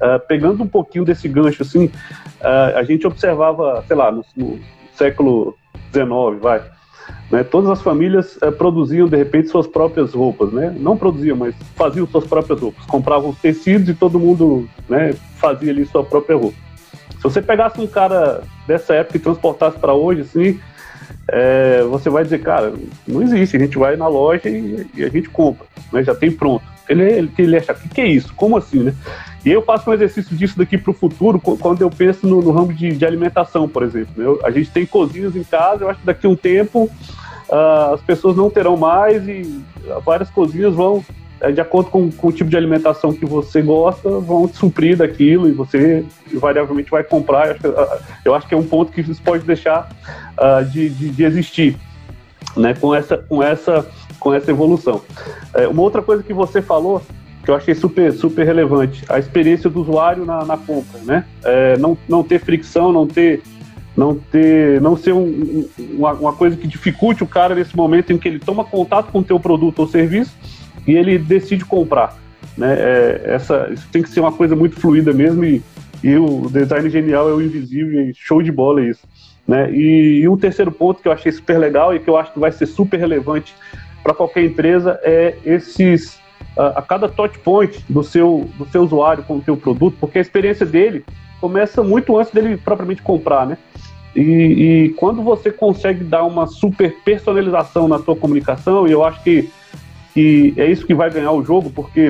Uh, 0.00 0.18
pegando 0.28 0.62
um 0.62 0.68
pouquinho 0.68 1.04
desse 1.04 1.26
gancho, 1.26 1.62
assim, 1.62 1.86
uh, 1.86 2.76
a 2.76 2.84
gente 2.84 3.04
observava, 3.04 3.84
sei 3.86 3.96
lá, 3.96 4.12
no, 4.12 4.24
no 4.36 4.60
século 4.94 5.56
XIX, 5.92 6.40
vai, 6.40 6.62
né, 7.30 7.44
todas 7.44 7.70
as 7.70 7.82
famílias 7.82 8.36
uh, 8.36 8.50
produziam, 8.50 9.06
de 9.06 9.16
repente, 9.16 9.48
suas 9.48 9.66
próprias 9.66 10.14
roupas, 10.14 10.50
né? 10.52 10.74
Não 10.78 10.96
produziam, 10.96 11.36
mas 11.36 11.54
faziam 11.76 12.06
suas 12.06 12.26
próprias 12.26 12.60
roupas. 12.60 12.84
Compravam 12.86 13.30
os 13.30 13.38
tecidos 13.38 13.88
e 13.88 13.94
todo 13.94 14.18
mundo 14.18 14.68
né, 14.88 15.12
fazia 15.36 15.70
ali 15.70 15.84
sua 15.84 16.02
própria 16.02 16.36
roupa. 16.36 16.56
Se 17.16 17.22
você 17.22 17.42
pegasse 17.42 17.80
um 17.80 17.86
cara 17.86 18.42
dessa 18.66 18.94
época 18.94 19.18
e 19.18 19.20
transportasse 19.20 19.78
para 19.78 19.92
hoje, 19.92 20.22
assim, 20.22 20.58
é, 21.30 21.82
você 21.82 22.08
vai 22.08 22.24
dizer, 22.24 22.40
cara, 22.40 22.72
não 23.06 23.22
existe, 23.22 23.56
a 23.56 23.60
gente 23.60 23.76
vai 23.76 23.96
na 23.96 24.08
loja 24.08 24.48
e, 24.48 24.86
e 24.94 25.04
a 25.04 25.08
gente 25.08 25.28
compra, 25.28 25.66
né, 25.92 26.02
já 26.02 26.14
tem 26.14 26.30
pronto. 26.30 26.64
Ele, 26.88 27.02
ele, 27.02 27.30
ele 27.36 27.56
acha, 27.56 27.72
o 27.72 27.76
que, 27.76 27.88
que 27.88 28.00
é 28.00 28.06
isso? 28.06 28.32
Como 28.34 28.56
assim, 28.56 28.84
né? 28.84 28.94
E 29.44 29.50
eu 29.50 29.62
faço 29.62 29.88
um 29.88 29.94
exercício 29.94 30.36
disso 30.36 30.58
daqui 30.58 30.76
para 30.76 30.90
o 30.90 30.94
futuro 30.94 31.40
quando 31.40 31.80
eu 31.80 31.90
penso 31.90 32.26
no, 32.26 32.42
no 32.42 32.50
ramo 32.50 32.72
de, 32.72 32.90
de, 32.90 33.06
alimentação, 33.06 33.68
por 33.68 33.82
exemplo. 33.82 34.20
Eu, 34.22 34.40
a 34.44 34.50
gente 34.50 34.70
tem 34.70 34.84
cozinhas 34.84 35.36
em 35.36 35.44
casa, 35.44 35.84
eu 35.84 35.90
acho 35.90 36.00
que 36.00 36.06
daqui 36.06 36.26
a 36.26 36.30
um 36.30 36.36
tempo 36.36 36.90
uh, 37.48 37.94
as 37.94 38.00
pessoas 38.00 38.36
não 38.36 38.50
terão 38.50 38.76
mais 38.76 39.26
e 39.28 39.62
várias 40.04 40.28
cozinhas 40.30 40.74
vão 40.74 41.04
é, 41.40 41.52
de 41.52 41.60
acordo 41.60 41.90
com, 41.90 42.10
com, 42.10 42.28
o 42.28 42.32
tipo 42.32 42.50
de 42.50 42.56
alimentação 42.56 43.12
que 43.12 43.24
você 43.24 43.62
gosta, 43.62 44.10
vão 44.18 44.48
te 44.48 44.56
suprir 44.56 44.96
daquilo 44.96 45.48
e 45.48 45.52
você 45.52 46.04
invariavelmente 46.32 46.90
vai 46.90 47.04
comprar. 47.04 47.46
Eu 47.46 47.52
acho 47.52 47.60
que, 47.60 47.66
ah, 47.68 47.98
eu 48.24 48.34
acho 48.34 48.48
que 48.48 48.54
é 48.54 48.56
um 48.56 48.66
ponto 48.66 48.90
que 48.90 49.00
isso 49.00 49.22
pode 49.22 49.44
deixar 49.44 49.88
uh, 50.36 50.64
de, 50.64 50.90
de, 50.90 51.10
de, 51.10 51.24
existir 51.24 51.76
né, 52.56 52.74
com, 52.74 52.92
essa, 52.92 53.16
com, 53.16 53.40
essa, 53.40 53.86
com 54.18 54.34
essa 54.34 54.50
evolução. 54.50 55.00
É, 55.54 55.68
uma 55.68 55.82
outra 55.82 56.02
coisa 56.02 56.24
que 56.24 56.32
você 56.32 56.60
falou 56.60 57.00
que 57.48 57.52
eu 57.52 57.56
achei 57.56 57.74
super, 57.74 58.12
super 58.12 58.44
relevante, 58.44 59.02
a 59.08 59.18
experiência 59.18 59.70
do 59.70 59.80
usuário 59.80 60.22
na, 60.26 60.44
na 60.44 60.58
compra, 60.58 61.00
né? 61.02 61.24
É, 61.42 61.78
não, 61.78 61.96
não 62.06 62.22
ter 62.22 62.38
fricção, 62.40 62.92
não 62.92 63.06
ter 63.06 63.40
não 63.96 64.14
ter, 64.14 64.82
não 64.82 64.98
ser 64.98 65.14
um, 65.14 65.66
uma, 65.78 66.12
uma, 66.12 66.32
coisa 66.34 66.58
que 66.58 66.68
dificulte 66.68 67.24
o 67.24 67.26
cara 67.26 67.54
nesse 67.54 67.74
momento 67.74 68.12
em 68.12 68.18
que 68.18 68.28
ele 68.28 68.38
toma 68.38 68.66
contato 68.66 69.10
com 69.10 69.20
o 69.20 69.24
teu 69.24 69.40
produto 69.40 69.78
ou 69.78 69.88
serviço 69.88 70.36
e 70.86 70.92
ele 70.92 71.18
decide 71.18 71.64
comprar. 71.64 72.18
Né? 72.54 72.76
É, 72.78 73.22
essa, 73.24 73.70
isso 73.72 73.88
tem 73.90 74.02
que 74.02 74.10
ser 74.10 74.20
uma 74.20 74.30
coisa 74.30 74.54
muito 74.54 74.78
fluida 74.78 75.14
mesmo 75.14 75.42
e, 75.42 75.62
e 76.04 76.16
o 76.16 76.50
design 76.50 76.90
genial 76.90 77.30
é 77.30 77.32
o 77.32 77.40
invisível 77.40 78.02
e 78.02 78.12
show 78.14 78.42
de 78.42 78.52
bola 78.52 78.82
isso. 78.84 79.08
Né? 79.48 79.72
E, 79.72 80.20
e 80.20 80.28
um 80.28 80.36
terceiro 80.36 80.70
ponto 80.70 81.00
que 81.00 81.08
eu 81.08 81.12
achei 81.12 81.32
super 81.32 81.56
legal 81.56 81.94
e 81.94 81.98
que 81.98 82.10
eu 82.10 82.18
acho 82.18 82.30
que 82.30 82.38
vai 82.38 82.52
ser 82.52 82.66
super 82.66 83.00
relevante 83.00 83.54
para 84.02 84.12
qualquer 84.12 84.44
empresa 84.44 85.00
é 85.02 85.34
esses 85.44 86.20
a, 86.58 86.82
cada 86.82 87.08
touch 87.08 87.38
point 87.38 87.84
do 87.88 88.02
seu, 88.02 88.48
do 88.58 88.66
seu 88.68 88.82
usuário 88.82 89.22
com 89.22 89.36
o 89.36 89.42
seu 89.42 89.56
produto, 89.56 89.96
porque 90.00 90.18
a 90.18 90.20
experiência 90.20 90.66
dele 90.66 91.04
começa 91.40 91.82
muito 91.82 92.18
antes 92.18 92.32
dele 92.32 92.56
propriamente 92.56 93.00
comprar, 93.00 93.46
né? 93.46 93.56
E, 94.16 94.20
e, 94.20 94.88
quando 94.96 95.22
você 95.22 95.52
consegue 95.52 96.02
dar 96.02 96.24
uma 96.24 96.46
super 96.46 96.92
personalização 97.04 97.86
na 97.86 97.98
sua 97.98 98.16
comunicação, 98.16 98.88
e 98.88 98.92
eu 98.92 99.04
acho 99.04 99.22
que 99.22 99.50
que 100.18 100.52
é 100.56 100.66
isso 100.66 100.84
que 100.84 100.94
vai 100.94 101.10
ganhar 101.10 101.30
o 101.30 101.44
jogo, 101.44 101.70
porque 101.70 102.08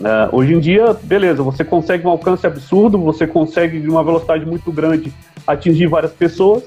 uh, 0.00 0.34
hoje 0.34 0.54
em 0.54 0.58
dia, 0.58 0.92
beleza, 1.00 1.44
você 1.44 1.62
consegue 1.62 2.04
um 2.04 2.10
alcance 2.10 2.44
absurdo, 2.44 2.98
você 2.98 3.24
consegue 3.24 3.78
de 3.78 3.88
uma 3.88 4.02
velocidade 4.02 4.44
muito 4.44 4.72
grande 4.72 5.12
atingir 5.46 5.86
várias 5.86 6.12
pessoas, 6.12 6.64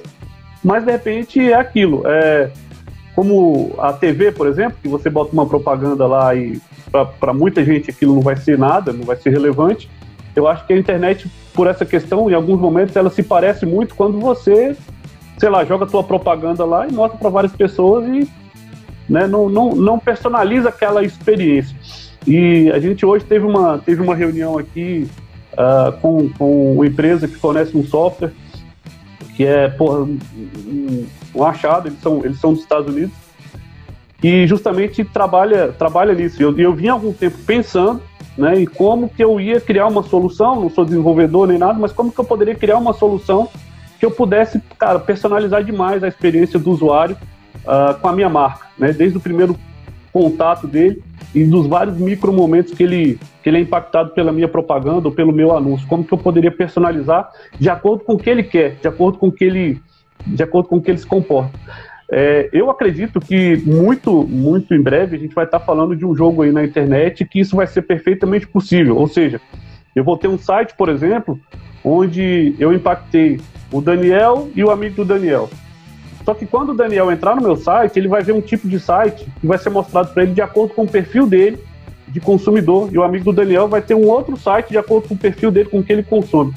mas 0.63 0.85
de 0.85 0.91
repente 0.91 1.39
é 1.39 1.55
aquilo. 1.55 2.03
É, 2.05 2.49
como 3.13 3.75
a 3.77 3.91
TV, 3.91 4.31
por 4.31 4.47
exemplo, 4.47 4.77
que 4.81 4.87
você 4.87 5.09
bota 5.09 5.33
uma 5.33 5.45
propaganda 5.45 6.07
lá 6.07 6.33
e 6.33 6.61
para 7.19 7.33
muita 7.33 7.63
gente 7.65 7.89
aquilo 7.89 8.15
não 8.15 8.21
vai 8.21 8.35
ser 8.35 8.57
nada, 8.57 8.93
não 8.93 9.03
vai 9.03 9.15
ser 9.15 9.31
relevante. 9.31 9.89
Eu 10.35 10.47
acho 10.47 10.65
que 10.65 10.73
a 10.73 10.77
internet, 10.77 11.29
por 11.53 11.67
essa 11.67 11.85
questão, 11.85 12.29
em 12.29 12.33
alguns 12.33 12.59
momentos, 12.59 12.95
ela 12.95 13.09
se 13.09 13.23
parece 13.23 13.65
muito 13.65 13.95
quando 13.95 14.19
você, 14.19 14.75
sei 15.37 15.49
lá, 15.49 15.65
joga 15.65 15.85
tua 15.85 16.03
propaganda 16.03 16.63
lá 16.65 16.87
e 16.87 16.91
mostra 16.91 17.17
para 17.17 17.29
várias 17.29 17.53
pessoas 17.53 18.05
e 18.07 18.29
né, 19.09 19.27
não, 19.27 19.49
não, 19.49 19.75
não 19.75 19.99
personaliza 19.99 20.69
aquela 20.69 21.03
experiência. 21.03 21.75
E 22.25 22.71
a 22.71 22.79
gente 22.79 23.05
hoje 23.05 23.25
teve 23.25 23.45
uma, 23.45 23.77
teve 23.79 24.01
uma 24.01 24.15
reunião 24.15 24.57
aqui 24.57 25.07
uh, 25.53 25.91
com, 25.99 26.29
com 26.29 26.73
uma 26.75 26.87
empresa 26.87 27.27
que 27.27 27.35
fornece 27.35 27.75
um 27.77 27.83
software 27.83 28.31
que 29.35 29.45
é 29.45 29.67
porra, 29.67 29.99
um, 29.99 31.07
um 31.35 31.43
achado, 31.43 31.87
eles 31.87 31.99
são, 31.99 32.23
eles 32.23 32.39
são 32.39 32.53
dos 32.53 32.61
Estados 32.61 32.93
Unidos, 32.93 33.13
e 34.23 34.47
justamente 34.47 35.03
trabalha, 35.03 35.73
trabalha 35.73 36.13
nisso. 36.13 36.41
Eu, 36.41 36.57
eu 36.57 36.73
vim 36.73 36.87
há 36.87 36.93
algum 36.93 37.11
tempo 37.11 37.37
pensando 37.45 38.01
né, 38.37 38.61
em 38.61 38.65
como 38.65 39.09
que 39.09 39.23
eu 39.23 39.39
ia 39.39 39.59
criar 39.59 39.87
uma 39.87 40.01
solução, 40.01 40.61
não 40.61 40.69
sou 40.69 40.85
desenvolvedor 40.85 41.47
nem 41.47 41.57
nada, 41.57 41.77
mas 41.77 41.91
como 41.91 42.11
que 42.11 42.19
eu 42.19 42.25
poderia 42.25 42.55
criar 42.55 42.77
uma 42.77 42.93
solução 42.93 43.49
que 43.99 44.05
eu 44.05 44.11
pudesse, 44.11 44.61
cara, 44.77 44.99
personalizar 44.99 45.63
demais 45.63 46.03
a 46.03 46.07
experiência 46.07 46.57
do 46.57 46.71
usuário 46.71 47.17
uh, 47.65 47.99
com 47.99 48.07
a 48.07 48.13
minha 48.13 48.29
marca, 48.29 48.67
né? 48.77 48.91
Desde 48.91 49.17
o 49.17 49.21
primeiro 49.21 49.57
contato 50.11 50.67
dele 50.67 51.01
e 51.33 51.43
dos 51.43 51.67
vários 51.67 51.97
micro 51.97 52.31
momentos 52.31 52.73
que 52.73 52.83
ele, 52.83 53.19
que 53.41 53.49
ele 53.49 53.57
é 53.57 53.61
impactado 53.61 54.11
pela 54.11 54.31
minha 54.31 54.47
propaganda 54.47 55.07
ou 55.07 55.13
pelo 55.13 55.31
meu 55.31 55.55
anúncio. 55.55 55.87
Como 55.87 56.03
que 56.03 56.13
eu 56.13 56.17
poderia 56.17 56.51
personalizar 56.51 57.29
de 57.59 57.69
acordo 57.69 58.03
com 58.03 58.13
o 58.13 58.17
que 58.17 58.29
ele 58.29 58.43
quer, 58.43 58.75
de 58.75 58.87
acordo 58.87 59.17
com 59.17 59.27
o 59.27 59.31
que 59.31 59.43
ele, 59.43 59.81
de 60.25 60.43
acordo 60.43 60.69
com 60.69 60.77
o 60.77 60.81
que 60.81 60.91
ele 60.91 60.97
se 60.97 61.07
comporta. 61.07 61.57
É, 62.15 62.47
eu 62.53 62.69
acredito 62.69 63.19
que 63.19 63.57
muito, 63.65 64.23
muito 64.27 64.75
em 64.75 64.81
breve 64.81 65.15
a 65.15 65.19
gente 65.19 65.33
vai 65.33 65.45
estar 65.45 65.59
falando 65.59 65.95
de 65.95 66.05
um 66.05 66.15
jogo 66.15 66.43
aí 66.43 66.51
na 66.51 66.63
internet 66.63 67.25
que 67.25 67.39
isso 67.39 67.55
vai 67.55 67.65
ser 67.65 67.81
perfeitamente 67.81 68.45
possível. 68.45 68.97
Ou 68.97 69.07
seja, 69.07 69.41
eu 69.95 70.03
vou 70.03 70.15
ter 70.15 70.27
um 70.27 70.37
site, 70.37 70.75
por 70.77 70.89
exemplo, 70.89 71.39
onde 71.83 72.53
eu 72.59 72.71
impactei 72.71 73.41
o 73.71 73.81
Daniel 73.81 74.47
e 74.55 74.63
o 74.63 74.69
amigo 74.69 74.97
do 74.97 75.05
Daniel. 75.05 75.49
Só 76.23 76.35
que 76.35 76.45
quando 76.45 76.69
o 76.69 76.75
Daniel 76.75 77.11
entrar 77.11 77.35
no 77.35 77.41
meu 77.41 77.55
site, 77.55 77.97
ele 77.97 78.07
vai 78.07 78.21
ver 78.21 78.33
um 78.33 78.41
tipo 78.41 78.69
de 78.69 78.79
site 78.79 79.25
que 79.41 79.47
vai 79.47 79.57
ser 79.57 79.71
mostrado 79.71 80.13
para 80.13 80.21
ele 80.21 80.33
de 80.33 80.41
acordo 80.41 80.75
com 80.75 80.83
o 80.83 80.87
perfil 80.87 81.25
dele 81.25 81.57
de 82.07 82.19
consumidor. 82.19 82.89
E 82.93 82.97
o 82.97 83.03
amigo 83.03 83.25
do 83.25 83.33
Daniel 83.33 83.67
vai 83.67 83.81
ter 83.81 83.95
um 83.95 84.07
outro 84.07 84.37
site 84.37 84.69
de 84.69 84.77
acordo 84.77 85.07
com 85.07 85.15
o 85.15 85.17
perfil 85.17 85.49
dele, 85.49 85.67
com 85.67 85.79
o 85.79 85.83
que 85.83 85.91
ele 85.91 86.03
consome. 86.03 86.53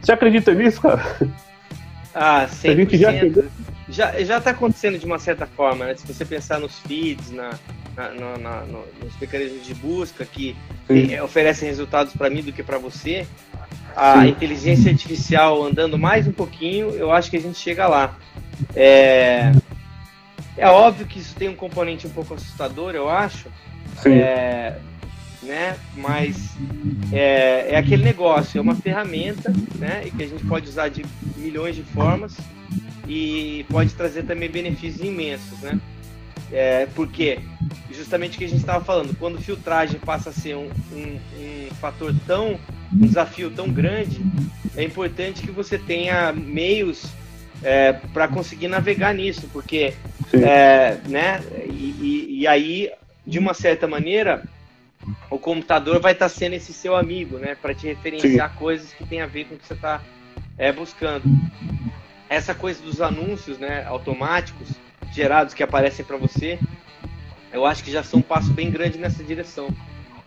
Você 0.00 0.10
acredita 0.10 0.54
nisso, 0.54 0.80
cara? 0.80 1.02
Ah, 2.14 2.46
sim. 2.48 2.70
A 2.70 2.74
gente 2.74 2.96
já 2.96 3.12
já 3.88 4.22
já 4.24 4.38
está 4.38 4.50
acontecendo 4.50 4.98
de 4.98 5.06
uma 5.06 5.18
certa 5.18 5.46
forma, 5.46 5.86
né? 5.86 5.94
Se 5.94 6.06
você 6.06 6.24
pensar 6.24 6.58
nos 6.58 6.78
feeds, 6.80 7.30
na, 7.30 7.50
na, 7.96 8.10
na, 8.10 8.36
na 8.38 8.60
nos 9.02 9.18
mecanismos 9.20 9.64
de 9.64 9.74
busca 9.74 10.24
que 10.24 10.56
eh, 10.88 11.22
oferecem 11.22 11.68
resultados 11.68 12.12
para 12.12 12.28
mim 12.28 12.42
do 12.42 12.52
que 12.52 12.62
para 12.62 12.78
você, 12.78 13.26
a 13.94 14.22
Sim. 14.22 14.28
inteligência 14.28 14.90
artificial 14.90 15.62
andando 15.64 15.96
mais 15.98 16.26
um 16.26 16.32
pouquinho, 16.32 16.90
eu 16.90 17.12
acho 17.12 17.30
que 17.30 17.36
a 17.36 17.40
gente 17.40 17.58
chega 17.58 17.86
lá. 17.86 18.16
É, 18.74 19.52
é 20.56 20.66
óbvio 20.66 21.06
que 21.06 21.18
isso 21.18 21.34
tem 21.34 21.48
um 21.48 21.54
componente 21.54 22.06
um 22.06 22.10
pouco 22.10 22.34
assustador, 22.34 22.94
eu 22.94 23.08
acho. 23.08 23.48
É, 24.04 24.74
né? 25.42 25.76
Mas 25.96 26.56
é, 27.12 27.72
é 27.72 27.76
aquele 27.76 28.02
negócio, 28.02 28.58
é 28.58 28.60
uma 28.60 28.74
ferramenta, 28.74 29.52
né? 29.76 30.02
E 30.04 30.10
que 30.10 30.24
a 30.24 30.26
gente 30.26 30.44
pode 30.44 30.68
usar 30.68 30.88
de 30.88 31.04
milhões 31.36 31.76
de 31.76 31.82
formas 31.82 32.36
e 33.06 33.64
pode 33.70 33.94
trazer 33.94 34.24
também 34.24 34.50
benefícios 34.50 35.06
imensos, 35.06 35.58
né? 35.60 35.78
É, 36.52 36.86
porque 36.94 37.40
justamente 37.90 38.36
o 38.36 38.38
que 38.38 38.44
a 38.44 38.48
gente 38.48 38.60
estava 38.60 38.84
falando, 38.84 39.16
quando 39.18 39.40
filtragem 39.40 39.98
passa 39.98 40.30
a 40.30 40.32
ser 40.32 40.56
um, 40.56 40.70
um, 40.92 41.18
um 41.38 41.74
fator 41.80 42.14
tão, 42.26 42.58
um 42.92 43.06
desafio 43.06 43.50
tão 43.50 43.68
grande, 43.68 44.20
é 44.76 44.84
importante 44.84 45.42
que 45.42 45.50
você 45.50 45.78
tenha 45.78 46.32
meios 46.32 47.06
é, 47.62 47.92
para 47.92 48.28
conseguir 48.28 48.68
navegar 48.68 49.14
nisso, 49.14 49.48
porque, 49.52 49.94
é, 50.32 50.98
né, 51.08 51.40
e, 51.68 51.96
e, 52.00 52.40
e, 52.40 52.46
aí, 52.46 52.92
de 53.26 53.38
uma 53.38 53.54
certa 53.54 53.88
maneira, 53.88 54.44
o 55.30 55.38
computador 55.38 56.00
vai 56.00 56.12
estar 56.12 56.28
tá 56.28 56.34
sendo 56.34 56.54
esse 56.54 56.72
seu 56.72 56.94
amigo, 56.94 57.38
né, 57.38 57.56
para 57.60 57.74
te 57.74 57.86
referenciar 57.86 58.50
Sim. 58.50 58.56
coisas 58.56 58.92
que 58.92 59.06
tem 59.06 59.20
a 59.20 59.26
ver 59.26 59.46
com 59.46 59.54
o 59.54 59.58
que 59.58 59.66
você 59.66 59.74
está 59.74 60.00
é, 60.58 60.72
buscando. 60.72 61.24
Essa 62.28 62.54
coisa 62.54 62.82
dos 62.82 63.00
anúncios, 63.00 63.58
né, 63.58 63.84
automáticos, 63.86 64.68
gerados 65.12 65.54
que 65.54 65.62
aparecem 65.62 66.04
para 66.04 66.16
você, 66.16 66.58
eu 67.52 67.64
acho 67.64 67.82
que 67.82 67.90
já 67.90 68.02
são 68.02 68.20
um 68.20 68.22
passo 68.22 68.52
bem 68.52 68.70
grande 68.70 68.98
nessa 68.98 69.22
direção. 69.22 69.68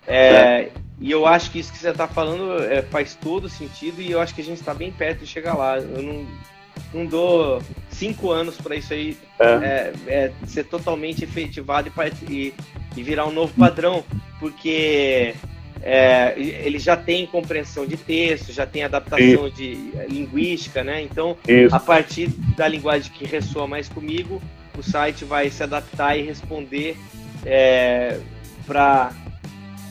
É, 0.08 0.70
e 1.00 1.12
eu 1.12 1.26
acho 1.26 1.52
que 1.52 1.60
isso 1.60 1.72
que 1.72 1.78
você 1.78 1.89
está 1.89 2.08
falando 2.08 2.64
é, 2.64 2.82
faz 2.82 3.16
todo 3.16 3.47
sentido 3.47 4.02
e 4.02 4.12
eu 4.12 4.20
acho 4.20 4.34
que 4.34 4.41
a 4.41 4.43
gente 4.43 4.60
está 4.60 4.74
bem 4.74 4.91
perto 4.91 5.20
de 5.20 5.28
chegar 5.28 5.56
lá. 5.56 5.78
Eu 5.78 6.02
não, 6.02 6.26
não 6.93 7.06
dou 7.06 7.62
cinco 7.89 8.32
anos 8.32 8.58
para 8.58 8.76
isso 8.76 8.93
aí 8.93 9.18
é. 9.39 9.45
É, 9.45 9.93
é, 10.08 10.32
ser 10.47 10.64
totalmente 10.64 11.24
efetivado 11.24 11.91
e, 12.28 12.34
e, 12.34 12.54
e, 12.97 13.04
virar 13.04 13.28
um 13.28 13.32
novo 13.32 13.54
padrão, 13.54 14.04
porque 14.39 15.36
é, 15.82 16.34
ele 16.38 16.78
já 16.80 16.98
tem 16.98 17.26
compreensão 17.26 17.86
de 17.86 17.96
texto, 17.96 18.52
já 18.52 18.66
tem 18.66 18.84
adaptação 18.84 19.48
Isso. 19.48 19.52
de 19.52 19.76
linguística, 20.10 20.84
né? 20.84 21.02
Então, 21.02 21.38
Isso. 21.48 21.76
a 21.76 21.80
partir 21.80 22.28
da 22.58 22.68
linguagem 22.68 23.12
que 23.12 23.26
ressoa 23.26 23.68
mais 23.68 23.88
comigo, 23.88 24.42
o 24.78 24.84
site 24.84 25.26
vai 25.26 25.50
se 25.50 25.64
adaptar 25.64 26.18
e 26.18 26.22
responder 26.22 26.98
é, 27.46 28.20
para 28.66 29.12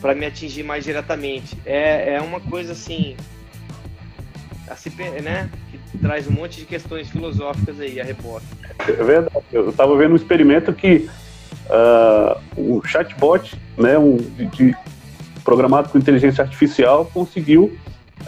para 0.01 0.15
me 0.15 0.27
atingir 0.27 0.63
mais 0.63 0.85
diretamente. 0.85 1.59
É, 1.67 2.15
é 2.15 2.21
uma 2.21 2.39
coisa 2.39 2.71
assim, 2.71 3.17
assim, 4.69 4.91
né? 5.23 5.51
Que 5.73 5.99
traz 5.99 6.29
um 6.29 6.31
monte 6.31 6.61
de 6.61 6.67
questões 6.67 7.11
filosóficas 7.11 7.81
aí, 7.81 8.01
a 8.01 8.05
repórter. 8.05 8.49
É 8.79 8.93
verdade. 8.93 9.45
Eu 9.53 9.71
estava 9.71 9.97
vendo 9.97 10.13
um 10.13 10.17
experimento 10.17 10.73
que 10.73 11.09
uh, 11.69 12.41
o 12.57 12.81
chatbot, 12.87 13.57
né, 13.77 13.99
um, 13.99 14.17
de, 14.17 14.77
programado 15.49 15.89
com 15.89 15.97
inteligência 15.97 16.45
artificial, 16.45 17.07
conseguiu, 17.07 17.73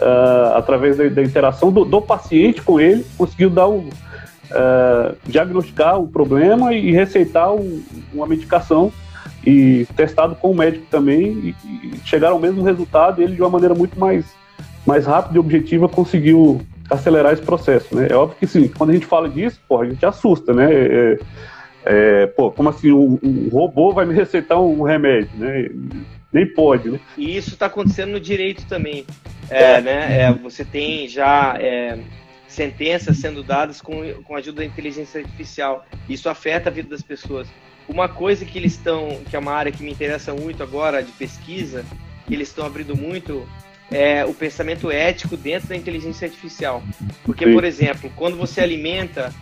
uh, 0.01 0.55
através 0.55 0.97
da, 0.97 1.07
da 1.07 1.21
interação 1.21 1.71
do, 1.71 1.85
do, 1.85 2.01
paciente 2.01 2.63
com 2.63 2.79
ele, 2.79 3.05
conseguiu 3.15 3.51
dar 3.51 3.67
o, 3.67 3.77
uh, 3.77 5.15
diagnosticar 5.27 5.99
o 5.99 6.07
problema 6.07 6.73
e 6.73 6.91
receitar 6.91 7.53
um, 7.53 7.83
uma 8.11 8.25
medicação 8.25 8.91
e 9.45 9.85
testado 9.95 10.33
com 10.33 10.49
o 10.49 10.55
médico 10.55 10.87
também 10.89 11.53
e, 11.53 11.55
e 11.63 11.99
chegaram 12.03 12.37
ao 12.37 12.41
mesmo 12.41 12.63
resultado. 12.63 13.21
Ele 13.21 13.35
de 13.35 13.41
uma 13.41 13.51
maneira 13.51 13.75
muito 13.75 13.99
mais 13.99 14.25
mais 14.83 15.05
rápida 15.05 15.35
e 15.35 15.39
objetiva 15.39 15.87
conseguiu 15.87 16.59
acelerar 16.89 17.33
esse 17.33 17.43
processo, 17.43 17.95
né? 17.95 18.07
É 18.09 18.15
óbvio 18.15 18.39
que 18.39 18.47
sim, 18.47 18.67
quando 18.67 18.89
a 18.89 18.93
gente 18.93 19.05
fala 19.05 19.29
disso, 19.29 19.61
pô, 19.69 19.79
a 19.79 19.85
gente 19.85 20.03
assusta, 20.03 20.55
né? 20.55 20.73
É, 20.73 21.19
é, 21.85 22.25
pô, 22.25 22.49
como 22.49 22.69
assim, 22.69 22.91
um, 22.91 23.19
um, 23.21 23.49
robô 23.51 23.93
vai 23.93 24.07
me 24.07 24.15
receitar 24.17 24.59
um 24.59 24.81
remédio, 24.81 25.29
né? 25.37 25.69
Nem 26.31 26.45
pode, 26.45 26.89
né? 26.89 26.99
E 27.17 27.35
isso 27.35 27.49
está 27.51 27.65
acontecendo 27.65 28.11
no 28.11 28.19
direito 28.19 28.65
também, 28.65 29.05
é, 29.49 29.73
é. 29.73 29.81
né? 29.81 30.21
É, 30.21 30.31
você 30.31 30.63
tem 30.63 31.07
já 31.07 31.55
é, 31.59 31.99
sentenças 32.47 33.17
sendo 33.17 33.43
dadas 33.43 33.81
com, 33.81 34.01
com 34.23 34.35
a 34.35 34.39
ajuda 34.39 34.61
da 34.61 34.65
inteligência 34.65 35.21
artificial. 35.21 35.85
Isso 36.07 36.29
afeta 36.29 36.69
a 36.69 36.71
vida 36.71 36.89
das 36.89 37.01
pessoas. 37.01 37.47
Uma 37.87 38.07
coisa 38.07 38.45
que 38.45 38.57
eles 38.57 38.73
estão, 38.73 39.21
que 39.29 39.35
é 39.35 39.39
uma 39.39 39.53
área 39.53 39.71
que 39.71 39.83
me 39.83 39.91
interessa 39.91 40.33
muito 40.33 40.63
agora 40.63 41.03
de 41.03 41.11
pesquisa, 41.13 41.83
que 42.25 42.33
eles 42.33 42.47
estão 42.47 42.65
abrindo 42.65 42.95
muito 42.95 43.45
é, 43.91 44.23
o 44.23 44.33
pensamento 44.33 44.89
ético 44.89 45.35
dentro 45.35 45.69
da 45.69 45.75
inteligência 45.75 46.25
artificial. 46.25 46.81
Porque, 47.25 47.45
por 47.51 47.65
exemplo, 47.65 48.11
quando 48.15 48.37
você 48.37 48.61
alimenta 48.61 49.33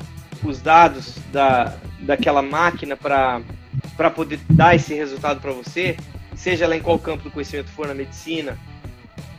os 0.44 0.62
dados 0.62 1.18
da, 1.32 1.78
daquela 2.00 2.42
máquina 2.42 2.98
para 2.98 4.10
poder 4.16 4.40
dar 4.50 4.76
esse 4.76 4.94
resultado 4.94 5.40
para 5.40 5.52
você, 5.52 5.98
seja 6.40 6.68
lá 6.68 6.76
em 6.76 6.82
qual 6.82 6.98
campo 6.98 7.24
do 7.24 7.32
conhecimento 7.32 7.70
for, 7.70 7.88
na 7.88 7.94
medicina 7.94 8.58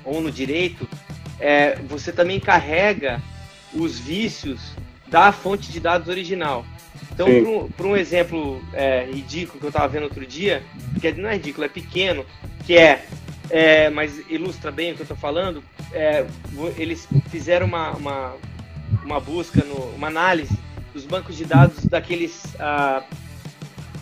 ou 0.04 0.20
no 0.20 0.30
direito, 0.30 0.88
é, 1.38 1.76
você 1.88 2.12
também 2.12 2.38
carrega 2.38 3.20
os 3.72 3.98
vícios 3.98 4.72
da 5.08 5.32
fonte 5.32 5.72
de 5.72 5.80
dados 5.80 6.08
original. 6.08 6.64
Então, 7.12 7.26
para 7.76 7.86
um, 7.86 7.90
um, 7.90 7.96
exemplo 7.96 8.62
é, 8.72 9.06
ridículo 9.12 9.58
que 9.58 9.66
eu 9.66 9.70
estava 9.70 9.88
vendo 9.88 10.04
outro 10.04 10.24
dia, 10.26 10.62
que 11.00 11.12
não 11.12 11.28
é 11.28 11.34
ridículo, 11.34 11.64
é 11.64 11.68
pequeno, 11.68 12.24
que 12.66 12.76
é 12.76 13.06
é, 13.50 13.90
mas 13.90 14.22
ilustra 14.30 14.70
bem 14.70 14.92
o 14.92 14.94
que 14.94 15.00
eu 15.00 15.04
estou 15.04 15.16
falando. 15.16 15.62
É, 15.92 16.24
eles 16.76 17.08
fizeram 17.28 17.66
uma, 17.66 17.90
uma, 17.92 18.36
uma 19.04 19.20
busca, 19.20 19.64
no, 19.64 19.74
uma 19.96 20.06
análise 20.06 20.56
dos 20.94 21.04
bancos 21.04 21.36
de 21.36 21.44
dados 21.44 21.84
daqueles 21.84 22.42
ah, 22.58 23.02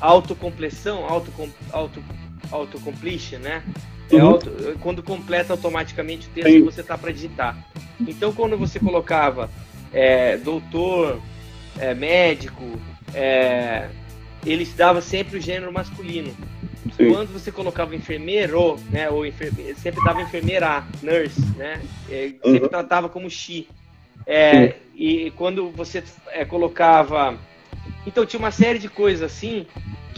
autocompleção, 0.01 1.05
auto, 1.07 1.33
auto, 1.73 2.05
autocompletion, 2.51 3.39
né? 3.39 3.63
É 4.11 4.17
uhum. 4.17 4.29
auto, 4.29 4.51
quando 4.81 5.03
completa 5.03 5.53
automaticamente 5.53 6.29
o 6.29 6.31
texto 6.31 6.49
Sim. 6.49 6.59
que 6.59 6.65
você 6.65 6.81
está 6.81 6.97
para 6.97 7.13
digitar. 7.13 7.57
Então, 8.01 8.33
quando 8.33 8.57
você 8.57 8.79
colocava 8.79 9.51
é, 9.93 10.37
doutor, 10.39 11.21
é, 11.79 11.95
médico, 11.95 12.65
é, 13.15 13.89
eles 14.47 14.75
dava 14.75 15.01
sempre 15.01 15.39
o 15.39 15.41
gênero 15.41 15.73
masculino. 15.73 16.35
Sim. 16.97 17.13
Quando 17.13 17.33
você 17.33 17.53
colocava 17.53 17.95
enfermeiro, 17.95 18.79
né, 18.91 19.11
ou 19.11 19.27
enferme... 19.27 19.75
sempre 19.75 20.03
dava 20.03 20.23
enfermeira, 20.23 20.85
nurse, 21.03 21.41
né, 21.57 21.81
é, 22.09 22.29
sempre 22.43 22.63
uhum. 22.63 22.69
tratava 22.69 23.09
como 23.09 23.29
she. 23.29 23.69
É, 24.27 24.75
e 24.95 25.31
quando 25.37 25.71
você 25.71 26.03
é, 26.29 26.45
colocava. 26.45 27.39
Então 28.07 28.27
tinha 28.27 28.39
uma 28.39 28.51
série 28.51 28.79
de 28.79 28.89
coisas 28.89 29.23
assim 29.23 29.67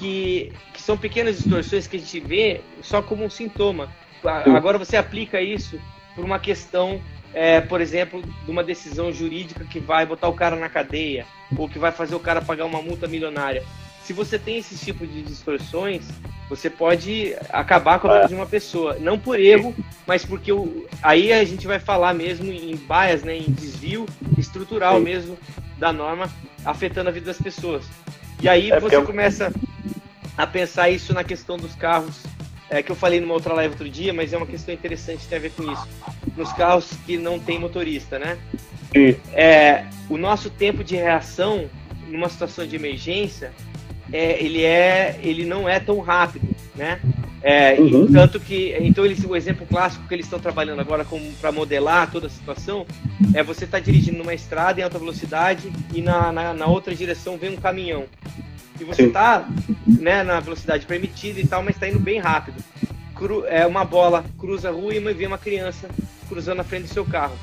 que, 0.00 0.52
que 0.72 0.82
são 0.82 0.96
pequenas 0.96 1.36
distorções 1.36 1.86
que 1.86 1.96
a 1.96 2.00
gente 2.00 2.20
vê 2.20 2.60
só 2.82 3.02
como 3.02 3.24
um 3.24 3.30
sintoma. 3.30 3.88
Agora 4.24 4.78
você 4.78 4.96
aplica 4.96 5.40
isso 5.40 5.80
por 6.14 6.24
uma 6.24 6.38
questão, 6.38 7.00
é, 7.32 7.60
por 7.60 7.80
exemplo, 7.80 8.22
de 8.44 8.50
uma 8.50 8.64
decisão 8.64 9.12
jurídica 9.12 9.64
que 9.64 9.78
vai 9.78 10.04
botar 10.04 10.28
o 10.28 10.34
cara 10.34 10.56
na 10.56 10.68
cadeia 10.68 11.26
ou 11.56 11.68
que 11.68 11.78
vai 11.78 11.92
fazer 11.92 12.14
o 12.14 12.20
cara 12.20 12.42
pagar 12.42 12.64
uma 12.64 12.82
multa 12.82 13.06
milionária 13.06 13.62
se 14.10 14.12
você 14.12 14.40
tem 14.40 14.58
esse 14.58 14.76
tipo 14.76 15.06
de 15.06 15.22
distorções, 15.22 16.02
você 16.48 16.68
pode 16.68 17.32
acabar 17.48 18.00
com 18.00 18.08
a 18.08 18.14
vida 18.14 18.28
de 18.28 18.34
uma 18.34 18.44
pessoa. 18.44 18.96
Não 18.98 19.16
por 19.16 19.38
erro, 19.38 19.72
mas 20.04 20.24
porque 20.24 20.50
o, 20.50 20.84
aí 21.00 21.32
a 21.32 21.44
gente 21.44 21.64
vai 21.64 21.78
falar 21.78 22.12
mesmo 22.12 22.50
em 22.50 22.74
bias, 22.74 23.22
né, 23.22 23.36
em 23.36 23.52
desvio 23.52 24.06
estrutural 24.36 24.98
mesmo 24.98 25.38
da 25.78 25.92
norma, 25.92 26.28
afetando 26.64 27.08
a 27.08 27.12
vida 27.12 27.26
das 27.26 27.40
pessoas. 27.40 27.84
E 28.42 28.48
aí 28.48 28.72
é 28.72 28.80
você 28.80 28.96
eu... 28.96 29.04
começa 29.04 29.52
a 30.40 30.46
pensar 30.46 30.90
isso 30.90 31.12
na 31.12 31.22
questão 31.22 31.56
dos 31.56 31.74
carros, 31.74 32.22
é, 32.68 32.82
que 32.82 32.90
eu 32.90 32.96
falei 32.96 33.20
numa 33.20 33.34
outra 33.34 33.52
live 33.54 33.72
outro 33.72 33.88
dia, 33.88 34.12
mas 34.12 34.32
é 34.32 34.36
uma 34.36 34.46
questão 34.46 34.72
interessante, 34.72 35.26
tem 35.26 35.38
a 35.38 35.40
ver 35.40 35.50
com 35.50 35.70
isso. 35.70 35.88
Nos 36.36 36.52
carros 36.52 36.90
que 37.04 37.18
não 37.18 37.38
tem 37.38 37.58
motorista, 37.58 38.18
né? 38.18 38.38
Sim. 38.92 39.16
É, 39.32 39.84
o 40.08 40.16
nosso 40.16 40.48
tempo 40.48 40.82
de 40.82 40.96
reação 40.96 41.68
numa 42.08 42.28
situação 42.28 42.66
de 42.66 42.76
emergência 42.76 43.52
é, 44.12 44.42
ele 44.42 44.64
é, 44.64 45.18
ele 45.22 45.44
não 45.44 45.68
é 45.68 45.78
tão 45.78 46.00
rápido, 46.00 46.48
né? 46.74 47.00
É, 47.42 47.74
uhum. 47.80 48.12
Tanto 48.12 48.38
que, 48.38 48.76
então 48.80 49.04
eles, 49.04 49.24
o 49.24 49.34
exemplo 49.34 49.66
clássico 49.66 50.06
que 50.06 50.14
eles 50.14 50.26
estão 50.26 50.38
trabalhando 50.38 50.80
agora 50.80 51.06
para 51.40 51.50
modelar 51.50 52.10
toda 52.10 52.26
a 52.26 52.30
situação 52.30 52.86
é 53.32 53.42
você 53.42 53.64
estar 53.64 53.78
tá 53.78 53.84
dirigindo 53.84 54.18
numa 54.18 54.34
estrada 54.34 54.80
em 54.80 54.84
alta 54.84 54.98
velocidade 54.98 55.72
e 55.94 56.02
na, 56.02 56.30
na, 56.30 56.52
na 56.52 56.66
outra 56.66 56.94
direção 56.94 57.38
vem 57.38 57.50
um 57.50 57.56
caminhão. 57.56 58.04
E 58.80 58.84
você 58.84 59.02
está 59.04 59.46
né, 59.86 60.22
na 60.22 60.40
velocidade 60.40 60.86
permitida 60.86 61.38
e 61.38 61.46
tal, 61.46 61.62
mas 61.62 61.76
está 61.76 61.88
indo 61.88 61.98
bem 61.98 62.18
rápido. 62.18 62.62
Cru, 63.14 63.44
é, 63.46 63.66
uma 63.66 63.84
bola 63.84 64.24
cruza 64.38 64.70
a 64.70 64.72
rua 64.72 64.94
e 64.94 65.00
vem 65.12 65.26
uma 65.26 65.38
criança 65.38 65.88
cruzando 66.28 66.60
a 66.60 66.64
frente 66.64 66.84
do 66.84 66.88
seu 66.88 67.04
carro. 67.04 67.36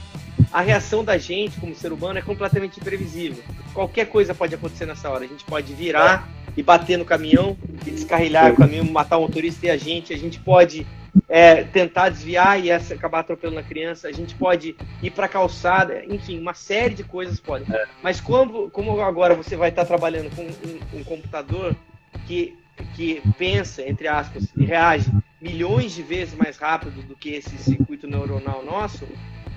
A 0.52 0.62
reação 0.62 1.04
da 1.04 1.18
gente, 1.18 1.60
como 1.60 1.76
ser 1.76 1.92
humano, 1.92 2.18
é 2.18 2.22
completamente 2.22 2.80
imprevisível. 2.80 3.44
Qualquer 3.74 4.06
coisa 4.06 4.34
pode 4.34 4.56
acontecer 4.56 4.86
nessa 4.86 5.10
hora. 5.10 5.26
A 5.26 5.28
gente 5.28 5.44
pode 5.44 5.74
virar 5.74 6.28
e 6.56 6.64
bater 6.64 6.98
no 6.98 7.06
caminhão 7.06 7.56
e 7.86 7.92
descarrilhar 7.92 8.54
o 8.54 8.56
caminhão, 8.56 8.86
matar 8.86 9.18
o 9.18 9.22
motorista 9.22 9.68
e 9.68 9.70
a 9.70 9.78
gente. 9.78 10.14
A 10.14 10.18
gente 10.18 10.40
pode 10.40 10.88
é, 11.28 11.64
tentar 11.64 12.10
desviar 12.10 12.64
e 12.64 12.70
essa, 12.70 12.94
acabar 12.94 13.20
atropelando 13.20 13.60
a 13.60 13.64
criança. 13.64 14.08
A 14.08 14.12
gente 14.12 14.36
pode 14.36 14.76
ir 15.02 15.12
para 15.12 15.26
a 15.26 15.30
calçada. 15.30 16.04
Enfim, 16.06 16.40
uma 16.40 16.54
série 16.54 16.96
de 16.96 17.04
coisas 17.04 17.40
pode. 17.40 17.72
É. 17.74 17.86
Mas 18.02 18.20
como, 18.22 18.70
como 18.70 19.00
agora 19.02 19.36
você 19.36 19.56
vai 19.56 19.70
estar 19.70 19.86
trabalhando 19.86 20.34
com 20.36 20.44
um, 20.44 21.00
um 21.00 21.04
computador 21.04 21.76
que, 22.26 22.58
que 22.96 23.22
pensa, 23.38 23.88
entre 23.88 24.08
aspas, 24.08 24.48
e 24.56 24.66
reage 24.66 25.12
milhões 25.42 25.94
de 25.94 26.02
vezes 26.02 26.34
mais 26.34 26.58
rápido 26.58 27.02
do 27.04 27.16
que 27.16 27.30
esse 27.30 27.58
circuito 27.58 28.08
neuronal 28.08 28.64
nosso, 28.66 29.08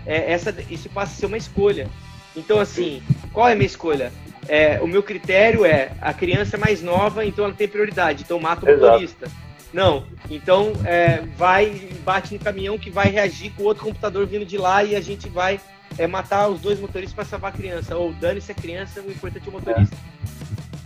é, 0.06 0.32
essa, 0.32 0.54
isso 0.70 0.88
passa 0.90 1.12
a 1.12 1.16
ser 1.16 1.26
uma 1.26 1.36
escolha. 1.36 1.88
Então, 2.36 2.60
assim, 2.60 3.02
qual 3.32 3.48
é 3.48 3.52
a 3.52 3.56
minha 3.56 3.66
escolha? 3.66 4.12
é, 4.48 4.80
o 4.80 4.86
meu 4.86 5.02
critério 5.02 5.64
é 5.64 5.92
a 6.00 6.12
criança 6.12 6.56
é 6.56 6.58
mais 6.58 6.82
nova, 6.82 7.24
então 7.24 7.44
ela 7.44 7.54
tem 7.54 7.68
prioridade, 7.68 8.22
então 8.24 8.38
mata 8.40 8.66
o 8.66 8.68
motorista. 8.68 9.30
Não, 9.72 10.04
então 10.28 10.72
é, 10.84 11.22
vai 11.36 11.88
bate 12.04 12.34
no 12.34 12.40
caminhão 12.40 12.78
que 12.78 12.90
vai 12.90 13.08
reagir 13.08 13.52
com 13.52 13.62
outro 13.62 13.84
computador 13.84 14.26
vindo 14.26 14.44
de 14.44 14.58
lá 14.58 14.82
e 14.82 14.96
a 14.96 15.00
gente 15.00 15.28
vai 15.28 15.60
é, 15.96 16.06
matar 16.06 16.48
os 16.48 16.60
dois 16.60 16.80
motoristas 16.80 17.14
para 17.14 17.24
salvar 17.24 17.52
a 17.52 17.56
criança. 17.56 17.96
Ou 17.96 18.12
dane-se 18.12 18.50
a 18.50 18.54
criança, 18.54 19.00
o 19.00 19.10
importante 19.10 19.46
é 19.46 19.48
o 19.48 19.52
motorista. 19.52 19.96
É. 19.96 20.20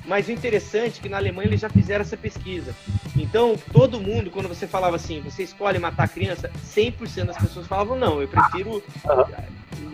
Mas 0.07 0.29
o 0.29 0.33
interessante 0.33 0.99
é 0.99 1.03
que 1.03 1.09
na 1.09 1.17
Alemanha 1.17 1.49
eles 1.49 1.61
já 1.61 1.71
fizeram 1.71 2.03
essa 2.03 2.17
pesquisa. 2.17 2.75
Então, 3.17 3.57
todo 3.73 4.01
mundo, 4.01 4.31
quando 4.31 4.49
você 4.49 4.67
falava 4.67 4.97
assim, 4.97 5.21
você 5.23 5.43
escolhe 5.43 5.79
matar 5.79 6.05
a 6.05 6.09
criança, 6.09 6.51
100% 6.63 7.25
das 7.25 7.39
pessoas 7.39 7.67
falavam, 7.67 7.99
não, 7.99 8.21
eu 8.21 8.29
prefiro 8.29 8.83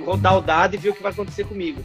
rodar 0.04 0.36
o 0.36 0.40
dado 0.40 0.74
e 0.74 0.78
ver 0.78 0.90
o 0.90 0.94
que 0.94 1.02
vai 1.02 1.12
acontecer 1.12 1.44
comigo. 1.44 1.84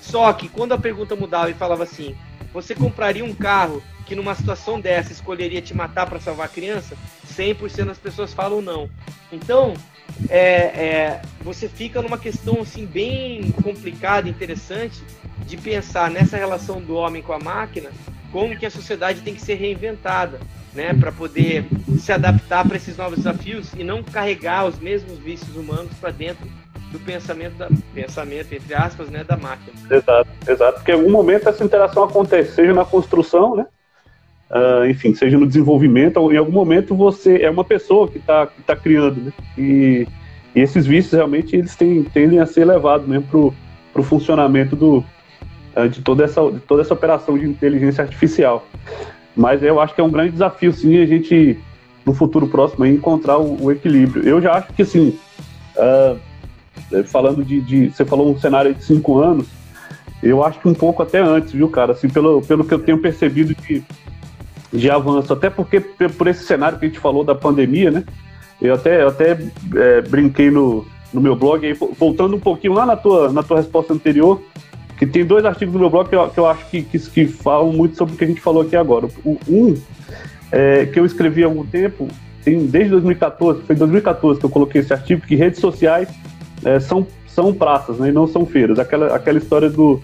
Só 0.00 0.32
que 0.32 0.48
quando 0.48 0.72
a 0.72 0.78
pergunta 0.78 1.16
mudava 1.16 1.50
e 1.50 1.54
falava 1.54 1.82
assim, 1.82 2.14
você 2.54 2.72
compraria 2.72 3.24
um 3.24 3.34
carro 3.34 3.82
que 4.06 4.14
numa 4.14 4.34
situação 4.34 4.80
dessa 4.80 5.12
escolheria 5.12 5.60
te 5.60 5.74
matar 5.74 6.08
para 6.08 6.20
salvar 6.20 6.46
a 6.46 6.48
criança? 6.48 6.96
100% 7.36 7.86
das 7.86 7.98
pessoas 7.98 8.32
falam 8.32 8.62
não. 8.62 8.88
Então, 9.32 9.74
é, 10.28 10.38
é, 10.38 11.22
você 11.42 11.68
fica 11.68 12.00
numa 12.00 12.16
questão 12.16 12.60
assim 12.62 12.86
bem 12.86 13.50
complicada, 13.60 14.28
interessante, 14.28 15.02
de 15.44 15.56
pensar 15.56 16.08
nessa 16.08 16.36
relação 16.36 16.80
do 16.80 16.94
homem 16.94 17.20
com 17.20 17.32
a 17.32 17.40
máquina, 17.40 17.90
como 18.30 18.56
que 18.56 18.64
a 18.64 18.70
sociedade 18.70 19.22
tem 19.22 19.34
que 19.34 19.40
ser 19.40 19.54
reinventada, 19.54 20.40
né, 20.72 20.94
para 20.94 21.10
poder 21.10 21.66
se 21.98 22.12
adaptar 22.12 22.66
para 22.66 22.76
esses 22.76 22.96
novos 22.96 23.18
desafios 23.18 23.72
e 23.76 23.82
não 23.82 24.02
carregar 24.02 24.64
os 24.64 24.78
mesmos 24.78 25.18
vícios 25.18 25.56
humanos 25.56 25.92
para 26.00 26.10
dentro 26.10 26.48
do 26.94 27.00
pensamento, 27.00 27.54
da, 27.54 27.68
pensamento 27.92 28.54
entre 28.54 28.72
aspas, 28.72 29.10
né, 29.10 29.24
da 29.24 29.36
máquina. 29.36 29.76
Exato, 29.90 30.30
exato. 30.46 30.74
Porque 30.74 30.92
em 30.92 30.94
algum 30.94 31.10
momento 31.10 31.48
essa 31.48 31.64
interação 31.64 32.04
acontece, 32.04 32.52
seja 32.52 32.72
na 32.72 32.84
construção, 32.84 33.56
né? 33.56 33.66
Uh, 34.48 34.88
enfim, 34.88 35.12
seja 35.14 35.36
no 35.36 35.46
desenvolvimento, 35.46 36.32
em 36.32 36.36
algum 36.36 36.52
momento 36.52 36.94
você 36.94 37.42
é 37.42 37.50
uma 37.50 37.64
pessoa 37.64 38.06
que 38.06 38.18
está 38.18 38.46
tá 38.64 38.76
criando, 38.76 39.20
né? 39.20 39.32
E, 39.58 40.06
e, 40.54 40.60
esses 40.60 40.86
vícios 40.86 41.14
realmente 41.14 41.56
eles 41.56 41.74
têm, 41.74 42.04
tendem 42.04 42.38
a 42.38 42.46
ser 42.46 42.64
levados 42.64 43.08
mesmo 43.08 43.52
para 43.92 44.00
o 44.00 44.04
funcionamento 44.04 44.76
do, 44.76 45.04
uh, 45.76 45.88
de, 45.90 46.00
toda 46.00 46.22
essa, 46.22 46.40
de 46.48 46.60
toda 46.60 46.82
essa 46.82 46.94
operação 46.94 47.36
de 47.36 47.44
inteligência 47.44 48.04
artificial. 48.04 48.64
Mas 49.34 49.64
eu 49.64 49.80
acho 49.80 49.92
que 49.92 50.00
é 50.00 50.04
um 50.04 50.10
grande 50.10 50.30
desafio, 50.30 50.72
sim, 50.72 51.02
a 51.02 51.06
gente, 51.06 51.58
no 52.06 52.14
futuro 52.14 52.46
próximo, 52.46 52.86
encontrar 52.86 53.38
o, 53.38 53.64
o 53.64 53.72
equilíbrio. 53.72 54.22
Eu 54.28 54.40
já 54.40 54.52
acho 54.52 54.72
que, 54.72 54.82
assim, 54.82 55.18
uh, 55.76 56.16
falando 57.06 57.44
de, 57.44 57.60
de, 57.60 57.90
Você 57.90 58.04
falou 58.04 58.30
um 58.32 58.38
cenário 58.38 58.74
de 58.74 58.84
cinco 58.84 59.18
anos, 59.18 59.46
eu 60.22 60.42
acho 60.44 60.58
que 60.60 60.68
um 60.68 60.74
pouco 60.74 61.02
até 61.02 61.20
antes, 61.20 61.52
viu, 61.52 61.68
cara? 61.68 61.92
Assim, 61.92 62.08
pelo, 62.08 62.40
pelo 62.42 62.64
que 62.64 62.72
eu 62.72 62.78
tenho 62.78 62.98
percebido 62.98 63.54
de, 63.54 63.82
de 64.72 64.90
avanço. 64.90 65.32
Até 65.32 65.50
porque, 65.50 65.80
por 65.80 66.26
esse 66.26 66.44
cenário 66.44 66.78
que 66.78 66.86
a 66.86 66.88
gente 66.88 67.00
falou 67.00 67.24
da 67.24 67.34
pandemia, 67.34 67.90
né? 67.90 68.04
Eu 68.60 68.74
até, 68.74 69.02
eu 69.02 69.08
até 69.08 69.38
é, 69.76 70.00
brinquei 70.02 70.50
no, 70.50 70.86
no 71.12 71.20
meu 71.20 71.36
blog, 71.36 71.66
aí, 71.66 71.74
voltando 71.74 72.36
um 72.36 72.40
pouquinho 72.40 72.72
lá 72.72 72.86
na 72.86 72.96
tua, 72.96 73.30
na 73.32 73.42
tua 73.42 73.58
resposta 73.58 73.92
anterior, 73.92 74.40
que 74.96 75.06
tem 75.06 75.24
dois 75.24 75.44
artigos 75.44 75.74
no 75.74 75.80
meu 75.80 75.90
blog 75.90 76.08
que 76.08 76.14
eu, 76.14 76.28
que 76.28 76.38
eu 76.38 76.46
acho 76.46 76.70
que, 76.70 76.82
que, 76.82 76.98
que, 76.98 77.26
falam 77.26 77.72
muito 77.72 77.96
sobre 77.96 78.14
o 78.14 78.16
que 78.16 78.24
a 78.24 78.26
gente 78.26 78.40
falou 78.40 78.62
aqui 78.62 78.76
agora. 78.76 79.08
Um, 79.24 79.74
é, 80.50 80.86
que 80.86 80.98
eu 80.98 81.04
escrevi 81.04 81.42
há 81.42 81.46
algum 81.46 81.66
tempo, 81.66 82.08
tem, 82.44 82.66
desde 82.66 82.90
2014, 82.90 83.62
foi 83.62 83.74
em 83.74 83.78
2014 83.78 84.38
que 84.38 84.46
eu 84.46 84.50
coloquei 84.50 84.80
esse 84.80 84.92
artigo, 84.92 85.22
que 85.26 85.34
redes 85.34 85.60
sociais 85.60 86.08
é, 86.64 86.80
são, 86.80 87.06
são 87.26 87.52
praças, 87.52 87.98
né, 87.98 88.08
e 88.08 88.12
não 88.12 88.26
são 88.26 88.46
feiras. 88.46 88.78
Aquela, 88.78 89.14
aquela 89.14 89.38
história 89.38 89.68
do, 89.70 90.02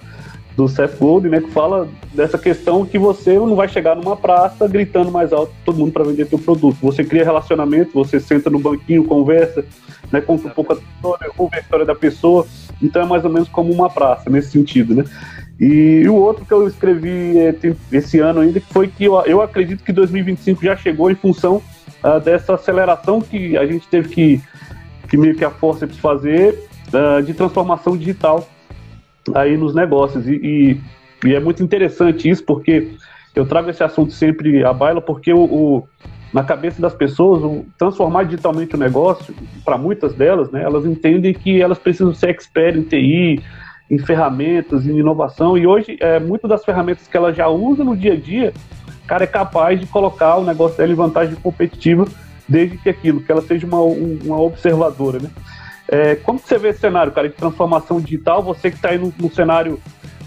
do 0.57 0.69
Seth 0.69 0.97
Godin, 0.99 1.29
né, 1.29 1.41
que 1.41 1.51
fala 1.51 1.89
dessa 2.15 2.39
questão 2.39 2.85
que 2.85 2.99
você 2.99 3.35
não 3.35 3.55
vai 3.55 3.69
chegar 3.69 3.97
numa 3.97 4.17
praça 4.17 4.69
gritando 4.69 5.11
mais 5.11 5.33
alto 5.33 5.53
todo 5.65 5.79
mundo 5.79 5.93
para 5.93 6.05
vender 6.05 6.27
seu 6.27 6.39
produto. 6.39 6.77
Você 6.83 7.05
cria 7.05 7.25
relacionamento, 7.25 7.93
você 7.95 8.21
senta 8.21 8.51
no 8.51 8.59
banquinho, 8.59 9.05
conversa, 9.05 9.65
né, 10.13 10.21
conta 10.21 10.49
um 10.49 10.51
pouco 10.51 10.73
a 10.73 10.77
história, 10.77 11.31
ouve 11.37 11.57
a 11.57 11.61
história 11.61 11.87
da 11.87 11.95
pessoa, 11.95 12.47
então 12.83 13.03
é 13.03 13.07
mais 13.07 13.25
ou 13.25 13.31
menos 13.31 13.49
como 13.49 13.73
uma 13.73 13.89
praça, 13.89 14.29
nesse 14.29 14.51
sentido, 14.51 14.95
né? 14.95 15.05
E, 15.61 16.03
e 16.05 16.09
o 16.09 16.15
outro 16.15 16.45
que 16.47 16.53
eu 16.53 16.67
escrevi 16.67 17.39
é, 17.39 17.55
esse 17.93 18.19
ano 18.19 18.41
ainda, 18.41 18.59
que 18.59 18.73
foi 18.73 18.89
que 18.89 19.05
eu, 19.05 19.21
eu 19.27 19.43
acredito 19.43 19.85
que 19.85 19.93
2025 19.93 20.65
já 20.65 20.75
chegou 20.75 21.11
em 21.11 21.15
função 21.15 21.63
uh, 22.03 22.19
dessa 22.19 22.55
aceleração 22.55 23.21
que 23.21 23.59
a 23.59 23.67
gente 23.67 23.87
teve 23.87 24.09
que, 24.09 24.41
que 25.11 25.17
meio 25.17 25.35
que 25.35 25.45
a 25.45 25.51
força 25.51 25.87
de 25.87 26.01
fazer 26.01 26.57
uh, 26.89 27.23
de 27.23 27.35
transformação 27.35 27.97
digital 27.97 28.49
aí 29.35 29.57
nos 29.57 29.75
negócios. 29.75 30.27
E, 30.27 30.33
e, 30.33 30.81
e, 31.29 31.35
é 31.35 31.41
muito 31.41 31.63
interessante 31.63 32.31
isso, 32.31 32.45
porque 32.45 32.93
eu 33.35 33.45
trago 33.45 33.69
esse 33.69 33.83
assunto 33.83 34.13
sempre 34.13 34.65
à 34.65 34.73
baila, 34.73 35.01
porque 35.01 35.33
o, 35.33 35.45
o 35.45 35.89
na 36.33 36.45
cabeça 36.45 36.81
das 36.81 36.95
pessoas, 36.95 37.43
o, 37.43 37.67
transformar 37.77 38.23
digitalmente 38.23 38.77
o 38.77 38.79
negócio, 38.79 39.35
para 39.65 39.77
muitas 39.77 40.15
delas, 40.15 40.51
né, 40.51 40.63
elas 40.63 40.87
entendem 40.87 41.35
que 41.35 41.61
elas 41.61 41.79
precisam 41.79 42.15
ser 42.15 42.31
expert 42.31 42.79
em 42.79 42.83
TI, 42.83 43.43
em 43.91 43.99
ferramentas, 43.99 44.87
em 44.87 44.97
inovação, 44.97 45.59
e 45.59 45.67
hoje, 45.67 45.97
é, 45.99 46.21
muitas 46.21 46.49
das 46.49 46.65
ferramentas 46.65 47.09
que 47.09 47.17
ela 47.17 47.33
já 47.33 47.49
usa 47.49 47.83
no 47.83 47.97
dia 47.97 48.13
a 48.13 48.17
dia, 48.17 48.53
cara 49.11 49.25
é 49.25 49.27
capaz 49.27 49.81
de 49.81 49.87
colocar 49.87 50.37
o 50.37 50.45
negócio 50.45 50.77
dela 50.77 50.93
em 50.93 50.95
vantagem 50.95 51.35
competitiva, 51.35 52.07
desde 52.51 52.77
que 52.77 52.89
aquilo, 52.89 53.21
que 53.21 53.31
ela 53.31 53.41
seja 53.41 53.65
uma, 53.65 53.81
uma 53.81 54.41
observadora, 54.41 55.21
né. 55.21 55.31
É, 55.89 56.15
como 56.17 56.39
você 56.39 56.59
vê 56.59 56.69
esse 56.69 56.81
cenário, 56.81 57.11
cara, 57.11 57.29
de 57.29 57.35
transformação 57.35 58.01
digital, 58.01 58.43
você 58.43 58.71
que 58.71 58.77
está 58.77 58.91
aí 58.91 58.99
no, 58.99 59.13
no 59.19 59.33
cenário, 59.33 59.81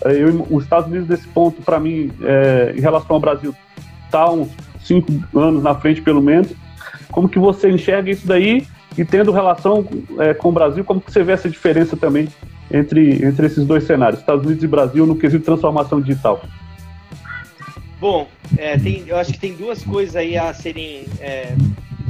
é, 0.04 0.14
eu, 0.14 0.46
os 0.50 0.64
Estados 0.64 0.90
Unidos 0.90 1.08
nesse 1.08 1.28
ponto, 1.28 1.62
para 1.62 1.80
mim, 1.80 2.12
é, 2.22 2.74
em 2.76 2.82
relação 2.82 3.16
ao 3.16 3.20
Brasil, 3.20 3.54
está 4.06 4.30
uns 4.30 4.50
cinco 4.82 5.12
anos 5.34 5.62
na 5.64 5.76
frente, 5.76 6.02
pelo 6.02 6.22
menos. 6.22 6.52
Como 7.12 7.30
que 7.30 7.40
você 7.40 7.70
enxerga 7.70 8.12
isso 8.12 8.28
daí 8.28 8.66
e 8.98 9.06
tendo 9.06 9.32
relação 9.32 9.86
é, 10.20 10.34
com 10.34 10.50
o 10.50 10.52
Brasil, 10.52 10.84
como 10.84 11.00
que 11.00 11.12
você 11.12 11.24
vê 11.24 11.32
essa 11.32 11.50
diferença 11.50 11.96
também 11.96 12.28
entre, 12.72 13.26
entre 13.26 13.46
esses 13.46 13.66
dois 13.66 13.86
cenários, 13.86 14.20
Estados 14.20 14.46
Unidos 14.46 14.64
e 14.64 14.68
Brasil, 14.68 15.06
no 15.06 15.16
quesito 15.16 15.46
transformação 15.46 16.02
digital? 16.02 16.42
Bom, 18.02 18.28
é, 18.58 18.78
tem, 18.78 19.06
eu 19.08 19.16
acho 19.16 19.32
que 19.32 19.40
tem 19.40 19.56
duas 19.56 19.82
coisas 19.82 20.16
aí 20.18 20.38
a 20.38 20.54
serem 20.54 21.06
é, 21.22 21.56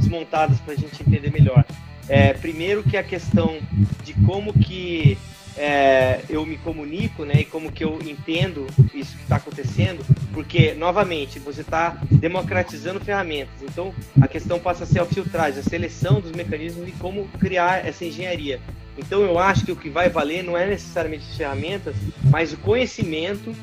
desmontadas 0.04 0.60
para 0.60 0.74
a 0.74 0.76
gente 0.76 1.02
entender 1.02 1.32
melhor. 1.32 1.64
É, 2.08 2.34
primeiro 2.34 2.82
que 2.82 2.96
a 2.96 3.02
questão 3.02 3.58
de 4.04 4.12
como 4.26 4.52
que 4.52 5.16
é, 5.56 6.20
eu 6.28 6.44
me 6.44 6.58
comunico, 6.58 7.24
né, 7.24 7.40
e 7.40 7.44
como 7.44 7.72
que 7.72 7.84
eu 7.84 7.98
entendo 8.02 8.66
isso 8.92 9.16
que 9.16 9.22
está 9.22 9.36
acontecendo, 9.36 10.04
porque 10.32 10.74
novamente 10.74 11.38
você 11.38 11.62
está 11.62 11.98
democratizando 12.10 13.00
ferramentas, 13.00 13.54
então 13.62 13.94
a 14.20 14.26
questão 14.26 14.58
passa 14.58 14.84
a 14.84 14.86
ser 14.86 15.00
a 15.00 15.06
filtragem, 15.06 15.60
a 15.60 15.62
seleção 15.62 16.20
dos 16.20 16.32
mecanismos 16.32 16.88
e 16.88 16.92
como 16.92 17.26
criar 17.38 17.86
essa 17.86 18.04
engenharia. 18.04 18.60
Então 18.98 19.22
eu 19.22 19.38
acho 19.38 19.64
que 19.64 19.72
o 19.72 19.76
que 19.76 19.88
vai 19.88 20.08
valer 20.08 20.42
não 20.44 20.56
é 20.56 20.66
necessariamente 20.66 21.24
as 21.30 21.36
ferramentas, 21.36 21.96
mas 22.24 22.52
o 22.52 22.56
conhecimento 22.58 23.54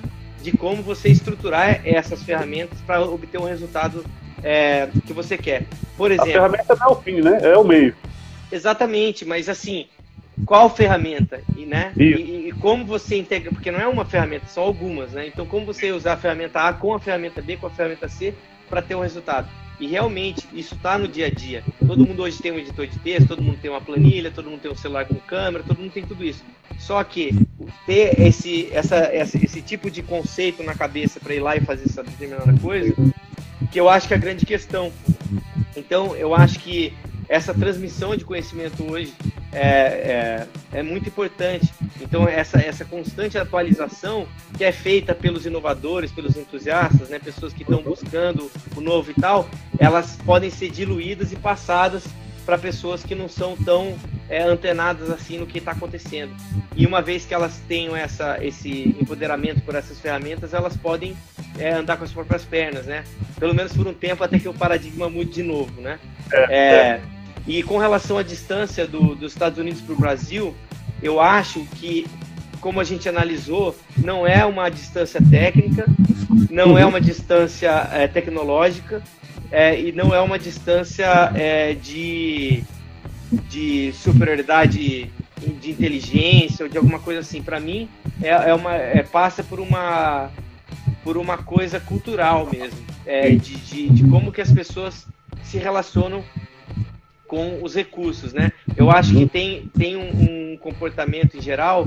de 0.42 0.52
como 0.52 0.82
você 0.82 1.10
estruturar 1.10 1.82
essas 1.86 2.24
ferramentas 2.24 2.80
para 2.82 3.02
obter 3.02 3.39
um 3.39 3.46
resultado 3.46 4.04
é, 4.44 4.89
que 5.06 5.14
você 5.14 5.38
quer. 5.38 5.66
Por 5.98 6.12
exemplo, 6.12 6.30
a 6.30 6.34
ferramenta 6.34 6.76
não 6.76 6.88
é 6.88 6.89
o 6.92 6.96
fim, 6.96 7.22
né? 7.22 7.39
É 7.42 7.58
o 7.58 7.64
meio. 7.64 7.96
Exatamente, 8.52 9.24
mas 9.24 9.48
assim, 9.48 9.86
qual 10.46 10.70
ferramenta 10.70 11.42
e, 11.56 11.66
né? 11.66 11.94
E, 11.96 12.50
e, 12.50 12.52
como 12.60 12.86
você 12.86 13.18
integra, 13.18 13.52
porque 13.52 13.72
não 13.72 13.80
é 13.80 13.88
uma 13.88 14.06
ferramenta, 14.06 14.46
são 14.48 14.64
algumas, 14.64 15.12
né? 15.12 15.28
Então, 15.28 15.46
como 15.46 15.66
você 15.66 15.92
usar 15.92 16.14
a 16.14 16.18
ferramenta 16.18 16.68
A 16.68 16.74
com 16.74 16.94
a 16.94 17.00
ferramenta 17.00 17.42
B, 17.42 17.58
com 17.58 17.68
a 17.68 17.70
ferramenta 17.70 18.08
C, 18.08 18.34
para 18.70 18.82
ter 18.82 18.96
um 18.96 19.02
resultado. 19.02 19.48
E 19.80 19.88
realmente, 19.88 20.48
isso 20.54 20.76
está 20.76 20.98
no 20.98 21.08
dia 21.08 21.26
a 21.26 21.30
dia. 21.30 21.64
Todo 21.86 22.06
mundo 22.06 22.22
hoje 22.22 22.39
tem 22.39 22.52
um 22.52 22.60
editor 22.60 22.86
de 22.86 23.00
texto, 23.00 23.30
todo 23.30 23.42
mundo 23.42 23.58
tem 23.60 23.72
uma 23.72 23.82
planilha, 23.82 24.30
todo 24.30 24.50
mundo 24.50 24.62
tem 24.62 24.72
um 24.72 24.76
celular 24.76 25.06
com 25.06 25.16
câmera, 25.16 25.64
todo 25.68 25.80
mundo 25.80 25.92
tem 25.92 26.06
tudo 26.06 26.24
isso. 26.24 26.44
Só 26.78 27.04
que 27.04 27.34
ter 27.86 28.20
esse, 28.20 28.70
essa, 28.72 28.96
essa 28.96 29.44
esse 29.44 29.62
tipo 29.62 29.89
de 29.89 30.04
conceito 30.04 30.62
na 30.62 30.76
cabeça 30.76 31.20
para 31.20 31.34
ir 31.34 31.39
lá 31.39 31.56
e 31.56 31.62
fazer 31.62 31.86
essa 31.86 32.04
determinada 32.04 32.54
coisa, 32.62 32.94
que 33.72 33.80
eu 33.80 33.89
acho 33.89 34.07
que 34.07 34.13
é 34.13 34.17
a 34.17 34.19
grande 34.19 34.45
questão. 34.45 34.91
Então, 35.76 36.15
eu 36.15 36.36
acho 36.36 36.59
que 36.59 36.93
essa 37.30 37.53
transmissão 37.53 38.15
de 38.15 38.26
conhecimento 38.26 38.84
hoje 38.84 39.13
é, 39.53 40.47
é, 40.74 40.80
é, 40.80 40.84
muito 40.84 41.07
importante. 41.07 41.74
Então, 42.01 42.28
essa, 42.28 42.59
essa 42.59 42.84
constante 42.84 43.38
atualização 43.38 44.28
que 44.57 44.65
é 44.65 44.72
feita 44.72 45.15
pelos 45.15 45.45
inovadores, 45.45 46.11
pelos 46.11 46.36
entusiastas, 46.36 47.09
né, 47.09 47.19
pessoas 47.19 47.53
que 47.53 47.63
estão 47.63 47.82
buscando 47.82 48.51
o 48.76 48.82
novo 48.82 49.11
e 49.11 49.13
tal, 49.13 49.49
elas 49.80 50.17
podem 50.26 50.49
ser 50.49 50.69
diluídas 50.69 51.32
e 51.32 51.38
passadas 51.38 52.03
para 52.52 52.58
pessoas 52.58 53.02
que 53.02 53.16
não 53.16 53.30
são 53.30 53.56
tão 53.56 53.95
é, 54.28 54.43
antenadas 54.43 55.10
assim 55.10 55.38
no 55.38 55.47
que 55.47 55.60
está 55.60 55.72
acontecendo. 55.72 56.36
E 56.76 56.86
uma 56.86 57.02
vez 57.02 57.26
que 57.26 57.34
elas 57.34 57.62
tenham 57.66 57.95
essa, 57.95 58.43
esse 58.43 58.93
empoderamento 58.99 59.62
por 59.62 59.74
essas 59.74 60.02
ferramentas, 60.02 60.54
elas 60.54 60.76
podem 60.76 61.16
é, 61.58 61.72
andar 61.72 61.95
com 61.95 62.04
as 62.04 62.12
próprias 62.12 62.43
pernas, 62.43 62.86
né? 62.86 63.06
Pelo 63.39 63.56
menos 63.56 63.72
por 63.72 63.88
um 63.88 63.93
tempo 63.93 64.22
até 64.22 64.38
que 64.38 64.49
o 64.49 64.54
paradigma 64.54 65.10
mude 65.10 65.32
de 65.32 65.43
novo, 65.43 65.80
né? 65.80 65.97
É, 66.34 66.58
é. 66.60 67.02
E 67.47 67.64
com 67.64 67.78
relação 67.78 68.18
à 68.18 68.24
distância 68.24 68.86
do, 68.86 69.16
dos 69.16 69.32
Estados 69.32 69.58
Unidos 69.58 69.80
para 69.80 69.93
o 69.93 69.97
Brasil, 69.97 70.54
eu 71.02 71.22
acho 71.22 71.66
que, 71.78 72.06
como 72.60 72.82
a 72.82 72.84
gente 72.84 73.08
analisou, 73.08 73.74
não 73.95 74.28
é 74.28 74.45
uma 74.45 74.68
distância 74.68 75.22
técnica, 75.32 75.86
não 76.49 76.78
é 76.78 76.86
uma 76.86 76.99
distância 76.99 77.88
é, 77.93 78.10
tecnológica 78.10 79.02
é, 79.52 79.80
e 79.80 79.91
não 79.91 80.14
é 80.14 80.20
uma 80.22 80.39
distância 80.39 81.06
é, 81.36 81.74
de, 81.74 82.64
de 83.49 83.91
superioridade 83.93 85.12
de 85.60 85.72
inteligência 85.72 86.64
ou 86.64 86.70
de 86.70 86.78
alguma 86.78 86.99
coisa 86.99 87.20
assim. 87.20 87.41
Para 87.41 87.60
mim, 87.60 87.89
é, 88.22 88.30
é 88.30 88.54
uma, 88.54 88.76
é, 88.76 89.04
passa 89.04 89.43
por 89.43 89.60
uma, 89.60 90.32
por 91.04 91.18
uma 91.18 91.38
coisa 91.38 91.80
cultural 91.80 92.47
mesmo, 92.52 92.80
é, 93.06 93.30
de, 93.32 93.56
de, 93.56 93.89
de 93.89 94.04
como 94.06 94.32
que 94.32 94.41
as 94.41 94.52
pessoas 94.52 95.08
se 95.43 95.58
relacionam 95.58 96.24
com 97.28 97.64
os 97.64 97.76
recursos, 97.76 98.34
né? 98.34 98.52
Eu 98.76 98.91
acho 98.91 99.14
que 99.14 99.26
tem, 99.26 99.70
tem 99.78 99.95
um, 99.95 100.54
um 100.54 100.58
comportamento 100.58 101.38
em 101.38 101.41
geral 101.41 101.86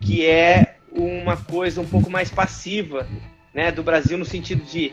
que 0.00 0.26
é 0.26 0.76
uma 0.94 1.36
coisa 1.36 1.80
um 1.80 1.86
pouco 1.86 2.10
mais 2.10 2.30
passiva, 2.30 3.06
né, 3.54 3.70
do 3.70 3.82
Brasil 3.82 4.18
no 4.18 4.24
sentido 4.24 4.62
de 4.64 4.92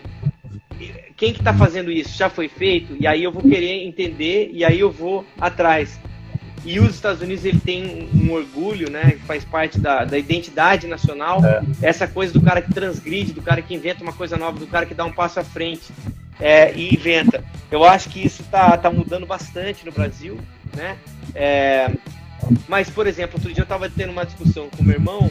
quem 1.17 1.33
que 1.33 1.39
está 1.39 1.53
fazendo 1.53 1.91
isso 1.91 2.17
já 2.17 2.29
foi 2.29 2.47
feito 2.47 2.95
e 2.99 3.05
aí 3.05 3.23
eu 3.23 3.31
vou 3.31 3.41
querer 3.41 3.85
entender 3.85 4.49
e 4.53 4.63
aí 4.63 4.79
eu 4.79 4.91
vou 4.91 5.25
atrás. 5.39 5.99
E 6.65 6.79
os 6.79 6.95
Estados 6.95 7.21
Unidos 7.21 7.45
ele 7.45 7.59
tem 7.59 8.09
um, 8.13 8.31
orgulho, 8.31 8.89
né, 8.89 9.11
que 9.11 9.25
faz 9.25 9.45
parte 9.45 9.79
da, 9.79 10.03
da 10.03 10.17
identidade 10.17 10.87
nacional, 10.87 11.43
é. 11.43 11.61
essa 11.81 12.05
coisa 12.07 12.33
do 12.33 12.41
cara 12.41 12.61
que 12.61 12.73
transgride, 12.73 13.31
do 13.31 13.41
cara 13.41 13.61
que 13.61 13.73
inventa 13.73 14.03
uma 14.03 14.11
coisa 14.11 14.35
nova, 14.35 14.59
do 14.59 14.67
cara 14.67 14.85
que 14.85 14.93
dá 14.93 15.05
um 15.05 15.11
passo 15.11 15.39
à 15.39 15.43
frente 15.43 15.91
é, 16.39 16.73
e 16.73 16.93
inventa. 16.93 17.43
Eu 17.71 17.83
acho 17.83 18.09
que 18.09 18.25
isso 18.25 18.41
está 18.41 18.77
tá 18.77 18.89
mudando 18.89 19.25
bastante 19.25 19.85
no 19.85 19.91
Brasil, 19.91 20.37
né? 20.75 20.97
É, 21.33 21.89
Mas, 22.67 22.89
por 22.89 23.07
exemplo, 23.07 23.35
outro 23.35 23.53
dia 23.53 23.61
eu 23.61 23.63
estava 23.63 23.89
tendo 23.89 24.11
uma 24.11 24.25
discussão 24.25 24.69
com 24.69 24.83
meu 24.83 24.95
irmão 24.95 25.29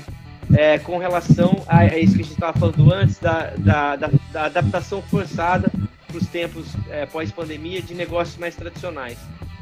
é, 0.56 0.78
com 0.78 0.98
relação 0.98 1.62
a, 1.66 1.78
a, 1.78 1.98
isso 1.98 2.14
que 2.14 2.20
a 2.20 2.24
gente 2.24 2.34
estava 2.34 2.58
falando 2.58 2.92
antes, 2.92 3.18
da, 3.18 3.50
da, 3.56 3.96
da, 3.96 4.10
da 4.32 4.44
adaptação 4.44 5.02
forçada 5.02 5.70
para 6.06 6.16
os 6.16 6.26
tempos 6.26 6.68
é, 6.88 7.06
pós-pandemia 7.06 7.82
de 7.82 7.94
negócios 7.94 8.36
mais 8.36 8.56
tradicionais. 8.56 9.18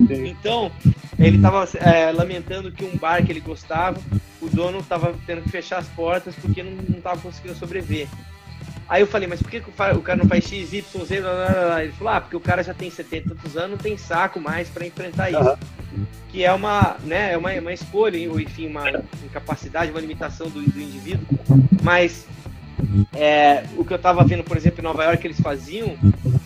Sim. 0.07 0.29
Então, 0.29 0.71
ele 1.19 1.37
estava 1.37 1.69
é, 1.79 2.13
lamentando 2.13 2.71
que 2.71 2.85
um 2.85 2.97
bar 2.97 3.25
que 3.25 3.33
ele 3.33 3.41
gostava, 3.41 4.01
o 4.41 4.49
dono 4.49 4.79
estava 4.79 5.15
tendo 5.27 5.43
que 5.43 5.49
fechar 5.49 5.79
as 5.79 5.89
portas 5.89 6.35
porque 6.37 6.63
não 6.63 6.99
estava 6.99 7.21
conseguindo 7.21 7.57
sobreviver. 7.57 8.07
Aí 8.89 9.03
eu 9.03 9.07
falei, 9.07 9.27
mas 9.27 9.43
por 9.43 9.51
que 9.51 9.59
o 9.59 10.03
cara 10.03 10.19
não 10.19 10.29
faz 10.29 10.45
X, 10.45 10.73
Y, 10.73 11.05
Z? 11.05 11.21
Blá, 11.21 11.35
blá, 11.35 11.65
blá? 11.67 11.85
Ele 11.85 11.93
falou, 11.93 12.13
ah, 12.13 12.21
porque 12.21 12.37
o 12.37 12.41
cara 12.41 12.63
já 12.63 12.73
tem 12.73 12.89
70 12.89 13.31
tantos 13.31 13.57
anos, 13.57 13.71
não 13.71 13.79
tem 13.79 13.97
saco 13.97 14.39
mais 14.41 14.69
para 14.69 14.87
enfrentar 14.87 15.31
isso. 15.31 15.59
Que 16.29 16.45
é 16.45 16.53
uma, 16.53 16.97
né, 17.05 17.33
é 17.33 17.37
uma, 17.37 17.53
uma 17.53 17.73
escolha, 17.73 18.31
ou 18.31 18.41
enfim, 18.41 18.67
uma 18.67 18.85
incapacidade, 19.25 19.91
uma 19.91 20.01
limitação 20.01 20.49
do, 20.49 20.61
do 20.61 20.81
indivíduo. 20.81 21.27
Mas 21.83 22.27
é, 23.15 23.65
o 23.77 23.85
que 23.85 23.93
eu 23.93 23.97
estava 23.97 24.25
vendo, 24.25 24.45
por 24.45 24.57
exemplo, 24.57 24.81
em 24.81 24.85
Nova 24.85 25.05
York, 25.05 25.21
que 25.21 25.27
eles 25.27 25.41
faziam, 25.41 25.97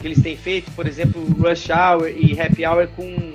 que 0.01 0.07
eles 0.07 0.23
têm 0.23 0.37
feito, 0.37 0.71
por 0.73 0.87
exemplo, 0.87 1.23
Rush 1.39 1.69
Hour 1.71 2.09
e 2.09 2.41
Happy 2.41 2.65
Hour 2.65 2.89
com 2.89 3.33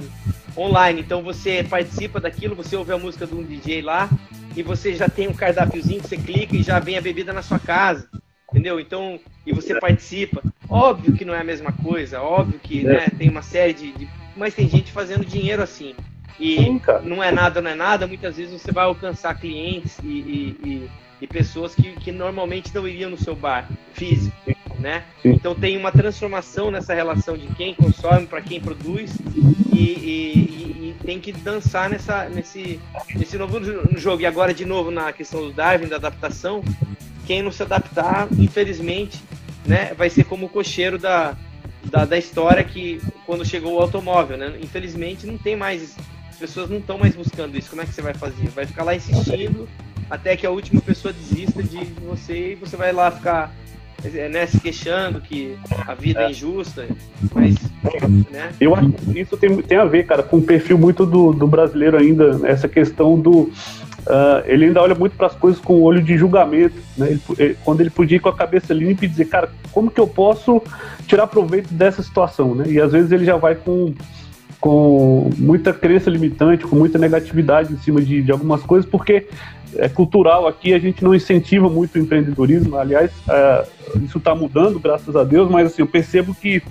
online. 0.57 1.01
Então 1.01 1.21
você 1.21 1.63
participa 1.63 2.19
daquilo, 2.19 2.55
você 2.55 2.75
ouve 2.75 2.91
a 2.91 2.97
música 2.97 3.27
de 3.27 3.33
um 3.33 3.43
DJ 3.43 3.81
lá 3.81 4.09
e 4.55 4.63
você 4.63 4.95
já 4.95 5.09
tem 5.09 5.27
um 5.27 5.33
cardápiozinho 5.33 6.01
que 6.01 6.07
você 6.07 6.17
clica 6.17 6.55
e 6.55 6.63
já 6.63 6.79
vem 6.79 6.97
a 6.97 7.01
bebida 7.01 7.33
na 7.33 7.41
sua 7.41 7.59
casa 7.59 8.07
entendeu? 8.55 8.79
Então, 8.79 9.19
e 9.45 9.53
você 9.53 9.77
participa. 9.79 10.41
Óbvio 10.69 11.13
que 11.13 11.25
não 11.25 11.35
é 11.35 11.41
a 11.41 11.43
mesma 11.43 11.71
coisa, 11.71 12.21
óbvio 12.21 12.59
que 12.59 12.83
né, 12.83 13.07
tem 13.17 13.29
uma 13.29 13.41
série 13.41 13.73
de, 13.73 13.91
de, 13.91 14.09
Mas 14.35 14.53
tem 14.53 14.67
gente 14.67 14.91
fazendo 14.91 15.25
dinheiro 15.25 15.61
assim. 15.61 15.95
E 16.39 16.57
Sim, 16.57 16.81
não 17.03 17.23
é 17.23 17.31
nada, 17.31 17.61
não 17.61 17.71
é 17.71 17.75
nada, 17.75 18.05
muitas 18.07 18.35
vezes 18.35 18.61
você 18.61 18.71
vai 18.71 18.83
alcançar 18.83 19.39
clientes 19.39 19.97
e, 20.03 20.07
e, 20.07 20.57
e, 20.63 20.89
e 21.21 21.27
pessoas 21.27 21.73
que, 21.73 21.93
que 21.93 22.11
normalmente 22.11 22.75
não 22.75 22.85
iriam 22.85 23.09
no 23.09 23.17
seu 23.17 23.35
bar 23.35 23.69
físico. 23.93 24.35
Né? 24.77 25.03
Então 25.23 25.55
tem 25.55 25.77
uma 25.77 25.91
transformação 25.91 26.69
nessa 26.69 26.93
relação 26.93 27.37
de 27.37 27.47
quem 27.55 27.73
consome 27.73 28.27
para 28.27 28.41
quem 28.41 28.59
produz 28.59 29.15
e, 29.73 30.05
tem 31.05 31.19
que 31.19 31.31
dançar 31.31 31.89
nessa, 31.89 32.27
nesse, 32.27 32.79
nesse 33.15 33.37
novo 33.37 33.59
jogo. 33.97 34.23
E 34.23 34.25
agora, 34.25 34.53
de 34.53 34.65
novo, 34.65 34.91
na 34.91 35.13
questão 35.13 35.41
do 35.41 35.53
Darwin, 35.53 35.87
da 35.87 35.95
adaptação, 35.97 36.63
quem 37.25 37.41
não 37.41 37.51
se 37.51 37.61
adaptar, 37.63 38.27
infelizmente, 38.37 39.23
né, 39.65 39.93
vai 39.93 40.09
ser 40.09 40.25
como 40.25 40.47
o 40.47 40.49
cocheiro 40.49 40.97
da, 40.97 41.37
da, 41.95 42.03
da 42.03 42.17
história 42.17 42.61
que 42.61 43.01
quando 43.25 43.45
chegou 43.45 43.75
o 43.75 43.79
automóvel, 43.79 44.37
né? 44.37 44.53
Infelizmente 44.61 45.25
não 45.25 45.37
tem 45.37 45.55
mais, 45.55 45.95
as 46.29 46.35
pessoas 46.35 46.69
não 46.69 46.79
estão 46.79 46.97
mais 46.97 47.15
buscando 47.15 47.57
isso. 47.57 47.69
Como 47.69 47.81
é 47.81 47.85
que 47.85 47.93
você 47.93 48.01
vai 48.01 48.13
fazer? 48.13 48.49
Vai 48.49 48.65
ficar 48.65 48.83
lá 48.83 48.93
insistindo 48.93 49.67
até 50.09 50.35
que 50.35 50.45
a 50.45 50.51
última 50.51 50.81
pessoa 50.81 51.13
desista 51.13 51.63
de 51.63 51.85
você 52.05 52.51
e 52.51 52.55
você 52.55 52.75
vai 52.75 52.91
lá 52.91 53.09
ficar 53.09 53.55
né, 54.29 54.45
se 54.45 54.59
queixando 54.59 55.21
que 55.21 55.57
a 55.87 55.95
vida 55.95 56.21
é, 56.21 56.25
é 56.25 56.29
injusta, 56.29 56.85
mas 57.33 57.55
né? 58.29 58.51
Eu 58.59 58.75
acho 58.75 58.91
que 58.91 59.19
isso 59.19 59.37
tem, 59.37 59.61
tem 59.61 59.77
a 59.77 59.85
ver, 59.85 60.05
cara, 60.05 60.21
com 60.21 60.37
o 60.37 60.41
perfil 60.41 60.77
muito 60.77 61.05
do, 61.05 61.33
do 61.33 61.47
brasileiro 61.47 61.97
ainda, 61.97 62.41
essa 62.43 62.67
questão 62.67 63.19
do 63.19 63.51
Uh, 64.05 64.43
ele 64.45 64.65
ainda 64.65 64.81
olha 64.81 64.93
muito 64.93 65.15
para 65.17 65.25
as 65.27 65.35
coisas 65.35 65.59
com 65.59 65.73
o 65.73 65.81
olho 65.81 66.01
de 66.01 66.15
julgamento, 66.15 66.75
né? 66.95 67.09
ele, 67.09 67.21
ele, 67.39 67.57
quando 67.65 67.81
ele 67.81 67.89
podia 67.89 68.17
ir 68.17 68.19
com 68.19 68.29
a 68.29 68.35
cabeça 68.35 68.71
limpa 68.71 69.03
e 69.03 69.07
dizer, 69.07 69.25
cara, 69.25 69.49
como 69.71 69.89
que 69.89 69.99
eu 69.99 70.07
posso 70.07 70.61
tirar 71.07 71.25
proveito 71.25 71.73
dessa 71.73 72.03
situação, 72.03 72.53
né? 72.53 72.65
E 72.67 72.79
às 72.79 72.91
vezes 72.91 73.11
ele 73.11 73.25
já 73.25 73.35
vai 73.35 73.55
com, 73.55 73.95
com 74.59 75.31
muita 75.37 75.73
crença 75.73 76.09
limitante, 76.11 76.65
com 76.65 76.75
muita 76.75 76.99
negatividade 76.99 77.73
em 77.73 77.77
cima 77.77 77.99
de, 77.99 78.21
de 78.21 78.31
algumas 78.31 78.61
coisas, 78.61 78.87
porque 78.87 79.27
é 79.75 79.89
cultural 79.89 80.47
aqui, 80.47 80.73
a 80.73 80.79
gente 80.79 81.03
não 81.03 81.15
incentiva 81.15 81.67
muito 81.67 81.95
o 81.95 81.99
empreendedorismo, 81.99 82.77
aliás, 82.77 83.11
uh, 83.27 83.99
isso 84.03 84.19
está 84.19 84.35
mudando, 84.35 84.79
graças 84.79 85.15
a 85.15 85.23
Deus, 85.23 85.49
mas 85.49 85.67
assim, 85.67 85.81
eu 85.81 85.87
percebo 85.87 86.33
que, 86.35 86.61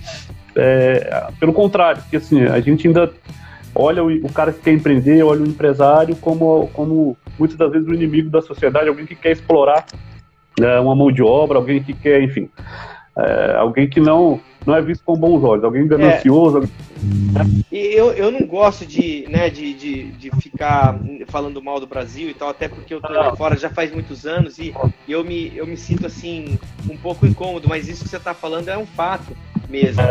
é, 0.55 1.27
pelo 1.37 1.51
contrário, 1.51 2.01
que 2.09 2.15
assim, 2.15 2.43
a 2.43 2.61
gente 2.61 2.87
ainda 2.87 3.11
olha 3.75 4.03
o, 4.03 4.09
o, 4.25 4.31
cara 4.31 4.53
que 4.53 4.61
quer 4.61 4.73
empreender, 4.73 5.21
olha 5.23 5.41
o 5.41 5.47
empresário 5.47 6.15
como, 6.15 6.67
como 6.73 7.17
muitas 7.37 7.57
das 7.57 7.71
vezes 7.71 7.87
o 7.87 7.93
inimigo 7.93 8.29
da 8.29 8.41
sociedade, 8.41 8.87
alguém 8.87 9.05
que 9.05 9.15
quer 9.15 9.31
explorar 9.31 9.85
né, 10.59 10.79
uma 10.79 10.95
mão 10.95 11.11
de 11.11 11.21
obra, 11.21 11.57
alguém 11.57 11.83
que 11.83 11.93
quer, 11.93 12.21
enfim, 12.21 12.49
é, 13.17 13.55
alguém 13.57 13.87
que 13.87 13.99
não 13.99 14.39
não 14.65 14.75
é 14.75 14.81
visto 14.81 15.03
com 15.05 15.15
bons 15.15 15.43
olhos, 15.43 15.63
alguém 15.63 15.87
ganancioso. 15.87 16.63
É. 17.71 17.75
Eu, 17.75 18.11
eu 18.13 18.31
não 18.31 18.47
gosto 18.47 18.85
de, 18.85 19.27
né, 19.29 19.49
de, 19.49 19.73
de, 19.75 20.11
de, 20.13 20.31
ficar 20.41 20.97
falando 21.27 21.61
mal 21.61 21.79
do 21.79 21.85
Brasil 21.85 22.29
e 22.29 22.33
tal, 22.33 22.49
até 22.49 22.67
porque 22.67 22.93
eu 22.93 22.99
tô 22.99 23.13
lá 23.13 23.35
fora 23.35 23.55
já 23.55 23.69
faz 23.69 23.93
muitos 23.93 24.25
anos 24.25 24.57
e, 24.57 24.73
e 25.07 25.11
eu, 25.11 25.23
me, 25.23 25.55
eu 25.55 25.67
me 25.67 25.77
sinto 25.77 26.07
assim 26.07 26.57
um 26.89 26.97
pouco 26.97 27.27
incômodo, 27.27 27.69
mas 27.69 27.87
isso 27.87 28.03
que 28.03 28.09
você 28.09 28.17
está 28.17 28.33
falando 28.33 28.69
é 28.69 28.77
um 28.77 28.87
fato 28.87 29.37
mesmo. 29.75 30.01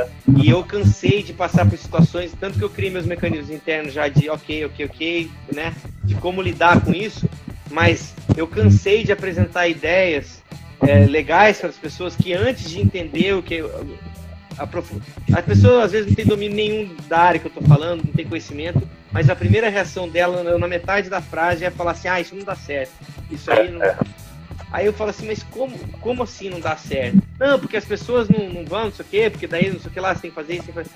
E 0.42 0.50
eu 0.50 0.62
cansei 0.62 1.22
de 1.22 1.32
passar 1.32 1.68
por 1.68 1.78
situações, 1.78 2.32
tanto 2.38 2.58
que 2.58 2.64
eu 2.64 2.70
criei 2.70 2.90
meus 2.90 3.06
mecanismos 3.06 3.50
internos 3.50 3.92
já 3.94 4.08
de 4.08 4.28
ok, 4.28 4.66
ok, 4.66 4.86
ok, 4.86 5.30
né? 5.52 5.74
De 6.02 6.14
como 6.16 6.42
lidar 6.42 6.80
com 6.82 6.92
isso, 6.92 7.28
mas 7.70 8.14
eu 8.36 8.46
cansei 8.46 9.04
de 9.04 9.12
apresentar 9.12 9.66
ideias 9.68 10.42
é, 10.82 11.06
legais 11.06 11.58
para 11.58 11.70
as 11.70 11.76
pessoas 11.76 12.14
que 12.14 12.32
antes 12.34 12.68
de 12.68 12.80
entender 12.80 13.34
o 13.34 13.42
que 13.42 13.64
a 14.58 14.66
prof... 14.66 14.88
as 15.32 15.44
pessoas 15.44 15.84
às 15.86 15.92
vezes 15.92 16.08
não 16.08 16.14
tem 16.14 16.26
domínio 16.26 16.56
nenhum 16.56 16.96
da 17.08 17.18
área 17.18 17.40
que 17.40 17.46
eu 17.46 17.52
estou 17.52 17.64
falando, 17.64 18.04
não 18.04 18.12
tem 18.12 18.26
conhecimento, 18.26 18.86
mas 19.10 19.30
a 19.30 19.36
primeira 19.36 19.68
reação 19.68 20.08
dela 20.08 20.58
na 20.58 20.68
metade 20.68 21.08
da 21.08 21.20
frase 21.20 21.64
é 21.64 21.70
falar 21.70 21.92
assim, 21.92 22.08
ah, 22.08 22.20
isso 22.20 22.36
não 22.36 22.44
dá 22.44 22.54
certo, 22.54 22.92
isso 23.30 23.50
aí 23.50 23.70
não 23.70 23.80
Aí 24.74 24.86
eu 24.86 24.92
falo 24.92 25.10
assim, 25.10 25.28
mas 25.28 25.40
como, 25.44 25.78
como 26.00 26.24
assim 26.24 26.50
não 26.50 26.58
dá 26.58 26.76
certo? 26.76 27.22
Não, 27.38 27.60
porque 27.60 27.76
as 27.76 27.84
pessoas 27.84 28.28
não, 28.28 28.50
não 28.50 28.64
vão, 28.64 28.86
não 28.86 28.92
sei 28.92 29.04
o 29.04 29.08
quê, 29.08 29.30
porque 29.30 29.46
daí 29.46 29.70
não 29.70 29.78
sei 29.78 29.88
o 29.88 29.94
que 29.94 30.00
lá, 30.00 30.12
você 30.12 30.22
tem 30.22 30.30
que 30.30 30.34
fazer 30.34 30.54
isso, 30.54 30.64
tem 30.64 30.74
que 30.74 30.82
fazer. 30.82 30.90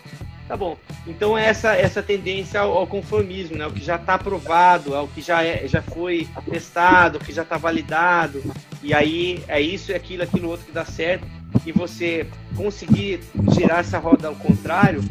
Tá 0.48 0.56
bom. 0.56 0.76
Então 1.06 1.38
é 1.38 1.46
essa, 1.46 1.76
essa 1.76 2.02
tendência 2.02 2.58
ao, 2.58 2.76
ao 2.76 2.88
conformismo, 2.88 3.56
né? 3.56 3.68
O 3.68 3.70
que 3.70 3.84
já 3.84 3.94
está 3.94 4.14
aprovado, 4.14 4.96
ao 4.96 5.06
que 5.06 5.20
já, 5.20 5.44
é, 5.44 5.68
já 5.68 5.80
foi 5.80 6.26
testado, 6.50 7.18
o 7.18 7.24
que 7.24 7.32
já 7.32 7.42
está 7.42 7.56
validado. 7.56 8.42
E 8.82 8.92
aí 8.92 9.44
é 9.46 9.60
isso, 9.60 9.92
é 9.92 9.94
aquilo, 9.94 10.24
aquilo 10.24 10.48
outro 10.48 10.66
que 10.66 10.72
dá 10.72 10.84
certo. 10.84 11.24
E 11.64 11.70
você 11.70 12.26
conseguir 12.56 13.20
girar 13.54 13.78
essa 13.78 14.00
roda 14.00 14.26
ao 14.26 14.34
contrário 14.34 15.04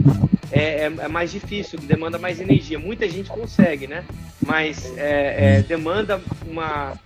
é, 0.52 0.82
é, 0.82 0.84
é 0.86 1.08
mais 1.08 1.32
difícil, 1.32 1.80
demanda 1.80 2.20
mais 2.20 2.42
energia. 2.42 2.78
Muita 2.78 3.08
gente 3.08 3.30
consegue, 3.30 3.88
né? 3.88 4.04
Mas 4.46 4.92
é, 4.98 5.60
é 5.60 5.62
demanda 5.62 6.22
uma, 6.46 7.00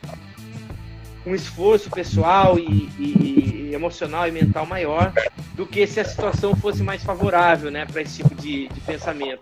um 1.26 1.36
esforço 1.36 1.90
pessoal 1.90 2.58
e, 2.58 2.90
e, 2.98 3.70
e, 3.70 3.76
emocional 3.76 4.28
e 4.28 4.32
mental 4.32 4.66
maior 4.66 5.14
do 5.54 5.66
que 5.66 5.86
se 5.86 6.00
a 6.00 6.06
situação 6.06 6.56
fosse 6.56 6.84
mais 6.84 7.04
favorável 7.04 7.70
né, 7.70 7.86
para 7.86 8.02
esse 8.02 8.22
tipo 8.22 8.34
de, 8.36 8.68
de, 8.68 8.82
pensamento. 8.82 9.42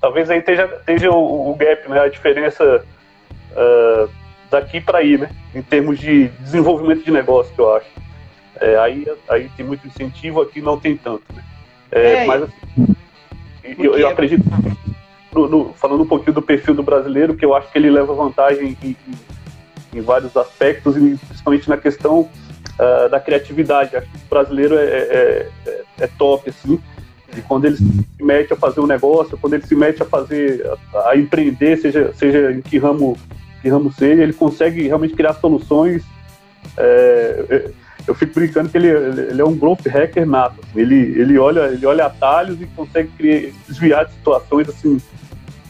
Talvez 0.00 0.30
aí 0.30 0.38
esteja, 0.38 0.64
esteja 0.78 1.10
o, 1.10 1.50
o 1.50 1.54
gap, 1.54 1.88
né, 1.88 2.00
a 2.00 2.08
diferença 2.08 2.84
uh, 3.52 4.10
daqui 4.50 4.80
para 4.80 4.98
aí, 4.98 5.18
né, 5.18 5.30
em 5.54 5.62
termos 5.62 5.98
de 5.98 6.28
desenvolvimento 6.40 7.04
de 7.04 7.10
negócio, 7.10 7.52
eu 7.58 7.76
acho. 7.76 8.08
É, 8.60 8.76
aí, 8.78 9.06
aí 9.28 9.48
tem 9.56 9.64
muito 9.64 9.86
incentivo, 9.86 10.40
aqui 10.40 10.60
não 10.60 10.78
tem 10.78 10.96
tanto. 10.96 11.24
Né? 11.32 11.44
É, 11.92 12.12
é, 12.14 12.24
mas 12.24 12.42
assim, 12.42 12.96
eu, 13.78 13.96
eu, 13.96 14.08
acredito, 14.08 14.42
no, 15.32 15.48
no, 15.48 15.72
falando 15.74 16.02
um 16.02 16.08
pouquinho 16.08 16.34
do 16.34 16.42
perfil 16.42 16.74
do 16.74 16.82
brasileiro, 16.82 17.36
que 17.36 17.44
eu 17.44 17.54
acho 17.54 17.70
que 17.70 17.78
ele 17.78 17.90
leva 17.90 18.14
vantagem 18.14 18.76
em, 18.82 18.88
em 18.90 18.96
em 19.92 20.00
vários 20.00 20.36
aspectos, 20.36 20.96
e 20.96 21.16
principalmente 21.26 21.68
na 21.68 21.76
questão 21.76 22.20
uh, 22.20 23.08
da 23.10 23.20
criatividade. 23.20 23.96
Acho 23.96 24.06
que 24.06 24.16
o 24.16 24.28
brasileiro 24.28 24.76
é, 24.76 24.84
é, 24.84 25.50
é, 25.66 25.82
é, 26.00 26.06
top, 26.18 26.48
assim, 26.48 26.80
e 27.36 27.40
quando 27.42 27.66
ele 27.66 27.76
se 27.76 28.06
mete 28.20 28.52
a 28.52 28.56
fazer 28.56 28.80
um 28.80 28.86
negócio, 28.86 29.38
quando 29.38 29.54
ele 29.54 29.66
se 29.66 29.74
mete 29.74 30.02
a 30.02 30.06
fazer, 30.06 30.64
a, 30.94 31.10
a 31.10 31.16
empreender, 31.16 31.76
seja, 31.76 32.12
seja 32.14 32.52
em 32.52 32.60
que 32.60 32.78
ramo, 32.78 33.16
que 33.60 33.68
ramo 33.68 33.92
seja, 33.92 34.22
ele 34.22 34.32
consegue 34.32 34.82
realmente 34.82 35.14
criar 35.14 35.34
soluções. 35.34 36.02
É, 36.76 37.44
é, 37.50 37.70
eu 38.06 38.14
fico 38.14 38.34
brincando 38.34 38.70
que 38.70 38.78
ele, 38.78 38.88
ele 38.88 39.40
é 39.40 39.44
um 39.44 39.54
growth 39.54 39.86
hacker 39.86 40.26
nato. 40.26 40.60
Assim. 40.62 40.80
Ele, 40.80 41.20
ele, 41.20 41.38
olha, 41.38 41.66
ele 41.66 41.84
olha 41.84 42.06
atalhos 42.06 42.60
e 42.60 42.66
consegue 42.66 43.08
criar, 43.18 43.52
desviar 43.68 44.06
de 44.06 44.12
situações 44.12 44.68
assim, 44.68 44.98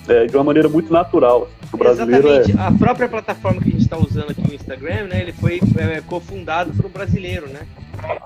é, 0.07 0.27
de 0.27 0.37
uma 0.37 0.45
maneira 0.45 0.69
muito 0.69 0.93
natural. 0.93 1.43
Assim. 1.43 1.69
O 1.73 1.77
brasileiro 1.77 2.29
Exatamente. 2.29 2.57
É... 2.57 2.66
A 2.66 2.73
própria 2.73 3.09
plataforma 3.09 3.61
que 3.61 3.69
a 3.69 3.73
gente 3.73 3.78
está 3.89 3.97
usando 3.97 4.30
aqui, 4.30 4.43
o 4.43 4.55
Instagram, 4.55 5.05
né, 5.05 5.22
ele 5.22 5.32
foi 5.32 5.61
é, 5.78 6.01
cofundado 6.03 6.72
por 6.74 6.86
um 6.86 6.91
brasileiro, 6.91 7.49
né? 7.49 7.66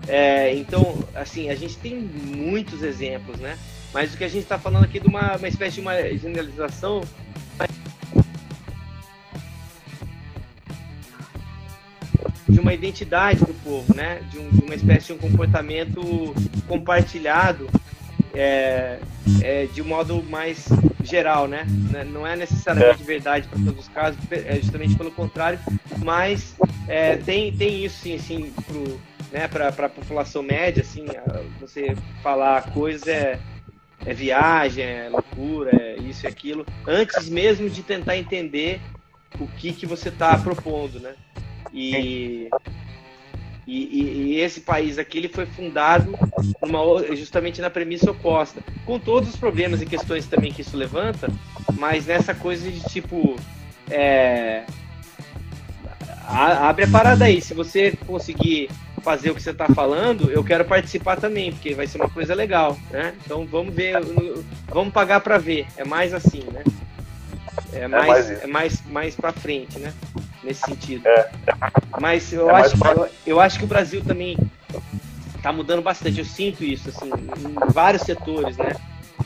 É, 0.08 0.54
então, 0.56 0.98
assim, 1.14 1.48
a 1.48 1.54
gente 1.54 1.78
tem 1.78 1.96
muitos 1.96 2.82
exemplos, 2.82 3.38
né? 3.38 3.56
Mas 3.94 4.12
o 4.12 4.16
que 4.16 4.24
a 4.24 4.28
gente 4.28 4.42
está 4.42 4.58
falando 4.58 4.84
aqui 4.84 4.98
de 4.98 5.06
uma, 5.06 5.36
uma 5.36 5.48
espécie 5.48 5.76
de 5.76 5.80
uma 5.80 5.94
generalização 6.16 7.02
de 12.48 12.58
uma 12.60 12.74
identidade 12.74 13.40
do 13.40 13.54
povo, 13.62 13.94
né? 13.94 14.20
De, 14.30 14.38
um, 14.38 14.50
de 14.50 14.64
uma 14.64 14.74
espécie 14.74 15.06
de 15.06 15.12
um 15.12 15.18
comportamento 15.18 16.34
compartilhado 16.66 17.68
é, 18.34 18.98
é, 19.42 19.66
de 19.66 19.82
um 19.82 19.86
modo 19.86 20.22
mais 20.22 20.68
geral, 21.04 21.46
né? 21.46 21.66
Não 22.06 22.26
é 22.26 22.36
necessariamente 22.36 23.02
é. 23.02 23.06
verdade 23.06 23.48
para 23.48 23.58
todos 23.58 23.80
os 23.80 23.88
casos, 23.88 24.18
é 24.30 24.56
justamente 24.56 24.96
pelo 24.96 25.10
contrário, 25.10 25.58
mas 25.98 26.56
é, 26.88 27.16
tem, 27.16 27.54
tem 27.56 27.84
isso 27.84 28.02
sim, 28.02 28.14
assim, 28.14 28.52
né, 29.30 29.48
para 29.48 29.68
a 29.68 29.88
população 29.88 30.42
média, 30.42 30.82
assim, 30.82 31.06
você 31.60 31.96
falar 32.22 32.70
coisas 32.72 33.06
é, 33.06 33.38
é 34.04 34.14
viagem, 34.14 34.84
é 34.84 35.08
loucura, 35.08 35.70
é 35.74 35.96
isso 35.96 36.26
e 36.26 36.28
aquilo, 36.28 36.66
antes 36.86 37.28
mesmo 37.28 37.68
de 37.68 37.82
tentar 37.82 38.16
entender 38.16 38.80
o 39.40 39.46
que, 39.46 39.72
que 39.72 39.86
você 39.86 40.08
está 40.08 40.36
propondo, 40.38 41.00
né? 41.00 41.14
E, 41.72 42.50
e, 43.66 43.84
e, 43.84 44.02
e, 44.02 44.40
esse 44.40 44.60
país 44.60 44.98
aqui 44.98 45.18
ele 45.18 45.28
foi 45.28 45.46
fundado 45.46 46.12
numa, 46.60 47.14
justamente 47.14 47.60
na 47.60 47.70
premissa 47.70 48.10
oposta, 48.10 48.60
com 48.84 48.98
todos 48.98 49.28
os 49.28 49.36
problemas 49.36 49.80
e 49.80 49.86
questões 49.86 50.26
também 50.26 50.52
que 50.52 50.62
isso 50.62 50.76
levanta, 50.76 51.28
mas 51.78 52.06
nessa 52.06 52.34
coisa 52.34 52.70
de 52.70 52.80
tipo 52.88 53.36
é, 53.90 54.64
abre 56.26 56.84
a 56.84 56.88
parada 56.88 57.24
aí, 57.24 57.40
se 57.40 57.54
você 57.54 57.96
conseguir 58.06 58.68
fazer 59.02 59.30
o 59.30 59.34
que 59.34 59.42
você 59.42 59.50
está 59.50 59.66
falando, 59.66 60.30
eu 60.30 60.42
quero 60.44 60.64
participar 60.64 61.16
também, 61.16 61.52
porque 61.52 61.74
vai 61.74 61.86
ser 61.86 61.98
uma 61.98 62.08
coisa 62.08 62.34
legal, 62.34 62.78
né? 62.90 63.14
Então 63.24 63.44
vamos 63.46 63.74
ver, 63.74 63.94
vamos 64.68 64.92
pagar 64.92 65.20
para 65.20 65.38
ver, 65.38 65.66
é 65.76 65.84
mais 65.84 66.14
assim, 66.14 66.44
né? 66.52 66.62
É 67.72 67.88
mais, 67.88 68.02
é 68.02 68.06
mais, 68.06 68.30
é 68.30 68.46
mais, 68.46 68.82
mais 68.86 69.16
para 69.16 69.32
frente, 69.32 69.78
né? 69.78 69.92
Nesse 70.42 70.62
sentido. 70.62 71.06
É. 71.06 71.30
Mas 72.00 72.32
eu, 72.32 72.50
é 72.50 72.54
acho, 72.54 72.76
eu, 72.84 73.08
eu 73.26 73.40
acho 73.40 73.58
que 73.58 73.64
o 73.64 73.68
Brasil 73.68 74.02
também 74.04 74.36
está 75.36 75.52
mudando 75.52 75.82
bastante. 75.82 76.18
Eu 76.18 76.24
sinto 76.24 76.64
isso, 76.64 76.88
assim, 76.88 77.08
em 77.08 77.72
vários 77.72 78.02
setores, 78.02 78.56
né? 78.56 78.72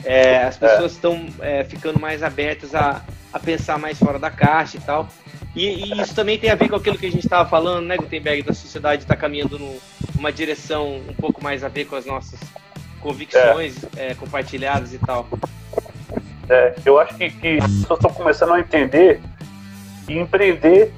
É, 0.04 0.44
as 0.44 0.56
pessoas 0.56 0.92
estão 0.92 1.26
é. 1.40 1.60
é, 1.60 1.64
ficando 1.64 1.98
mais 1.98 2.22
abertas 2.22 2.74
a, 2.74 3.02
a 3.32 3.38
pensar 3.38 3.78
mais 3.78 3.98
fora 3.98 4.18
da 4.18 4.30
caixa 4.30 4.76
e 4.76 4.80
tal. 4.80 5.08
E, 5.54 5.66
e, 5.66 6.00
isso 6.00 6.14
também 6.14 6.38
tem 6.38 6.50
a 6.50 6.54
ver 6.54 6.68
com 6.68 6.76
aquilo 6.76 6.98
que 6.98 7.06
a 7.06 7.10
gente 7.10 7.24
estava 7.24 7.48
falando, 7.48 7.86
né, 7.86 7.96
Gutenberg, 7.96 8.42
da 8.42 8.52
sociedade 8.52 9.02
está 9.02 9.16
caminhando 9.16 9.58
numa 10.14 10.30
direção 10.30 10.98
um 11.08 11.14
pouco 11.14 11.42
mais 11.42 11.64
a 11.64 11.68
ver 11.68 11.86
com 11.86 11.96
as 11.96 12.04
nossas 12.04 12.38
convicções 13.00 13.76
é. 13.96 14.10
É, 14.10 14.14
compartilhadas 14.14 14.92
e 14.92 14.98
tal. 14.98 15.26
É, 16.48 16.74
eu 16.84 16.98
acho 16.98 17.14
que, 17.16 17.30
que 17.30 17.58
as 17.58 17.70
pessoas 17.72 17.98
estão 17.98 18.12
começando 18.12 18.52
a 18.52 18.60
entender 18.60 19.20
que 20.06 20.18
empreender 20.18 20.92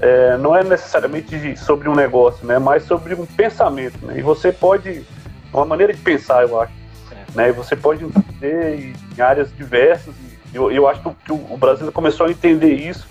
é, 0.00 0.36
não 0.36 0.56
é 0.56 0.62
necessariamente 0.62 1.56
sobre 1.56 1.88
um 1.88 1.94
negócio, 1.94 2.46
né, 2.46 2.58
mas 2.58 2.84
sobre 2.84 3.14
um 3.14 3.26
pensamento. 3.26 3.98
Né, 4.04 4.18
e 4.18 4.22
você 4.22 4.52
pode, 4.52 5.04
uma 5.52 5.64
maneira 5.64 5.92
de 5.92 6.00
pensar, 6.00 6.42
eu 6.42 6.60
acho. 6.60 6.72
É. 7.10 7.36
Né, 7.36 7.48
e 7.48 7.52
você 7.52 7.76
pode 7.76 8.04
empreender 8.04 8.94
em 9.16 9.20
áreas 9.20 9.54
diversas. 9.56 10.14
E 10.52 10.56
eu, 10.56 10.70
eu 10.70 10.88
acho 10.88 11.02
que 11.02 11.32
o, 11.32 11.34
o 11.50 11.56
Brasil 11.56 11.90
começou 11.92 12.26
a 12.26 12.30
entender 12.30 12.74
isso. 12.74 13.06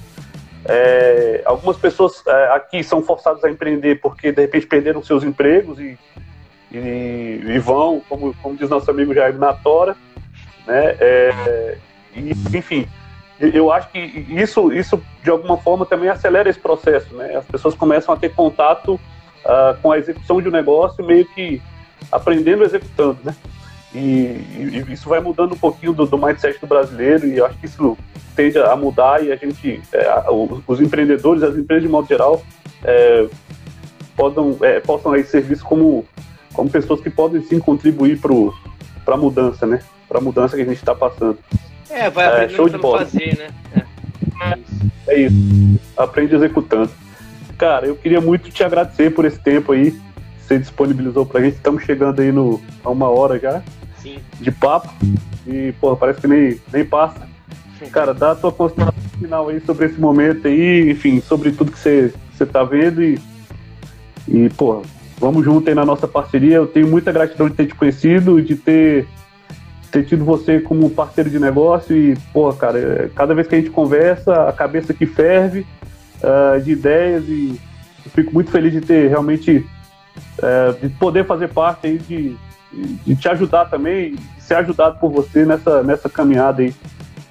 É, 0.66 1.42
algumas 1.46 1.78
pessoas 1.78 2.22
é, 2.28 2.50
aqui 2.50 2.84
são 2.84 3.02
forçadas 3.02 3.44
a 3.44 3.50
empreender 3.50 4.02
porque 4.02 4.32
de 4.32 4.42
repente 4.42 4.68
perderam 4.68 5.02
seus 5.02 5.24
empregos 5.24 5.80
e, 5.80 5.98
e, 6.72 7.42
e 7.46 7.60
vão, 7.60 8.02
como, 8.10 8.34
como 8.42 8.58
diz 8.58 8.70
nosso 8.70 8.90
amigo 8.92 9.14
Jair, 9.14 9.38
na 9.38 9.54
tora 9.54 9.96
né? 10.68 10.96
É, 11.00 11.78
e, 12.14 12.32
enfim, 12.56 12.88
eu 13.40 13.72
acho 13.72 13.90
que 13.90 14.00
isso, 14.00 14.72
isso 14.72 15.02
de 15.24 15.30
alguma 15.30 15.58
forma 15.58 15.86
também 15.86 16.10
acelera 16.10 16.50
esse 16.50 16.60
processo, 16.60 17.16
né? 17.16 17.36
As 17.36 17.46
pessoas 17.46 17.76
começam 17.76 18.14
a 18.14 18.18
ter 18.18 18.34
contato 18.34 18.96
uh, 18.96 19.78
com 19.82 19.92
a 19.92 19.98
execução 19.98 20.42
de 20.42 20.48
um 20.48 20.52
negócio 20.52 21.06
meio 21.06 21.26
que 21.26 21.62
aprendendo 22.12 22.64
executando, 22.64 23.20
né? 23.24 23.36
E, 23.94 23.98
e, 23.98 24.86
isso 24.90 25.08
vai 25.08 25.20
mudando 25.20 25.54
um 25.54 25.58
pouquinho 25.58 25.94
do, 25.94 26.06
do, 26.06 26.18
mindset 26.18 26.60
do 26.60 26.68
brasileiro 26.68 27.28
e 27.28 27.38
eu 27.38 27.46
acho 27.46 27.58
que 27.58 27.68
isso 27.68 27.98
tende 28.36 28.58
a 28.58 28.76
mudar 28.76 29.24
e 29.24 29.32
a 29.32 29.36
gente, 29.36 29.82
é, 29.94 30.30
os, 30.30 30.62
os, 30.68 30.82
empreendedores, 30.82 31.42
as 31.42 31.56
empresas 31.56 31.84
de 31.84 31.90
modo 31.90 32.08
geral, 32.08 32.42
é, 32.84 33.28
podam, 34.16 34.58
é, 34.62 34.80
possam 34.80 35.14
aí 35.14 35.24
ser 35.24 35.42
vistos 35.42 35.68
como, 35.68 36.06
como 36.54 36.70
pessoas 36.70 37.02
que 37.02 37.10
podem 37.10 37.42
sim 37.42 37.60
contribuir 37.60 38.20
para 38.20 39.16
a 39.16 39.18
mudança, 39.18 39.66
né? 39.66 39.82
para 40.08 40.20
a 40.20 40.22
mudança 40.22 40.56
que 40.56 40.62
a 40.62 40.66
gente 40.66 40.78
está 40.78 40.96
passando. 40.96 41.38
É, 41.90 42.10
vai 42.10 42.26
aprendendo 42.28 42.54
é, 42.54 42.56
show 42.56 42.70
de 42.70 42.78
bola. 42.78 43.00
fazer, 43.00 43.38
né? 43.38 43.50
É. 45.08 45.14
é 45.14 45.22
isso. 45.22 45.80
Aprende 45.96 46.36
executando. 46.36 46.92
Cara, 47.58 47.88
eu 47.88 47.96
queria 47.96 48.22
muito 48.22 48.52
te 48.52 48.64
agradecer 48.64 49.10
por 49.12 49.26
esse 49.26 49.40
tempo 49.40 49.72
aí 49.72 49.92
que 49.92 50.02
você 50.42 50.60
disponibilizou 50.60 51.26
pra 51.26 51.42
gente. 51.42 51.56
Estamos 51.56 51.84
chegando 51.84 52.22
aí 52.22 52.32
no, 52.32 52.62
a 52.84 52.90
uma 52.90 53.10
hora 53.10 53.40
já 53.40 53.64
Sim. 54.02 54.20
de 54.40 54.52
papo. 54.52 54.94
E, 55.46 55.74
porra, 55.80 55.96
parece 55.96 56.22
que 56.22 56.28
nem, 56.28 56.60
nem 56.72 56.86
passa. 56.86 57.28
Cara, 57.92 58.14
dá 58.14 58.32
a 58.32 58.36
tua 58.36 58.52
consideração 58.52 59.02
final 59.20 59.50
aí 59.50 59.60
sobre 59.62 59.86
esse 59.86 60.00
momento 60.00 60.48
aí, 60.48 60.90
enfim, 60.90 61.22
sobre 61.22 61.52
tudo 61.52 61.72
que 61.72 61.80
você, 61.80 62.14
você 62.34 62.46
tá 62.46 62.64
vendo 62.64 63.04
e, 63.04 63.20
e, 64.28 64.50
porra, 64.50 64.82
vamos 65.20 65.46
junto 65.46 65.70
aí 65.70 65.76
na 65.76 65.86
nossa 65.86 66.08
parceria. 66.08 66.56
Eu 66.56 66.68
tenho 66.68 66.88
muita 66.88 67.12
gratidão 67.12 67.50
de 67.50 67.56
ter 67.56 67.68
te 67.68 67.76
conhecido, 67.76 68.42
de 68.42 68.56
ter 68.56 69.08
ter 69.92 70.06
tido 70.06 70.26
você 70.26 70.60
como 70.60 70.90
parceiro 70.90 71.30
de 71.30 71.40
negócio 71.40 71.96
e, 71.96 72.16
pô, 72.34 72.52
cara, 72.54 72.80
é, 72.80 73.10
cada 73.16 73.34
vez 73.34 73.48
que 73.48 73.56
a 73.56 73.58
gente 73.58 73.70
conversa, 73.72 74.48
a 74.48 74.54
cabeça 74.54 74.94
que 74.94 75.06
ferve 75.06 75.66
uh, 76.22 76.62
de 76.62 76.72
ideias 76.72 77.24
e 77.28 77.60
fico 78.14 78.34
muito 78.34 78.52
feliz 78.52 78.72
de 78.74 78.82
ter 78.82 79.08
realmente, 79.10 79.66
uh, 80.40 80.80
de 80.82 80.90
poder 80.96 81.26
fazer 81.26 81.50
parte 81.50 81.88
aí, 81.88 81.98
de, 81.98 82.36
de 83.06 83.16
te 83.16 83.30
ajudar 83.30 83.66
também, 83.66 84.16
de 84.16 84.42
ser 84.44 84.56
ajudado 84.56 85.00
por 85.00 85.12
você 85.12 85.46
nessa, 85.46 85.84
nessa 85.84 86.10
caminhada 86.10 86.62
aí 86.62 86.74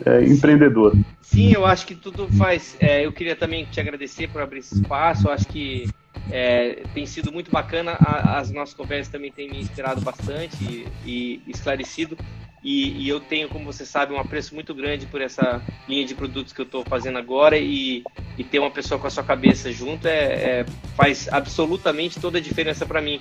uh, 0.07 0.23
empreendedora. 0.23 0.95
Sim, 1.21 1.53
eu 1.53 1.67
acho 1.67 1.87
que 1.87 1.95
tudo 1.95 2.29
faz. 2.39 2.77
É, 2.81 3.05
eu 3.05 3.13
queria 3.13 3.35
também 3.35 3.65
te 3.65 3.81
agradecer 3.81 4.29
por 4.29 4.41
abrir 4.41 4.61
esse 4.61 4.77
espaço. 4.77 5.27
Eu 5.27 5.33
acho 5.33 5.47
que 5.49 5.89
é, 6.31 6.83
tem 6.95 7.07
sido 7.07 7.33
muito 7.33 7.51
bacana. 7.51 7.97
as 8.01 8.51
nossas 8.51 8.75
conversas 8.75 9.09
também 9.09 9.33
têm 9.33 9.49
me 9.49 9.61
inspirado 9.61 10.01
bastante 10.01 10.57
e, 10.65 10.87
e 11.05 11.43
esclarecido. 11.47 12.17
E, 12.63 13.05
e, 13.05 13.09
eu 13.09 13.21
tenho, 13.21 13.49
como 13.49 13.65
você 13.65 13.87
sabe, 13.87 14.13
um 14.13 14.19
apreço 14.19 14.53
muito 14.53 14.75
grande 14.75 15.07
por 15.07 15.21
essa 15.21 15.63
linha 15.89 16.05
de 16.05 16.17
produtos 16.17 16.53
que 16.53 16.61
eu 16.61 16.65
estou 16.65 16.85
fazendo 16.85 17.17
agora 17.17 17.57
e, 17.57 18.03
e, 18.37 18.43
ter 18.43 18.59
uma 18.59 18.73
pessoa 18.73 18.99
com 18.99 19.07
a 19.07 19.11
sua 19.11 19.23
cabeça 19.23 19.71
junto 19.71 20.09
é, 20.09 20.61
é 20.61 20.67
faz 20.97 21.29
absolutamente 21.31 22.19
toda 22.19 22.39
a 22.39 22.41
diferença 22.41 22.85
para 22.85 23.01
mim, 23.01 23.21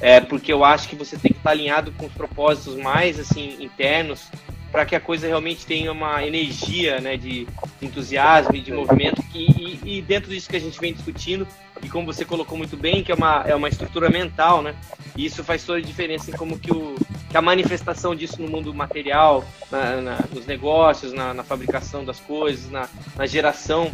é, 0.00 0.18
porque 0.20 0.50
eu 0.50 0.64
acho 0.64 0.88
que 0.88 0.96
você 0.96 1.18
tem 1.18 1.32
que 1.32 1.36
estar 1.36 1.50
tá 1.50 1.54
alinhado 1.54 1.92
com 1.92 2.06
os 2.06 2.12
propósitos 2.12 2.74
mais 2.76 3.20
assim 3.20 3.58
internos 3.60 4.30
para 4.76 4.84
que 4.84 4.94
a 4.94 5.00
coisa 5.00 5.26
realmente 5.26 5.64
tenha 5.64 5.90
uma 5.90 6.22
energia 6.22 7.00
né, 7.00 7.16
de, 7.16 7.48
entusiasmo 7.80 8.54
e 8.54 8.60
de 8.60 8.70
movimento. 8.70 9.24
E, 9.34 9.46
e, 9.50 9.80
e, 9.96 10.02
dentro 10.02 10.28
disso 10.28 10.50
que 10.50 10.56
a 10.56 10.60
gente 10.60 10.78
vem 10.78 10.92
discutindo, 10.92 11.48
e 11.82 11.88
como 11.88 12.04
você 12.04 12.26
colocou 12.26 12.58
muito 12.58 12.76
bem, 12.76 13.02
que 13.02 13.10
é 13.10 13.14
uma, 13.14 13.42
é 13.46 13.54
uma 13.54 13.70
estrutura 13.70 14.10
mental, 14.10 14.60
né? 14.60 14.74
E 15.16 15.24
isso 15.24 15.42
faz 15.42 15.64
toda 15.64 15.78
a 15.78 15.82
diferença 15.82 16.30
em 16.30 16.34
como 16.34 16.58
que, 16.58 16.70
o, 16.70 16.94
que 17.30 17.34
a 17.38 17.40
manifestação 17.40 18.14
disso 18.14 18.42
no 18.42 18.48
mundo 18.48 18.74
material, 18.74 19.46
na, 19.72 20.02
na, 20.02 20.18
nos 20.30 20.44
negócios, 20.44 21.10
na, 21.14 21.32
na, 21.32 21.42
fabricação 21.42 22.04
das 22.04 22.20
coisas, 22.20 22.70
na, 22.70 22.86
geração 23.26 23.90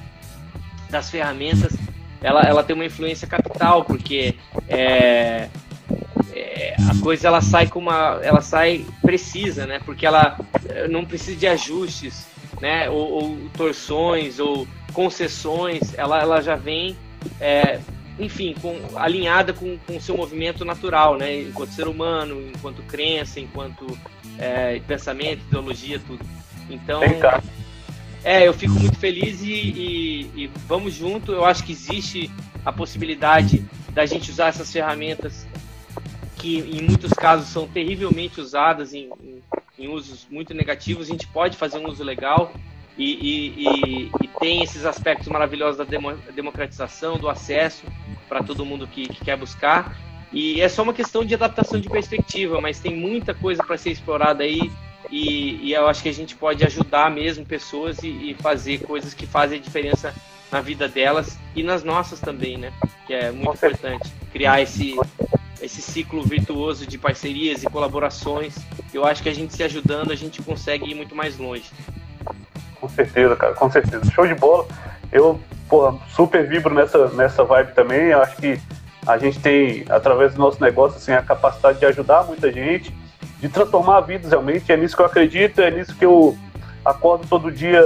das 0.91 1.09
ferramentas, 1.09 1.77
ela, 2.21 2.41
ela 2.43 2.65
tem 2.65 2.75
uma 2.75 2.85
influência 2.85 3.29
capital, 3.29 3.85
porque 3.85 4.35
é, 4.69 5.49
é, 6.63 6.77
a 6.89 7.03
coisa 7.03 7.27
ela 7.27 7.41
sai 7.41 7.67
com 7.67 7.81
uma 7.81 8.21
ela 8.23 8.41
sai 8.41 8.87
precisa 9.01 9.67
né? 9.67 9.81
Porque 9.85 10.07
ela 10.07 10.39
eh, 10.69 10.87
não 10.87 11.05
precisa 11.05 11.37
de 11.37 11.47
ajustes 11.47 12.27
né? 12.61 12.89
Ou, 12.89 13.11
ou 13.11 13.39
torções 13.57 14.39
ou 14.39 14.69
concessões. 14.93 15.93
Ela, 15.99 16.21
ela 16.21 16.41
já 16.41 16.55
vem 16.55 16.97
é, 17.41 17.81
enfim 18.19 18.55
com, 18.63 18.79
alinhada 18.97 19.53
com 19.53 19.77
o 19.89 20.01
seu 20.01 20.17
movimento 20.17 20.65
natural 20.65 21.17
né? 21.17 21.41
Enquanto 21.41 21.71
ser 21.71 21.89
humano 21.89 22.41
enquanto 22.55 22.81
crença 22.83 23.41
enquanto 23.41 23.87
é, 24.39 24.81
pensamento 24.87 25.43
ideologia 25.49 26.01
tudo. 26.07 26.25
Então 26.71 27.03
é 28.25 28.47
eu 28.47 28.55
fico 28.55 28.75
muito 28.75 28.99
feliz 28.99 29.43
e, 29.43 29.51
e, 29.53 30.31
e 30.45 30.51
vamos 30.69 30.95
junto. 30.95 31.33
Eu 31.33 31.45
acho 31.45 31.65
que 31.65 31.73
existe 31.73 32.31
a 32.65 32.73
possibilidade 32.73 33.65
da 33.93 34.07
gente 34.07 34.31
usar 34.31 34.47
essas 34.47 34.73
ferramentas 34.73 35.45
que 36.43 36.59
em 36.59 36.83
muitos 36.83 37.13
casos 37.13 37.47
são 37.47 37.69
terrivelmente 37.69 38.41
usadas 38.41 38.93
em, 38.93 39.09
em, 39.23 39.43
em 39.79 39.89
usos 39.89 40.27
muito 40.29 40.53
negativos, 40.53 41.07
a 41.07 41.13
gente 41.13 41.29
pode 41.29 41.57
fazer 41.57 41.79
um 41.79 41.89
uso 41.89 42.03
legal 42.03 42.53
e, 42.99 43.13
e, 43.13 43.65
e, 43.69 44.11
e 44.25 44.29
tem 44.41 44.61
esses 44.61 44.85
aspectos 44.85 45.29
maravilhosos 45.29 45.79
da 45.79 45.85
demo, 45.85 46.13
democratização, 46.35 47.17
do 47.17 47.29
acesso 47.29 47.85
para 48.29 48.43
todo 48.43 48.67
mundo 48.67 48.89
que, 48.89 49.09
que, 49.09 49.25
quer 49.25 49.37
buscar. 49.37 49.97
E 50.33 50.61
é 50.61 50.69
só 50.69 50.83
uma 50.83 50.93
questão 50.93 51.25
de 51.25 51.33
adaptação 51.35 51.79
de 51.79 51.89
perspectiva, 51.89 52.61
mas 52.61 52.81
tem 52.81 52.97
muita 52.97 53.33
coisa 53.33 53.63
para 53.63 53.79
ser 53.79 53.91
explorada 53.91 54.43
aí 54.43 54.69
e, 55.11 55.69
e, 55.69 55.73
eu 55.73 55.87
acho 55.87 56.03
que 56.03 56.09
a 56.09 56.15
gente 56.15 56.35
pode 56.35 56.65
ajudar 56.65 57.11
mesmo 57.11 57.47
pessoas 57.47 58.03
e, 58.03 58.35
fazer 58.41 58.81
coisas 58.81 59.15
que 59.15 59.27
fazem 59.27 59.59
a 59.59 59.63
diferença 59.63 60.13
na 60.51 60.61
vida 60.61 60.89
delas 60.89 61.39
e 61.55 61.63
nas 61.63 61.85
nossas 61.85 62.19
também, 62.19 62.57
né? 62.57 62.73
Que 63.07 63.15
é 63.15 63.31
muito 63.31 63.55
importante 63.57 64.11
criar 64.33 64.63
esse, 64.63 64.97
nesse 65.63 65.81
ciclo 65.81 66.25
virtuoso 66.25 66.85
de 66.85 66.99
parcerias 66.99 67.63
e 67.63 67.67
colaborações. 67.67 68.57
Eu 68.93 69.07
acho 69.07 69.23
que 69.23 69.29
a 69.29 69.35
gente 69.35 69.55
se 69.55 69.63
ajudando, 69.63 70.11
a 70.11 70.17
gente 70.17 70.43
consegue 70.43 70.91
ir 70.91 70.95
muito 70.95 71.15
mais 71.15 71.39
longe. 71.39 71.71
Com 72.81 72.89
certeza, 72.89 73.37
cara, 73.37 73.55
com 73.55 73.71
certeza. 73.71 74.11
Show 74.11 74.27
de 74.27 74.35
bola. 74.35 74.67
Eu, 75.13 75.41
porra, 75.69 75.97
super 76.09 76.49
vibro 76.49 76.75
nessa, 76.75 77.07
nessa 77.11 77.45
vibe 77.45 77.75
também. 77.75 78.09
Eu 78.09 78.21
acho 78.21 78.37
que 78.39 78.61
a 79.07 79.17
gente 79.17 79.39
tem, 79.39 79.85
através 79.89 80.35
do 80.35 80.41
nosso 80.41 80.61
negócio, 80.61 80.97
assim, 80.97 81.13
a 81.13 81.23
capacidade 81.23 81.79
de 81.79 81.87
ajudar 81.87 82.25
muita 82.25 82.51
gente, 82.51 82.93
de 83.39 83.49
transformar 83.49 84.01
vidas 84.01 84.33
realmente. 84.33 84.71
É 84.73 84.77
nisso 84.77 84.97
que 84.97 85.03
eu 85.03 85.07
acredito, 85.07 85.61
é 85.61 85.71
nisso 85.71 85.95
que 85.95 86.05
eu 86.05 86.37
acordo 86.85 87.25
todo 87.29 87.53
dia 87.53 87.81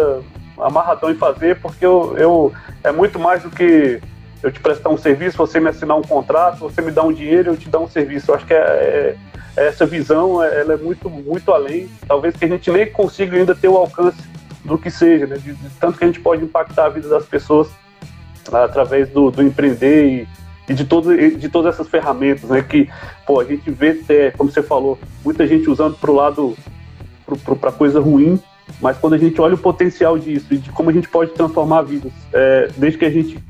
amarradão 0.57 1.11
em 1.11 1.17
fazer, 1.17 1.61
porque 1.61 1.85
eu, 1.85 2.17
eu 2.17 2.55
é 2.83 2.91
muito 2.91 3.19
mais 3.19 3.43
do 3.43 3.51
que 3.51 4.01
eu 4.47 4.53
te 4.53 4.61
prestar 4.61 4.91
um 4.91 4.97
serviço, 4.97 5.37
você 5.37 5.59
me 5.59 5.69
assinar 5.69 5.97
um 5.97 6.03
contrato, 6.03 6.61
você 6.61 6.81
me 6.81 6.93
dá 6.93 7.03
um 7.03 7.13
dinheiro, 7.13 7.51
eu 7.51 7.57
te 7.57 7.69
dar 7.69 7.81
um 7.81 7.89
serviço. 7.89 8.31
Eu 8.31 8.37
acho 8.37 8.47
que 8.47 8.55
é, 8.55 8.59
é, 8.59 9.17
é 9.57 9.67
essa 9.67 9.85
visão 9.85 10.41
é, 10.41 10.61
ela 10.61 10.75
é 10.75 10.77
muito, 10.77 11.11
muito 11.11 11.53
além. 11.53 11.89
Talvez 12.07 12.37
que 12.37 12.45
a 12.45 12.49
gente 12.49 12.71
nem 12.71 12.89
consiga 12.89 13.37
ainda 13.37 13.57
ter 13.57 13.67
o 13.67 13.77
alcance 13.77 14.23
do 14.65 14.79
que 14.79 14.89
seja, 14.89 15.27
né? 15.27 15.37
De, 15.37 15.53
de 15.53 15.71
tanto 15.81 15.99
que 15.99 16.05
a 16.05 16.07
gente 16.07 16.21
pode 16.21 16.45
impactar 16.45 16.87
a 16.87 16.89
vida 16.89 17.09
das 17.09 17.27
pessoas 17.27 17.69
através 18.53 19.09
do, 19.09 19.33
do 19.33 19.43
empreender 19.43 20.07
e, 20.07 20.29
e 20.69 20.75
de, 20.75 20.85
todo, 20.85 21.17
de 21.17 21.49
todas 21.49 21.75
essas 21.75 21.89
ferramentas, 21.89 22.49
né? 22.49 22.63
Que, 22.63 22.89
pô, 23.27 23.41
a 23.41 23.45
gente 23.45 23.69
vê, 23.69 24.01
é, 24.09 24.31
como 24.31 24.49
você 24.49 24.63
falou, 24.63 24.97
muita 25.25 25.45
gente 25.45 25.69
usando 25.69 25.97
para 25.97 26.11
o 26.13 26.15
lado, 26.15 26.57
para 27.61 27.73
coisa 27.73 27.99
ruim, 27.99 28.41
mas 28.81 28.97
quando 28.97 29.15
a 29.15 29.19
gente 29.19 29.41
olha 29.41 29.57
o 29.57 29.59
potencial 29.59 30.17
disso 30.17 30.55
e 30.55 30.59
de 30.59 30.71
como 30.71 30.89
a 30.89 30.93
gente 30.93 31.09
pode 31.09 31.33
transformar 31.33 31.83
vidas, 31.83 32.13
é, 32.33 32.69
desde 32.77 32.97
que 32.97 33.05
a 33.05 33.11
gente 33.11 33.45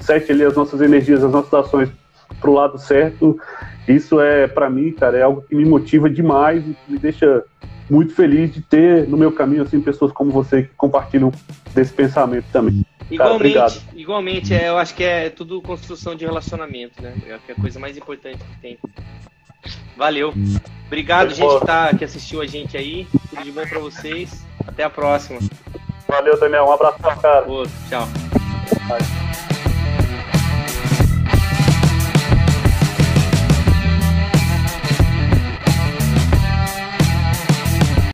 sete 0.00 0.32
ali 0.32 0.44
as 0.44 0.56
nossas 0.56 0.80
energias, 0.80 1.22
as 1.22 1.30
nossas 1.30 1.52
ações 1.52 1.88
para 2.40 2.50
o 2.50 2.54
lado 2.54 2.78
certo, 2.78 3.38
isso 3.86 4.20
é, 4.20 4.46
para 4.46 4.70
mim, 4.70 4.92
cara, 4.92 5.18
é 5.18 5.22
algo 5.22 5.42
que 5.42 5.54
me 5.54 5.64
motiva 5.64 6.08
demais 6.08 6.64
e 6.64 6.76
me 6.88 6.98
deixa 6.98 7.44
muito 7.88 8.14
feliz 8.14 8.54
de 8.54 8.62
ter 8.62 9.08
no 9.08 9.16
meu 9.16 9.32
caminho 9.32 9.62
assim 9.62 9.80
pessoas 9.80 10.12
como 10.12 10.30
você 10.30 10.62
que 10.62 10.74
compartilham 10.76 11.32
desse 11.74 11.92
pensamento 11.92 12.46
também. 12.52 12.84
Igualmente, 13.10 13.86
igualmente, 13.96 14.54
é, 14.54 14.68
eu 14.68 14.78
acho 14.78 14.94
que 14.94 15.02
é 15.02 15.28
tudo 15.28 15.60
construção 15.60 16.14
de 16.14 16.24
relacionamento, 16.24 17.02
né? 17.02 17.12
É 17.26 17.52
a 17.52 17.60
coisa 17.60 17.80
mais 17.80 17.96
importante 17.96 18.38
que 18.38 18.60
tem. 18.60 18.78
Valeu. 19.96 20.32
Obrigado, 20.86 21.34
gente 21.34 21.58
que, 21.58 21.66
tá, 21.66 21.92
que 21.94 22.04
assistiu 22.04 22.40
a 22.40 22.46
gente 22.46 22.76
aí. 22.76 23.06
Tudo 23.28 23.42
de 23.42 23.50
bom 23.50 23.66
para 23.66 23.80
vocês. 23.80 24.46
Até 24.66 24.84
a 24.84 24.90
próxima. 24.90 25.40
Valeu, 26.08 26.38
Daniel. 26.38 26.66
Um 26.66 26.72
abraço, 26.72 26.98
cara. 27.20 27.44
Outro, 27.46 27.72
tchau. 27.88 28.08
Bye. 28.88 29.29